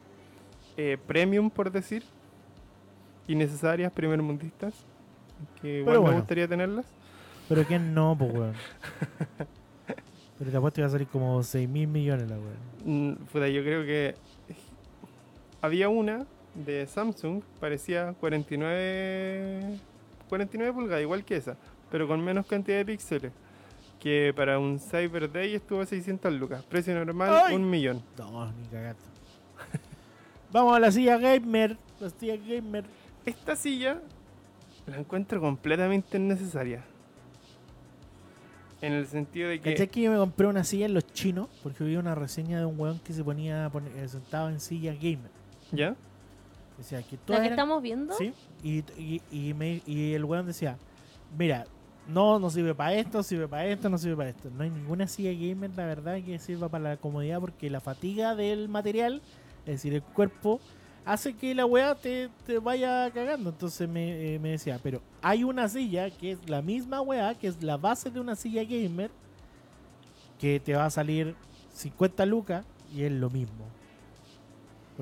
eh, 0.77 0.99
premium, 1.07 1.51
por 1.51 1.71
decir, 1.71 2.03
y 3.29 3.35
necesarias, 3.35 3.93
primermundistas, 3.93 4.75
que 5.61 5.81
igual 5.81 5.85
Pero 5.85 6.01
me 6.01 6.07
bueno. 6.07 6.19
gustaría 6.19 6.49
tenerlas. 6.49 6.87
Pero 7.49 7.67
que 7.67 7.79
no, 7.79 8.17
pues 8.19 8.33
weón. 8.33 8.55
Pero 10.39 10.51
te 10.51 10.57
apuesto 10.57 10.77
que 10.77 10.83
va 10.83 10.89
a 10.89 10.91
salir 10.91 11.07
como 11.07 11.43
6 11.43 11.69
mil 11.69 11.87
millones 11.87 12.29
la 12.29 12.37
weón. 12.37 13.13
Mm, 13.13 13.15
puta, 13.27 13.47
yo 13.49 13.63
creo 13.63 13.85
que 13.85 14.15
había 15.61 15.89
una 15.89 16.27
de 16.55 16.87
Samsung, 16.87 17.43
parecía 17.61 18.15
49, 18.21 19.79
49 20.29 20.73
pulgadas, 20.73 21.03
igual 21.03 21.25
que 21.25 21.37
esa, 21.37 21.57
pero 21.91 22.07
con 22.07 22.23
menos 22.25 22.47
cantidad 22.47 22.79
de 22.79 22.85
píxeles, 22.85 23.33
que 24.01 24.33
para 24.35 24.59
un 24.59 24.79
Cyber 24.79 25.31
Day 25.31 25.55
estuvo 25.55 25.81
a 25.81 25.87
600 25.87 26.33
lucas. 26.33 26.63
Precio 26.65 26.95
normal, 26.95 27.43
¡Ay! 27.47 27.57
un 27.57 27.69
millón. 27.69 28.03
No, 28.19 28.51
ni 28.53 28.67
cagando. 28.67 29.03
Vamos 30.53 30.77
a 30.77 30.81
la 30.81 30.91
silla 30.91 31.17
gamer. 31.19 31.77
La 32.01 32.11
silla 32.11 32.37
gamer. 32.37 32.85
Esta 33.25 33.55
silla 33.55 34.01
la 34.87 34.99
encuentro 34.99 35.41
completamente 35.41 36.17
innecesaria. 36.17 36.85
En 38.81 38.93
el 38.93 39.07
sentido 39.07 39.49
de 39.49 39.61
que... 39.61 39.71
¿Cachai 39.71 39.87
que 39.87 40.03
yo 40.03 40.11
me 40.11 40.19
compré 40.19 40.49
una 40.49 40.65
silla 40.65 40.87
en 40.87 40.95
los 40.95 41.07
chinos? 41.07 41.49
Porque 41.63 41.85
vi 41.85 41.95
una 41.95 42.17
reseña 42.17 42.59
de 42.59 42.65
un 42.65 42.79
weón 42.81 42.99
que 42.99 43.13
se 43.13 43.23
ponía 43.23 43.71
eh, 43.97 44.09
sentado 44.09 44.51
en 44.51 44.59
silla 44.59 44.93
gamer. 44.95 45.31
¿Ya? 45.71 45.95
Decía 46.83 47.03
que 47.03 47.17
¿La 47.17 47.23
todas 47.25 47.41
que 47.41 47.47
eran- 47.47 47.59
estamos 47.59 47.83
viendo? 47.83 48.15
Sí, 48.15 48.33
y, 48.63 48.79
y, 48.99 49.23
y, 49.31 49.55
me- 49.55 49.83
y 49.87 50.15
el 50.15 50.25
weón 50.25 50.47
decía, 50.47 50.77
mira, 51.39 51.65
no, 52.09 52.39
no 52.39 52.51
sirve 52.51 52.75
para 52.75 52.95
esto, 52.95 53.23
sirve 53.23 53.47
para 53.49 53.67
esto, 53.67 53.89
no 53.89 53.97
sirve 53.99 54.17
para 54.17 54.31
esto. 54.31 54.51
No 54.51 54.65
hay 54.65 54.71
ninguna 54.71 55.07
silla 55.07 55.31
gamer, 55.33 55.71
la 55.77 55.87
verdad, 55.87 56.21
que 56.25 56.39
sirva 56.39 56.69
para 56.69 56.91
la 56.91 56.97
comodidad 56.97 57.41
porque 57.41 57.71
la 57.71 57.81
fatiga 57.81 58.35
del 58.35 58.69
material, 58.69 59.23
es 59.65 59.75
decir, 59.75 59.95
el 59.95 60.03
cuerpo, 60.03 60.61
hace 61.05 61.35
que 61.35 61.55
la 61.55 61.65
weá 61.67 61.95
te, 61.95 62.29
te 62.47 62.59
vaya 62.59 63.09
cagando. 63.13 63.51
Entonces 63.51 63.89
me, 63.89 64.35
eh, 64.35 64.39
me 64.41 64.51
decía, 64.51 64.81
pero 64.83 65.01
hay 65.23 65.45
una 65.45 65.69
silla 65.69 66.11
que 66.11 66.33
es 66.33 66.49
la 66.51 66.61
misma 66.63 67.01
weá, 67.01 67.35
que 67.37 67.47
es 67.47 67.63
la 67.63 67.77
base 67.77 68.11
de 68.11 68.19
una 68.19 68.35
silla 68.35 68.65
gamer, 68.65 69.11
que 70.39 70.59
te 70.59 70.75
va 70.75 70.87
a 70.87 70.91
salir 70.91 71.35
50 71.73 72.27
lucas 72.27 72.67
y 72.93 73.03
es 73.05 73.13
lo 73.13 73.31
mismo. 73.31 73.65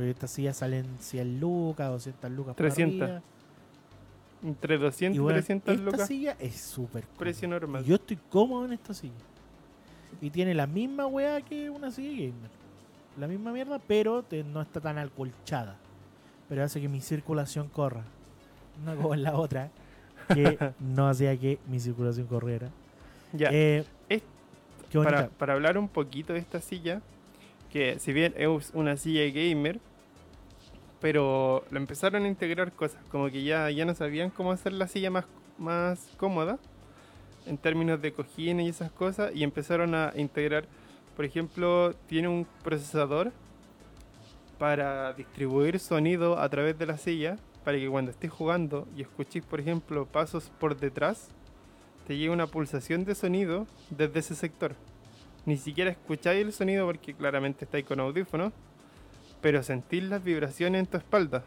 Porque 0.01 0.13
estas 0.13 0.31
sillas 0.31 0.57
salen 0.57 0.87
100 0.99 1.41
lucas, 1.41 1.91
200 1.91 2.31
lucas. 2.31 2.55
por 2.55 2.65
300. 2.67 3.03
arriba. 3.03 3.23
Entre 4.43 4.79
200 4.79 5.15
Y 5.15 5.19
bueno, 5.19 5.37
300 5.37 5.75
esta 5.75 5.85
lucas. 5.91 6.09
silla 6.09 6.37
es 6.41 6.57
súper. 6.59 7.05
Precio 7.19 7.47
normal. 7.47 7.83
Y 7.85 7.89
Yo 7.91 7.97
estoy 7.97 8.19
cómodo 8.31 8.65
en 8.65 8.73
esta 8.73 8.95
silla. 8.95 9.13
Y 10.23 10.31
tiene 10.31 10.55
la 10.55 10.67
misma 10.67 11.07
weá 11.07 11.43
que 11.43 11.69
una 11.69 11.91
silla 11.91 12.13
gamer. 12.13 12.51
La 13.19 13.29
misma 13.29 13.53
mierda, 13.53 13.79
pero 13.79 14.23
te- 14.23 14.43
no 14.43 14.63
está 14.63 14.81
tan 14.81 14.97
alcolchada. 14.97 15.77
Pero 16.49 16.65
hace 16.65 16.81
que 16.81 16.89
mi 16.89 17.03
circulación 17.03 17.69
corra. 17.69 18.05
Una 18.83 18.95
como 18.97 19.13
en 19.13 19.23
la 19.23 19.35
otra, 19.35 19.71
que 20.33 20.57
no 20.81 21.09
hacía 21.11 21.37
que 21.37 21.59
mi 21.69 21.79
circulación 21.79 22.27
corriera. 22.27 22.71
Ya. 23.35 23.51
Eh, 23.53 23.85
Es- 24.09 24.23
para, 24.95 25.29
para 25.29 25.53
hablar 25.53 25.77
un 25.77 25.89
poquito 25.89 26.33
de 26.33 26.39
esta 26.39 26.63
silla, 26.63 27.03
que 27.71 27.99
si 27.99 28.15
bien 28.15 28.33
es 28.39 28.71
una 28.73 28.97
silla 28.97 29.21
gamer, 29.31 29.79
pero 31.01 31.65
lo 31.71 31.79
empezaron 31.79 32.25
a 32.25 32.29
integrar 32.29 32.73
cosas, 32.73 33.03
como 33.11 33.31
que 33.31 33.43
ya, 33.43 33.71
ya 33.71 33.85
no 33.85 33.95
sabían 33.95 34.31
cómo 34.31 34.53
hacer 34.53 34.73
la 34.73 34.87
silla 34.87 35.11
más, 35.11 35.25
más 35.59 36.09
cómoda 36.17 36.59
en 37.47 37.57
términos 37.57 38.01
de 38.03 38.13
cojines 38.13 38.67
y 38.67 38.69
esas 38.69 38.93
cosas, 38.93 39.33
y 39.35 39.43
empezaron 39.43 39.95
a 39.95 40.13
integrar, 40.15 40.67
por 41.17 41.25
ejemplo, 41.25 41.95
tiene 42.07 42.29
un 42.29 42.47
procesador 42.63 43.33
para 44.59 45.15
distribuir 45.15 45.79
sonido 45.79 46.39
a 46.39 46.49
través 46.49 46.79
de 46.79 46.87
la 46.87 46.99
silla, 46.99 47.39
para 47.65 47.79
que 47.79 47.89
cuando 47.89 48.11
estés 48.11 48.31
jugando 48.31 48.87
y 48.97 49.03
escuches, 49.03 49.45
por 49.45 49.61
ejemplo, 49.61 50.07
pasos 50.07 50.51
por 50.61 50.79
detrás, 50.79 51.29
te 52.07 52.17
llega 52.17 52.33
una 52.33 52.47
pulsación 52.47 53.05
de 53.05 53.15
sonido 53.15 53.67
desde 53.91 54.21
ese 54.21 54.35
sector. 54.35 54.75
Ni 55.47 55.57
siquiera 55.57 55.91
escucháis 55.91 56.45
el 56.45 56.53
sonido 56.53 56.87
porque 56.87 57.15
claramente 57.15 57.65
estáis 57.65 57.87
con 57.87 58.01
audífonos, 58.01 58.53
pero 59.41 59.63
sentís 59.63 60.03
las 60.05 60.23
vibraciones 60.23 60.81
en 60.81 60.87
tu 60.87 60.97
espalda. 60.99 61.43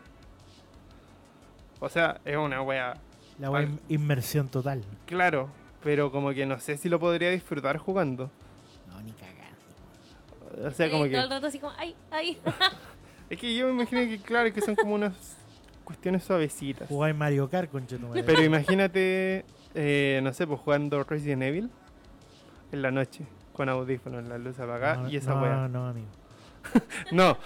O 1.80 1.90
sea, 1.90 2.20
es 2.26 2.38
una 2.38 2.62
wea, 2.62 2.94
La 3.40 3.48
al- 3.50 3.64
in- 3.66 3.80
inmersión 3.90 4.48
total. 4.48 4.84
claro, 5.06 5.50
pero 5.84 6.12
como 6.12 6.32
que 6.34 6.46
no 6.46 6.60
sé 6.60 6.78
si 6.78 6.88
lo 6.90 7.00
podría 7.00 7.30
disfrutar 7.32 7.78
jugando. 7.78 8.32
No, 8.88 9.02
ni 9.02 9.12
cagando. 9.12 10.68
O 10.68 10.72
sea, 10.72 10.90
como 10.90 11.06
Y 11.06 11.10
todo 11.12 11.20
que... 11.20 11.24
el 11.26 11.30
rato 11.30 11.48
así 11.48 11.60
como, 11.60 11.74
ay, 11.78 11.96
ay. 12.12 12.38
Es 13.30 13.40
que 13.40 13.56
yo 13.56 13.66
me 13.68 13.74
imagino 13.74 14.02
que, 14.02 14.20
claro, 14.20 14.54
que 14.54 14.62
son 14.62 14.76
como 14.76 14.94
unas 14.94 15.14
cuestiones 15.84 16.24
suavecitas. 16.24 16.88
Jugáis 16.88 17.16
Mario 17.16 17.50
Kart, 17.50 17.72
madre. 17.74 18.24
Pero 18.24 18.44
imagínate, 18.44 19.44
eh, 19.74 20.20
no 20.22 20.32
sé, 20.34 20.46
pues 20.46 20.60
jugando 20.60 21.04
Resident 21.04 21.42
Evil 21.42 21.70
en 22.72 22.82
la 22.82 22.92
noche, 22.92 23.26
con 23.54 23.70
audífonos, 23.70 24.26
la 24.26 24.38
luz 24.38 24.60
apagada 24.60 24.98
no, 25.04 25.10
y 25.10 25.16
esa 25.18 25.34
no, 25.34 25.42
wea. 25.42 25.68
no, 25.68 25.88
amigo. 25.88 26.08
No, 27.12 27.38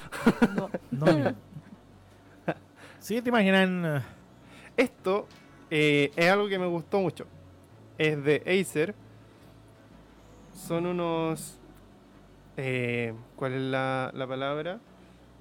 No, 0.92 1.06
amigo. 1.08 1.32
Sí, 3.00 3.22
te 3.22 3.30
imaginan. 3.30 3.86
eh, 3.86 4.02
Esto 4.76 5.28
eh, 5.70 6.12
es 6.16 6.30
algo 6.32 6.48
que 6.48 6.60
me 6.60 6.66
gustó 6.68 7.00
mucho. 7.00 7.26
Es 7.98 8.22
de 8.24 8.44
Acer. 8.62 8.94
Son 10.54 10.86
unos... 10.86 11.60
eh, 12.58 13.14
¿Cuál 13.36 13.54
es 13.54 13.62
la, 13.62 14.12
la 14.14 14.28
palabra? 14.28 14.80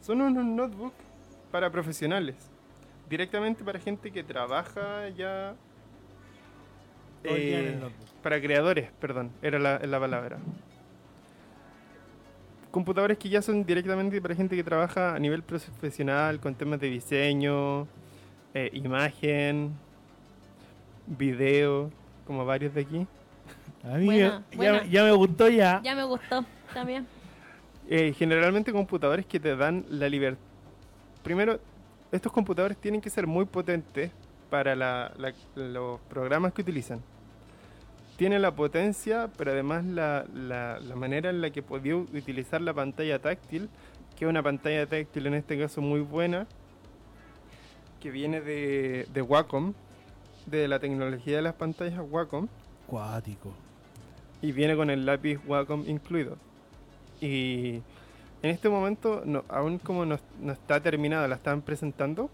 Son 0.01 0.21
unos 0.21 0.45
notebooks 0.45 0.95
para 1.51 1.71
profesionales. 1.71 2.37
Directamente 3.09 3.65
para 3.65 3.79
gente 3.79 4.11
que 4.11 4.23
trabaja 4.23 5.09
ya... 5.11 5.55
eh, 7.25 7.79
para 8.23 8.41
creadores, 8.41 8.91
perdón, 9.01 9.31
era 9.43 9.59
la, 9.59 9.79
la 9.79 10.01
palabra. 10.01 10.39
Computadores 12.81 13.17
que 13.17 13.31
ya 13.31 13.41
son 13.41 13.65
directamente 13.65 14.21
para 14.21 14.35
gente 14.35 14.55
que 14.55 14.63
trabaja 14.63 15.15
a 15.15 15.19
nivel 15.19 15.43
profesional, 15.43 16.39
con 16.39 16.55
temas 16.55 16.79
de 16.79 16.91
diseño, 16.91 17.89
eh, 18.53 18.69
imagen, 18.75 19.73
video, 21.07 21.91
como 22.27 22.45
varios 22.45 22.75
de 22.75 22.83
aquí. 22.83 23.07
A 23.83 23.97
mí 23.97 24.05
Buena, 24.05 24.43
ya, 24.51 24.57
buena. 24.59 24.85
ya 24.85 25.05
me 25.05 25.13
gustó 25.13 25.49
ya. 25.49 25.81
Ya 25.83 25.95
me 25.95 26.05
gustó 26.05 26.45
también. 26.75 27.07
Eh, 27.89 28.13
generalmente 28.19 28.73
computadores 28.73 29.25
que 29.25 29.39
te 29.41 29.55
dan 29.57 29.87
la 29.89 30.09
libertad. 30.11 30.43
Primero, 31.23 31.59
estos 32.13 32.31
computadores 32.33 32.77
tienen 32.77 33.01
que 33.01 33.09
ser 33.09 33.27
muy 33.27 33.45
potentes 33.47 34.11
para 34.51 34.75
la- 34.77 35.13
la- 35.17 35.33
los 35.55 35.99
programas 36.11 36.53
que 36.53 36.61
utilizan. 36.63 37.01
Tiene 38.17 38.39
la 38.39 38.55
potencia, 38.55 39.29
pero 39.37 39.51
además 39.53 39.85
la, 39.85 40.25
la- 40.35 40.81
la 40.81 40.97
manera 40.97 41.29
en 41.31 41.41
la 41.43 41.51
que 41.51 41.63
podía 41.63 41.97
utilizar 41.97 42.61
la 42.63 42.73
pantalla 42.73 43.19
táctil, 43.19 43.69
que 44.19 44.25
es 44.25 44.29
una 44.29 44.43
pantalla 44.43 44.87
táctil 44.87 45.27
en 45.27 45.35
este 45.35 45.59
caso 45.59 45.83
muy 45.83 46.01
buena, 46.01 46.47
que 48.01 48.11
viene 48.11 48.41
de, 48.41 49.07
de 49.13 49.23
Wacom, 49.23 49.75
de 50.47 50.69
la 50.69 50.79
tecnología 50.79 51.37
de 51.37 51.43
las 51.43 51.55
pantallas 51.55 52.01
Wacom. 52.11 52.49
Cuático. 52.87 53.53
y 54.41 54.53
viene 54.53 54.77
con 54.77 54.91
el 54.91 55.05
lápiz 55.05 55.39
Wacom 55.47 55.85
incluido. 55.89 56.37
Y 57.21 57.83
en 58.43 58.51
este 58.51 58.69
momento, 58.69 59.23
no, 59.27 59.45
aún 59.49 59.79
como 59.79 60.07
no, 60.07 60.19
no 60.41 60.53
está 60.53 60.81
terminada, 60.81 61.27
la 61.29 61.35
están 61.35 61.61
presentando. 61.63 62.31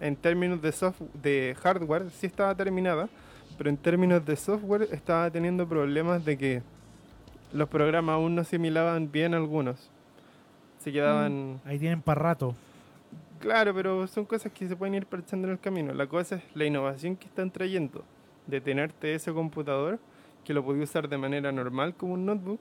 En 0.00 0.16
términos 0.16 0.62
de, 0.62 0.72
soft, 0.72 1.00
de 1.22 1.54
hardware, 1.60 2.10
sí 2.10 2.26
estaba 2.26 2.54
terminada, 2.54 3.08
pero 3.56 3.70
en 3.70 3.76
términos 3.76 4.24
de 4.24 4.36
software 4.36 4.88
estaba 4.90 5.30
teniendo 5.30 5.68
problemas 5.68 6.24
de 6.24 6.38
que 6.38 6.62
los 7.52 7.68
programas 7.68 8.14
aún 8.14 8.34
no 8.34 8.42
asimilaban 8.42 9.10
bien 9.10 9.34
algunos. 9.34 9.90
Se 10.78 10.92
quedaban... 10.92 11.60
Ahí 11.64 11.78
tienen 11.78 12.00
para 12.00 12.20
rato. 12.20 12.54
Claro, 13.40 13.74
pero 13.74 14.06
son 14.06 14.24
cosas 14.24 14.52
que 14.52 14.68
se 14.68 14.76
pueden 14.76 14.94
ir 14.94 15.06
parchando 15.06 15.48
en 15.48 15.52
el 15.52 15.60
camino. 15.60 15.92
La 15.94 16.06
cosa 16.06 16.36
es 16.36 16.42
la 16.54 16.64
innovación 16.64 17.16
que 17.16 17.26
están 17.26 17.50
trayendo 17.50 18.04
de 18.46 18.60
tenerte 18.60 19.14
ese 19.14 19.32
computador 19.32 19.98
que 20.44 20.54
lo 20.54 20.64
podéis 20.64 20.90
usar 20.90 21.08
de 21.08 21.18
manera 21.18 21.52
normal 21.52 21.94
como 21.94 22.14
un 22.14 22.26
notebook 22.26 22.60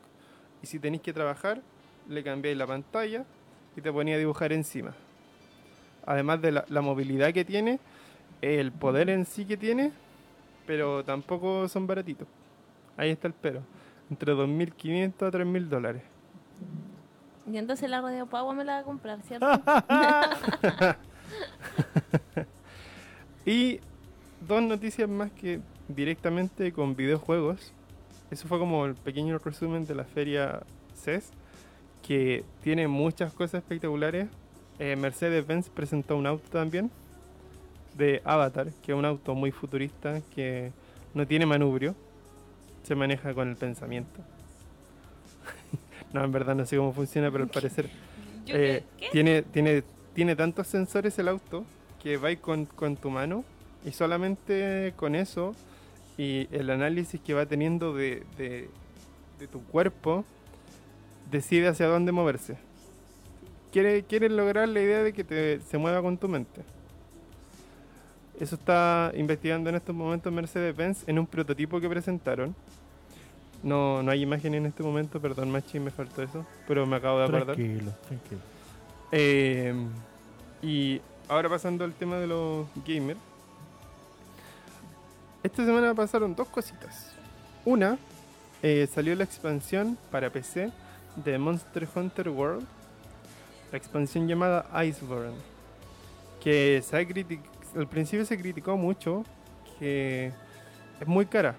y 0.62 0.68
si 0.68 0.80
tenéis 0.80 1.02
que 1.02 1.14
trabajar 1.14 1.62
le 2.08 2.24
cambiáis 2.24 2.58
la 2.58 2.68
pantalla 2.68 3.26
y 3.76 3.82
te 3.82 3.92
ponía 3.92 4.16
a 4.16 4.18
dibujar 4.18 4.52
encima. 4.52 4.94
Además 6.06 6.42
de 6.42 6.52
la, 6.52 6.66
la 6.70 6.82
movilidad 6.82 7.34
que 7.34 7.46
tiene, 7.46 7.80
el 8.42 8.72
poder 8.72 9.10
en 9.10 9.26
sí 9.26 9.46
que 9.46 9.58
tiene, 9.58 9.92
pero 10.70 11.04
tampoco 11.04 11.68
son 11.68 11.88
baratitos. 11.88 12.28
Ahí 12.96 13.10
está 13.10 13.28
el 13.28 13.34
pero. 13.34 13.64
Entre 14.08 14.34
2.500 14.34 15.14
a 15.26 15.32
3.000 15.32 15.68
dólares. 15.68 16.04
Y 17.52 17.58
entonces 17.58 17.90
la 17.90 18.02
Radio 18.02 18.28
Pagua 18.28 18.54
me 18.54 18.64
la 18.64 18.74
va 18.74 18.80
a 18.82 18.84
comprar, 18.84 19.20
¿cierto? 19.24 19.48
Y 23.48 23.80
dos 24.48 24.62
noticias 24.62 25.10
más 25.10 25.32
que 25.32 25.60
directamente 25.88 26.72
con 26.72 26.96
videojuegos. 26.96 27.74
Eso 28.30 28.48
fue 28.48 28.60
como 28.60 28.86
el 28.86 28.94
pequeño 28.94 29.40
resumen 29.40 29.88
de 29.88 29.96
la 29.96 30.04
feria 30.04 30.62
CES, 30.94 31.32
que 32.08 32.44
tiene 32.62 32.88
muchas 32.88 33.34
cosas 33.34 33.64
espectaculares. 33.64 34.28
Eh, 34.78 34.96
Mercedes-Benz 34.96 35.70
presentó 35.70 36.16
un 36.16 36.28
auto 36.28 36.48
también 36.52 36.92
de 38.00 38.22
Avatar, 38.26 38.68
que 38.84 38.94
es 38.94 38.98
un 38.98 39.06
auto 39.06 39.36
muy 39.36 39.52
futurista 39.52 40.22
que 40.34 40.72
no 41.14 41.28
tiene 41.28 41.46
manubrio, 41.46 41.94
se 42.84 42.96
maneja 42.96 43.34
con 43.36 43.50
el 43.50 43.56
pensamiento. 43.56 44.22
no, 46.14 46.24
en 46.24 46.32
verdad 46.32 46.56
no 46.56 46.66
sé 46.66 46.78
cómo 46.78 46.94
funciona, 46.94 47.30
pero 47.32 47.44
al 47.44 47.50
parecer 47.50 47.90
eh, 48.48 48.84
tiene, 49.12 49.42
tiene, 49.44 49.84
tiene 50.14 50.36
tantos 50.36 50.68
sensores 50.68 51.20
el 51.20 51.28
auto 51.28 51.66
que 52.02 52.18
va 52.18 52.36
con, 52.38 52.66
con 52.66 52.96
tu 52.96 53.10
mano 53.10 53.44
y 53.86 53.92
solamente 53.92 54.94
con 54.96 55.14
eso 55.16 55.56
y 56.18 56.48
el 56.52 56.70
análisis 56.70 57.20
que 57.22 57.34
va 57.34 57.46
teniendo 57.46 57.94
de, 57.94 58.24
de- 58.38 58.70
de 59.40 59.48
tu 59.48 59.62
cuerpo 59.64 60.26
decide 61.32 61.68
hacia 61.70 61.88
dónde 61.88 62.12
moverse. 62.12 62.58
Quiere, 63.72 64.04
quiere 64.04 64.28
lograr 64.30 64.68
la 64.68 64.82
idea 64.82 65.04
de 65.04 65.14
que 65.14 65.24
te, 65.24 65.62
se 65.62 65.78
mueva 65.78 66.02
con 66.02 66.18
tu 66.18 66.28
mente. 66.28 66.62
Eso 68.40 68.56
está 68.56 69.12
investigando 69.16 69.70
en 69.70 69.76
estos 69.76 69.94
momentos 69.94 70.32
Mercedes-Benz 70.32 71.04
en 71.08 71.20
un 71.20 71.28
prototipo 71.28 71.80
que 71.82 71.90
presentaron. 71.90 72.56
No, 73.62 74.02
no 74.02 74.12
hay 74.12 74.22
imagen 74.22 74.56
en 74.56 74.66
este 74.66 74.82
momento, 74.82 75.20
perdón, 75.20 75.52
Machi, 75.52 75.80
me 75.80 75.92
faltó 75.92 76.24
eso, 76.24 76.46
pero 76.66 76.86
me 76.86 76.96
acabo 76.96 77.20
de 77.20 77.26
acordar. 77.26 77.56
Tranquilo, 77.56 77.92
tranquilo. 78.08 78.42
Eh, 79.12 79.74
y 80.62 81.02
ahora 81.28 81.50
pasando 81.50 81.84
al 81.84 81.94
tema 81.94 82.18
de 82.18 82.28
los 82.28 82.68
gamers. 82.86 83.20
Esta 85.44 85.66
semana 85.66 85.94
pasaron 85.94 86.36
dos 86.36 86.48
cositas. 86.48 87.12
Una, 87.66 87.98
eh, 88.64 88.88
salió 88.94 89.16
la 89.16 89.24
expansión 89.24 89.98
para 90.12 90.30
PC 90.30 90.72
de 91.18 91.38
Monster 91.38 91.88
Hunter 91.94 92.30
World. 92.30 92.66
La 93.72 93.78
expansión 93.78 94.28
llamada 94.28 94.66
Iceborne. 94.86 95.36
Que 96.42 96.82
se 96.86 96.96
ha 96.96 97.00
al 97.76 97.88
principio 97.88 98.26
se 98.26 98.38
criticó 98.38 98.78
mucho 98.78 99.24
que 99.80 100.32
es 101.00 101.08
muy 101.08 101.26
cara. 101.26 101.56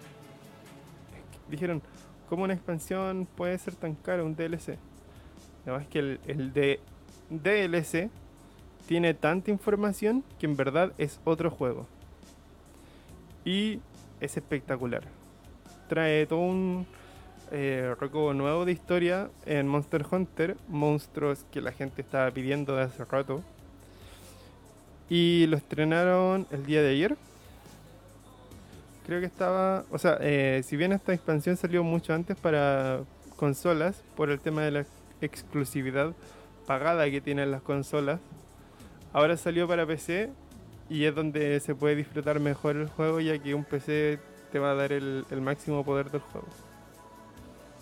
Dijeron, 1.48 1.82
¿cómo 2.28 2.44
una 2.44 2.54
expansión 2.54 3.26
puede 3.36 3.58
ser 3.58 3.74
tan 3.74 3.94
cara 3.94 4.22
un 4.22 4.36
DLC? 4.36 4.78
Además 5.64 5.86
que 5.88 5.98
el, 5.98 6.52
de 6.52 6.80
DLC 7.28 8.10
tiene 8.86 9.14
tanta 9.14 9.50
información 9.50 10.24
que 10.38 10.46
en 10.46 10.56
verdad 10.56 10.92
es 10.98 11.20
otro 11.24 11.50
juego. 11.50 11.86
Y 13.44 13.80
es 14.20 14.36
espectacular. 14.36 15.02
Trae 15.88 16.26
todo 16.26 16.40
un 16.40 16.86
eh, 17.50 17.94
nuevo 18.10 18.64
de 18.64 18.72
historia 18.72 19.30
en 19.46 19.66
Monster 19.66 20.06
Hunter, 20.10 20.56
monstruos 20.68 21.44
que 21.50 21.60
la 21.60 21.72
gente 21.72 22.02
estaba 22.02 22.30
pidiendo 22.30 22.76
de 22.76 22.84
hace 22.84 23.04
rato. 23.04 23.42
Y 25.10 25.46
lo 25.48 25.56
estrenaron 25.56 26.46
el 26.52 26.64
día 26.64 26.80
de 26.82 26.90
ayer. 26.90 27.16
Creo 29.04 29.18
que 29.18 29.26
estaba, 29.26 29.84
o 29.90 29.98
sea, 29.98 30.16
eh, 30.20 30.62
si 30.64 30.76
bien 30.76 30.92
esta 30.92 31.12
expansión 31.12 31.56
salió 31.56 31.82
mucho 31.82 32.14
antes 32.14 32.36
para 32.36 33.00
consolas 33.34 34.02
por 34.16 34.30
el 34.30 34.38
tema 34.38 34.62
de 34.62 34.70
la 34.70 34.86
exclusividad 35.20 36.14
pagada 36.66 37.10
que 37.10 37.20
tienen 37.20 37.50
las 37.50 37.62
consolas. 37.62 38.20
Ahora 39.12 39.36
salió 39.36 39.66
para 39.66 39.84
PC 39.84 40.30
y 40.88 41.04
es 41.04 41.14
donde 41.14 41.58
se 41.58 41.74
puede 41.74 41.96
disfrutar 41.96 42.38
mejor 42.38 42.76
el 42.76 42.88
juego 42.88 43.18
ya 43.18 43.36
que 43.38 43.54
un 43.54 43.64
PC 43.64 44.20
te 44.52 44.60
va 44.60 44.70
a 44.70 44.74
dar 44.74 44.92
el, 44.92 45.24
el 45.30 45.40
máximo 45.40 45.84
poder 45.84 46.10
del 46.12 46.20
juego. 46.20 46.46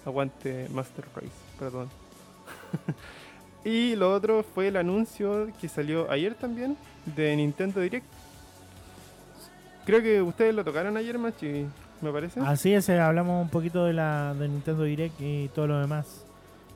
Aguante 0.07 0.67
Master 0.71 1.05
Race, 1.15 1.29
perdón. 1.59 1.91
y 3.69 3.97
lo 3.97 4.13
otro 4.13 4.43
fue 4.43 4.69
el 4.69 4.77
anuncio 4.77 5.49
que 5.61 5.69
salió 5.69 6.11
ayer 6.11 6.35
también 6.35 6.77
de 7.17 7.37
Nintendo 7.37 7.81
Direct. 7.81 8.07
Creo 9.85 10.03
que 10.03 10.21
ustedes 10.23 10.55
lo 10.55 10.65
tocaron 10.65 10.97
ayer, 10.97 11.19
Machi, 11.19 11.67
me 12.01 12.13
parece. 12.13 12.41
Así 12.41 12.73
es, 12.75 12.89
eh, 12.89 13.01
hablamos 13.01 13.43
un 13.43 13.49
poquito 13.51 13.85
de 13.85 13.93
la 13.95 14.35
de 14.35 14.49
Nintendo 14.49 14.83
Direct 14.85 15.21
y 15.21 15.49
todo 15.55 15.67
lo 15.67 15.81
demás. 15.81 16.25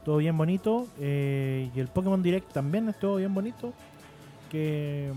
Todo 0.05 0.17
bien 0.17 0.37
bonito. 0.37 0.87
eh, 0.99 1.71
y 1.75 1.81
el 1.81 1.89
Pokémon 1.89 2.23
Direct 2.23 2.53
también 2.53 2.89
estuvo 2.89 3.17
bien 3.17 3.33
bonito. 3.35 3.73
Que 4.51 5.11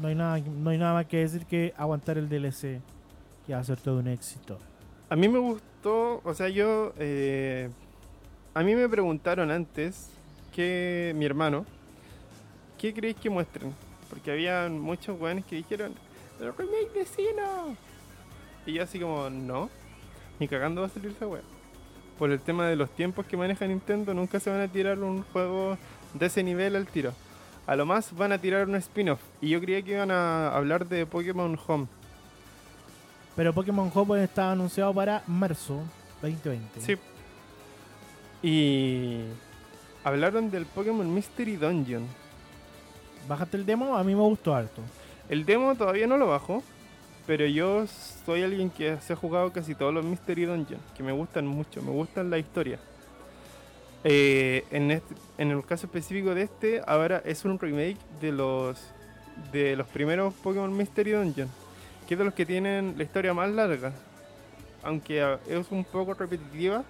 no 0.00 0.08
hay 0.08 0.14
nada, 0.14 0.38
no 0.38 0.70
hay 0.70 0.78
nada 0.78 0.94
más 0.94 1.06
que 1.06 1.18
decir 1.18 1.44
que 1.46 1.74
aguantar 1.76 2.18
el 2.18 2.28
DLC. 2.28 2.80
Que 3.46 3.54
va 3.54 3.58
a 3.60 3.64
ser 3.64 3.78
todo 3.78 3.98
un 3.98 4.08
éxito. 4.08 4.58
A 5.08 5.16
mí 5.16 5.28
me 5.28 5.38
gustó, 5.38 6.20
o 6.24 6.34
sea, 6.34 6.48
yo. 6.48 6.92
eh, 6.98 7.68
a 8.54 8.62
mí 8.62 8.74
me 8.74 8.88
preguntaron 8.88 9.50
antes 9.50 10.08
que 10.50 11.12
mi 11.16 11.24
hermano, 11.24 11.64
¿qué 12.78 12.92
creéis 12.92 13.16
que 13.16 13.30
muestren? 13.30 13.74
Porque 14.08 14.30
había 14.30 14.68
muchos 14.68 15.20
weones 15.20 15.44
que 15.44 15.56
dijeron, 15.56 15.94
el 16.40 16.52
remake 16.56 16.92
de 16.94 17.06
Sino. 17.06 17.76
Y 18.66 18.74
yo, 18.74 18.82
así 18.82 18.98
como, 18.98 19.30
no, 19.30 19.70
ni 20.38 20.48
cagando 20.48 20.80
va 20.80 20.88
a 20.88 20.90
salir 20.90 21.12
esa 21.12 21.26
wea. 21.26 21.42
Por 22.18 22.30
el 22.30 22.40
tema 22.40 22.66
de 22.66 22.76
los 22.76 22.90
tiempos 22.90 23.26
que 23.26 23.36
maneja 23.36 23.66
Nintendo, 23.66 24.12
nunca 24.12 24.40
se 24.40 24.50
van 24.50 24.60
a 24.60 24.68
tirar 24.68 24.98
un 24.98 25.22
juego 25.32 25.78
de 26.14 26.26
ese 26.26 26.42
nivel 26.42 26.76
al 26.76 26.86
tiro. 26.86 27.12
A 27.66 27.76
lo 27.76 27.86
más 27.86 28.14
van 28.16 28.32
a 28.32 28.38
tirar 28.38 28.66
un 28.68 28.74
spin-off. 28.76 29.20
Y 29.40 29.50
yo 29.50 29.60
creía 29.60 29.82
que 29.82 29.92
iban 29.92 30.10
a 30.10 30.48
hablar 30.48 30.86
de 30.88 31.06
Pokémon 31.06 31.58
Home. 31.66 31.86
Pero 33.36 33.54
Pokémon 33.54 33.90
Home 33.94 34.24
está 34.24 34.52
anunciado 34.52 34.92
para 34.92 35.22
marzo 35.26 35.82
2020. 36.20 36.80
Sí. 36.80 36.96
Y 38.42 39.20
hablaron 40.04 40.50
del 40.50 40.66
Pokémon 40.66 41.12
Mystery 41.12 41.56
Dungeon. 41.56 42.06
Bájate 43.28 43.56
el 43.56 43.66
demo, 43.66 43.96
a 43.96 44.04
mí 44.04 44.14
me 44.14 44.22
gustó 44.22 44.54
harto. 44.54 44.82
El 45.28 45.44
demo 45.44 45.74
todavía 45.74 46.06
no 46.06 46.16
lo 46.16 46.26
bajo, 46.28 46.62
pero 47.26 47.46
yo 47.46 47.84
soy 48.26 48.42
alguien 48.42 48.70
que 48.70 48.96
se 49.00 49.12
ha 49.12 49.16
jugado 49.16 49.52
casi 49.52 49.74
todos 49.74 49.92
los 49.94 50.04
Mystery 50.04 50.44
Dungeon, 50.46 50.80
que 50.96 51.02
me 51.02 51.12
gustan 51.12 51.46
mucho, 51.46 51.82
me 51.82 51.90
gustan 51.90 52.30
la 52.30 52.38
historia. 52.38 52.78
Eh, 54.02 54.64
en, 54.70 54.90
este- 54.90 55.14
en 55.38 55.50
el 55.50 55.64
caso 55.64 55.86
específico 55.86 56.34
de 56.34 56.42
este, 56.42 56.82
ahora 56.86 57.22
es 57.24 57.44
un 57.44 57.58
remake 57.58 57.98
de 58.20 58.32
los 58.32 58.78
de 59.52 59.74
los 59.76 59.86
primeros 59.86 60.34
Pokémon 60.34 60.74
Mystery 60.76 61.12
Dungeon, 61.12 61.48
que 62.06 62.14
es 62.14 62.18
de 62.18 62.24
los 62.24 62.34
que 62.34 62.44
tienen 62.44 62.94
la 62.98 63.04
historia 63.04 63.32
más 63.32 63.48
larga, 63.50 63.92
aunque 64.82 65.38
es 65.48 65.66
un 65.70 65.84
poco 65.84 66.12
repetitiva 66.14 66.82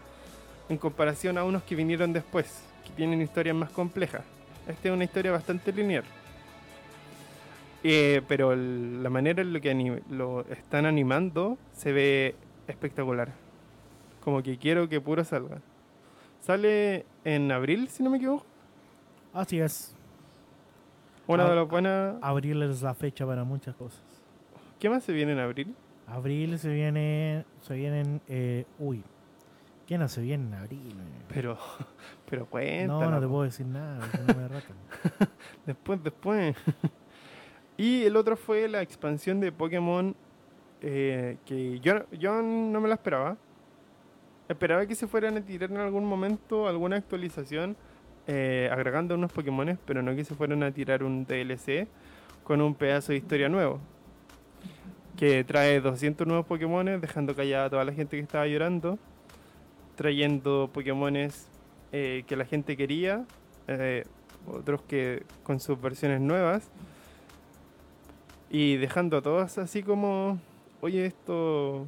en 0.69 0.77
comparación 0.79 1.37
a 1.39 1.45
unos 1.45 1.63
que 1.65 1.75
vinieron 1.77 2.13
después, 2.13 2.47
que 2.91 2.97
tienen 2.97 3.21
historias 3.23 3.57
más 3.57 3.71
complejas. 3.71 4.23
Esta 4.69 4.89
es 4.89 4.95
una 4.95 5.05
historia 5.05 5.33
bastante 5.33 5.73
lineal. 5.73 6.05
Eh, 7.83 8.21
pero 8.29 8.53
el- 8.53 9.03
la 9.03 9.09
manera 9.11 9.41
en 9.43 9.53
la 9.53 9.61
que 9.61 10.03
lo 10.11 10.43
están 10.51 10.85
animando 10.87 11.57
se 11.73 11.93
ve 11.93 12.35
espectacular. 12.69 13.33
Como 14.23 14.43
que 14.43 14.59
quiero 14.59 14.89
que 14.89 15.01
puro 15.01 15.25
salga. 15.25 15.59
Sale 16.41 17.07
en 17.25 17.51
abril, 17.53 17.89
si 17.89 18.03
no 18.03 18.11
me 18.11 18.19
equivoco. 18.19 18.45
Así 19.33 19.61
es. 19.61 19.95
Una 21.27 21.45
de 21.45 21.53
Ah, 21.53 21.55
las 21.55 21.69
buenas. 21.69 22.17
Abril 22.23 22.63
es 22.63 22.83
la 22.83 22.95
fecha 22.95 23.25
para 23.27 23.45
muchas 23.45 23.75
cosas. 23.77 24.03
¿Qué 24.79 24.91
más 24.91 25.05
se 25.05 25.13
viene 25.13 25.33
en 25.33 25.39
abril? 25.39 25.75
Abril 26.07 26.59
se 26.59 26.69
viene. 26.73 27.45
Se 27.63 27.75
vienen. 27.75 28.21
Eh, 28.29 28.65
uy. 28.79 29.03
¿Qué 29.91 29.99
no 29.99 30.09
se 30.09 30.21
viene 30.21 30.47
en 30.47 30.55
abril? 30.55 30.93
eh? 30.93 31.23
Pero, 31.35 31.59
pero 32.31 32.43
No, 32.43 32.47
cuéntala. 32.49 33.11
no 33.11 33.21
te 33.21 33.27
puedo 33.27 33.43
decir 33.43 33.67
nada. 33.67 33.99
no 34.25 34.35
me 34.37 34.47
ratan. 34.47 34.77
Después, 35.67 36.01
después. 36.05 36.57
y 37.77 38.05
el 38.05 38.15
otro 38.15 38.37
fue 38.37 38.69
la 38.69 38.83
expansión 38.83 39.41
de 39.41 39.51
Pokémon 39.51 40.15
eh, 40.81 41.39
que 41.45 41.81
yo, 41.81 42.09
yo 42.13 42.41
no 42.41 42.81
me 42.81 42.87
la 42.87 42.95
esperaba. 42.95 43.37
Esperaba 44.49 44.87
que 44.87 44.95
se 44.95 45.09
fueran 45.09 45.37
a 45.37 45.41
tirar 45.41 45.73
en 45.73 45.79
algún 45.79 46.05
momento 46.05 46.69
alguna 46.69 46.95
actualización 46.95 47.77
eh, 48.29 48.71
agregando 48.71 49.17
unos 49.17 49.33
Pokémones, 49.33 49.77
pero 49.85 50.03
no 50.03 50.15
que 50.15 50.25
se 50.25 50.37
fueran 50.37 50.63
a 50.63 50.71
tirar 50.71 51.03
un 51.03 51.25
DLC 51.27 51.89
con 52.45 52.61
un 52.61 52.77
pedazo 52.77 53.11
de 53.11 53.19
historia 53.19 53.49
nuevo. 53.49 53.81
Que 55.17 55.43
trae 55.43 55.81
200 55.81 56.29
nuevos 56.29 56.47
Pokémones, 56.47 57.01
dejando 57.01 57.35
callada 57.35 57.65
a 57.65 57.71
toda 57.71 57.85
la 57.85 57.93
gente 57.93 58.17
que 58.17 58.23
estaba 58.23 58.47
llorando. 58.47 58.97
Trayendo 60.01 60.71
Pokémones 60.73 61.47
eh, 61.93 62.25
que 62.27 62.35
la 62.35 62.47
gente 62.47 62.75
quería. 62.75 63.27
eh, 63.69 64.05
otros 64.47 64.81
que 64.89 65.25
con 65.43 65.61
sus 65.61 65.79
versiones 65.79 66.23
nuevas 66.23 66.71
y 68.49 68.79
dejando 68.79 69.19
a 69.19 69.21
todos 69.21 69.59
así 69.59 69.83
como 69.83 70.39
oye 70.81 71.05
esto 71.05 71.85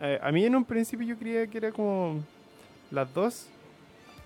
eh, 0.00 0.18
a 0.20 0.32
mí 0.32 0.44
en 0.44 0.56
un 0.56 0.64
principio 0.64 1.06
yo 1.06 1.16
creía 1.16 1.46
que 1.46 1.58
era 1.58 1.70
como 1.70 2.24
las 2.90 3.14
dos 3.14 3.46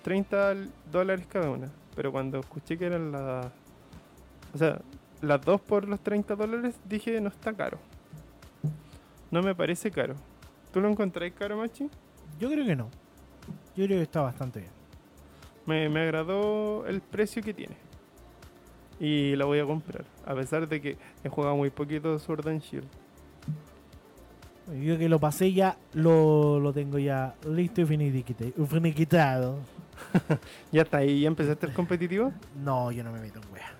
30 0.01 0.55
dólares 0.91 1.27
cada 1.29 1.51
una 1.51 1.69
pero 1.95 2.11
cuando 2.11 2.39
escuché 2.39 2.79
que 2.79 2.87
eran 2.87 3.11
las 3.11 3.45
o 4.55 4.57
sea 4.57 4.81
las 5.21 5.39
dos 5.45 5.61
por 5.61 5.87
los 5.87 5.99
30 5.99 6.35
dólares 6.35 6.79
dije 6.89 7.21
no 7.21 7.29
está 7.29 7.53
caro 7.53 7.77
no 9.29 9.43
me 9.43 9.53
parece 9.53 9.91
caro 9.91 10.15
¿tú 10.71 10.81
lo 10.81 10.89
encontrás 10.89 11.31
caro 11.33 11.57
Machi? 11.57 11.87
Yo 12.39 12.49
creo 12.49 12.65
que 12.65 12.75
no. 12.75 13.02
Yo 13.75 13.85
creo 13.85 13.97
que 13.97 14.03
está 14.03 14.21
bastante 14.21 14.59
bien. 14.59 14.71
Me, 15.65 15.89
me 15.89 16.01
agradó 16.01 16.85
el 16.85 17.01
precio 17.01 17.41
que 17.41 17.53
tiene. 17.53 17.75
Y 18.99 19.35
la 19.35 19.45
voy 19.45 19.59
a 19.59 19.65
comprar. 19.65 20.05
A 20.25 20.35
pesar 20.35 20.67
de 20.67 20.79
que 20.79 20.97
he 21.23 21.29
jugado 21.29 21.55
muy 21.55 21.69
poquito 21.69 22.17
Sword 22.19 22.47
and 22.47 22.61
Shield. 22.61 22.87
Yo 24.81 24.97
que 24.97 25.09
lo 25.09 25.19
pasé 25.19 25.51
ya, 25.51 25.77
lo, 25.93 26.59
lo 26.59 26.71
tengo 26.71 26.97
ya 26.97 27.35
listo 27.49 27.81
y 27.81 27.85
finiquitado. 27.85 29.57
¿Ya 30.71 30.83
está 30.83 30.97
ahí? 30.97 31.21
¿Ya 31.21 31.27
empezaste 31.27 31.65
el 31.65 31.73
competitivo? 31.73 32.31
No, 32.63 32.91
yo 32.91 33.03
no 33.03 33.11
me 33.11 33.19
meto 33.19 33.39
en 33.39 33.53
wea. 33.53 33.73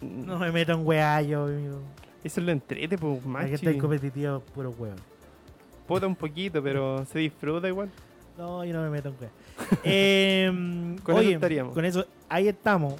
No 0.00 0.38
me 0.38 0.50
meto 0.50 0.72
en 0.72 0.84
wea, 0.86 1.22
yo. 1.22 1.48
Eso 2.24 2.40
es 2.40 2.46
lo 2.46 2.50
entrete, 2.50 2.98
pues, 2.98 3.18
Aquí 3.18 3.28
machi. 3.28 3.54
está 3.54 3.70
el 3.70 3.78
competitivo, 3.78 4.40
puro 4.40 4.70
huevo. 4.70 4.96
Puta 5.86 6.06
un 6.06 6.16
poquito, 6.16 6.62
pero 6.62 7.04
se 7.06 7.20
disfruta 7.20 7.68
igual. 7.68 7.88
No, 8.38 8.64
yo 8.64 8.72
no 8.72 8.82
me 8.82 8.90
meto 8.90 9.08
en 9.10 9.16
qué. 9.16 9.28
Em, 10.44 10.96
Con 10.98 11.14
eso 11.16 11.20
oye, 11.26 11.34
estaríamos. 11.34 11.74
con 11.74 11.84
eso, 11.84 12.06
ahí 12.28 12.48
estamos. 12.48 12.94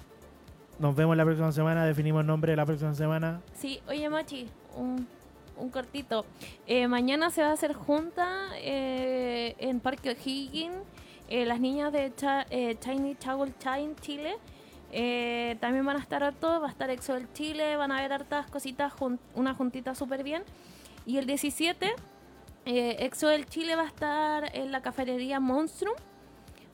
Nos 0.79 0.95
vemos 0.95 1.17
la 1.17 1.25
próxima 1.25 1.51
semana, 1.53 1.87
definimos 1.87 2.21
el 2.21 2.27
nombre 2.27 2.53
de 2.53 2.57
la 2.57 2.67
próxima 2.67 2.95
semana. 2.95 3.41
Sí, 3.55 3.81
oye 3.89 4.09
Machi, 4.09 4.49
un, 4.77 5.07
un 5.57 5.71
cortito. 5.71 6.25
Eh, 6.67 6.87
mañana 6.89 7.31
se 7.31 7.43
va 7.43 7.49
a 7.49 7.53
hacer 7.53 7.73
junta 7.73 8.49
eh, 8.57 9.55
en 9.59 9.81
Parque 9.81 10.11
O'Higgins. 10.11 10.77
eh, 11.29 11.47
las 11.47 11.59
niñas 11.61 11.93
de 11.93 12.13
Cha- 12.15 12.47
eh, 12.51 12.77
Chinese 12.81 13.19
Chagul 13.19 13.57
Chain 13.59 13.95
Chile 13.97 14.37
eh, 14.93 15.57
también 15.61 15.85
van 15.85 15.97
a 15.97 16.01
estar 16.01 16.23
hartos. 16.23 16.63
Va 16.63 16.67
a 16.69 16.71
estar 16.71 16.91
Exo 16.91 17.15
del 17.15 17.33
Chile, 17.33 17.77
van 17.77 17.91
a 17.93 18.01
ver 18.01 18.13
hartas 18.13 18.49
cositas, 18.51 18.93
jun- 18.93 19.19
una 19.35 19.55
juntita 19.55 19.95
súper 19.97 20.23
bien. 20.23 20.43
Y 21.07 21.19
el 21.19 21.27
17, 21.27 21.93
eh, 22.69 23.07
Exo 23.07 23.29
del 23.29 23.47
Chile 23.47 23.77
va 23.77 23.83
a 23.85 23.87
estar 23.87 24.55
en 24.55 24.71
la 24.73 24.83
cafetería 24.83 25.41
Monstrum 25.41 25.95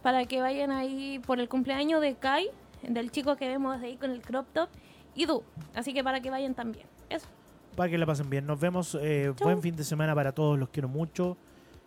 para 0.02 0.24
que 0.24 0.40
vayan 0.40 0.72
ahí 0.72 1.20
por 1.20 1.38
el 1.38 1.48
cumpleaños 1.48 2.00
de 2.00 2.16
Kai, 2.16 2.48
del 2.82 3.12
chico 3.12 3.36
que 3.36 3.46
vemos 3.46 3.80
ahí 3.80 3.96
con 3.96 4.10
el 4.10 4.20
crop 4.20 4.46
top, 4.52 4.68
y 5.14 5.24
Du. 5.26 5.44
Así 5.72 5.94
que 5.94 6.02
para 6.02 6.20
que 6.20 6.30
vayan 6.30 6.54
también. 6.54 6.86
Eso. 7.08 7.28
Para 7.76 7.88
que 7.90 7.96
la 7.96 8.06
pasen 8.06 8.28
bien. 8.28 8.44
Nos 8.44 8.58
vemos. 8.58 8.98
eh, 9.00 9.32
buen 9.40 9.62
fin 9.62 9.76
de 9.76 9.84
semana 9.84 10.16
para 10.16 10.32
todos. 10.32 10.58
Los 10.58 10.68
quiero 10.70 10.88
mucho. 10.88 11.36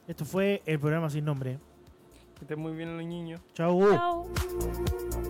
Esto 0.08 0.24
fue 0.24 0.62
el 0.66 0.80
programa 0.80 1.10
sin 1.10 1.26
nombre. 1.26 1.60
Que 2.36 2.46
estén 2.46 2.60
muy 2.60 2.72
bien 2.72 2.96
los 2.96 3.06
niños. 3.06 3.42
Chau. 3.54 3.92
Chao. 3.92 5.27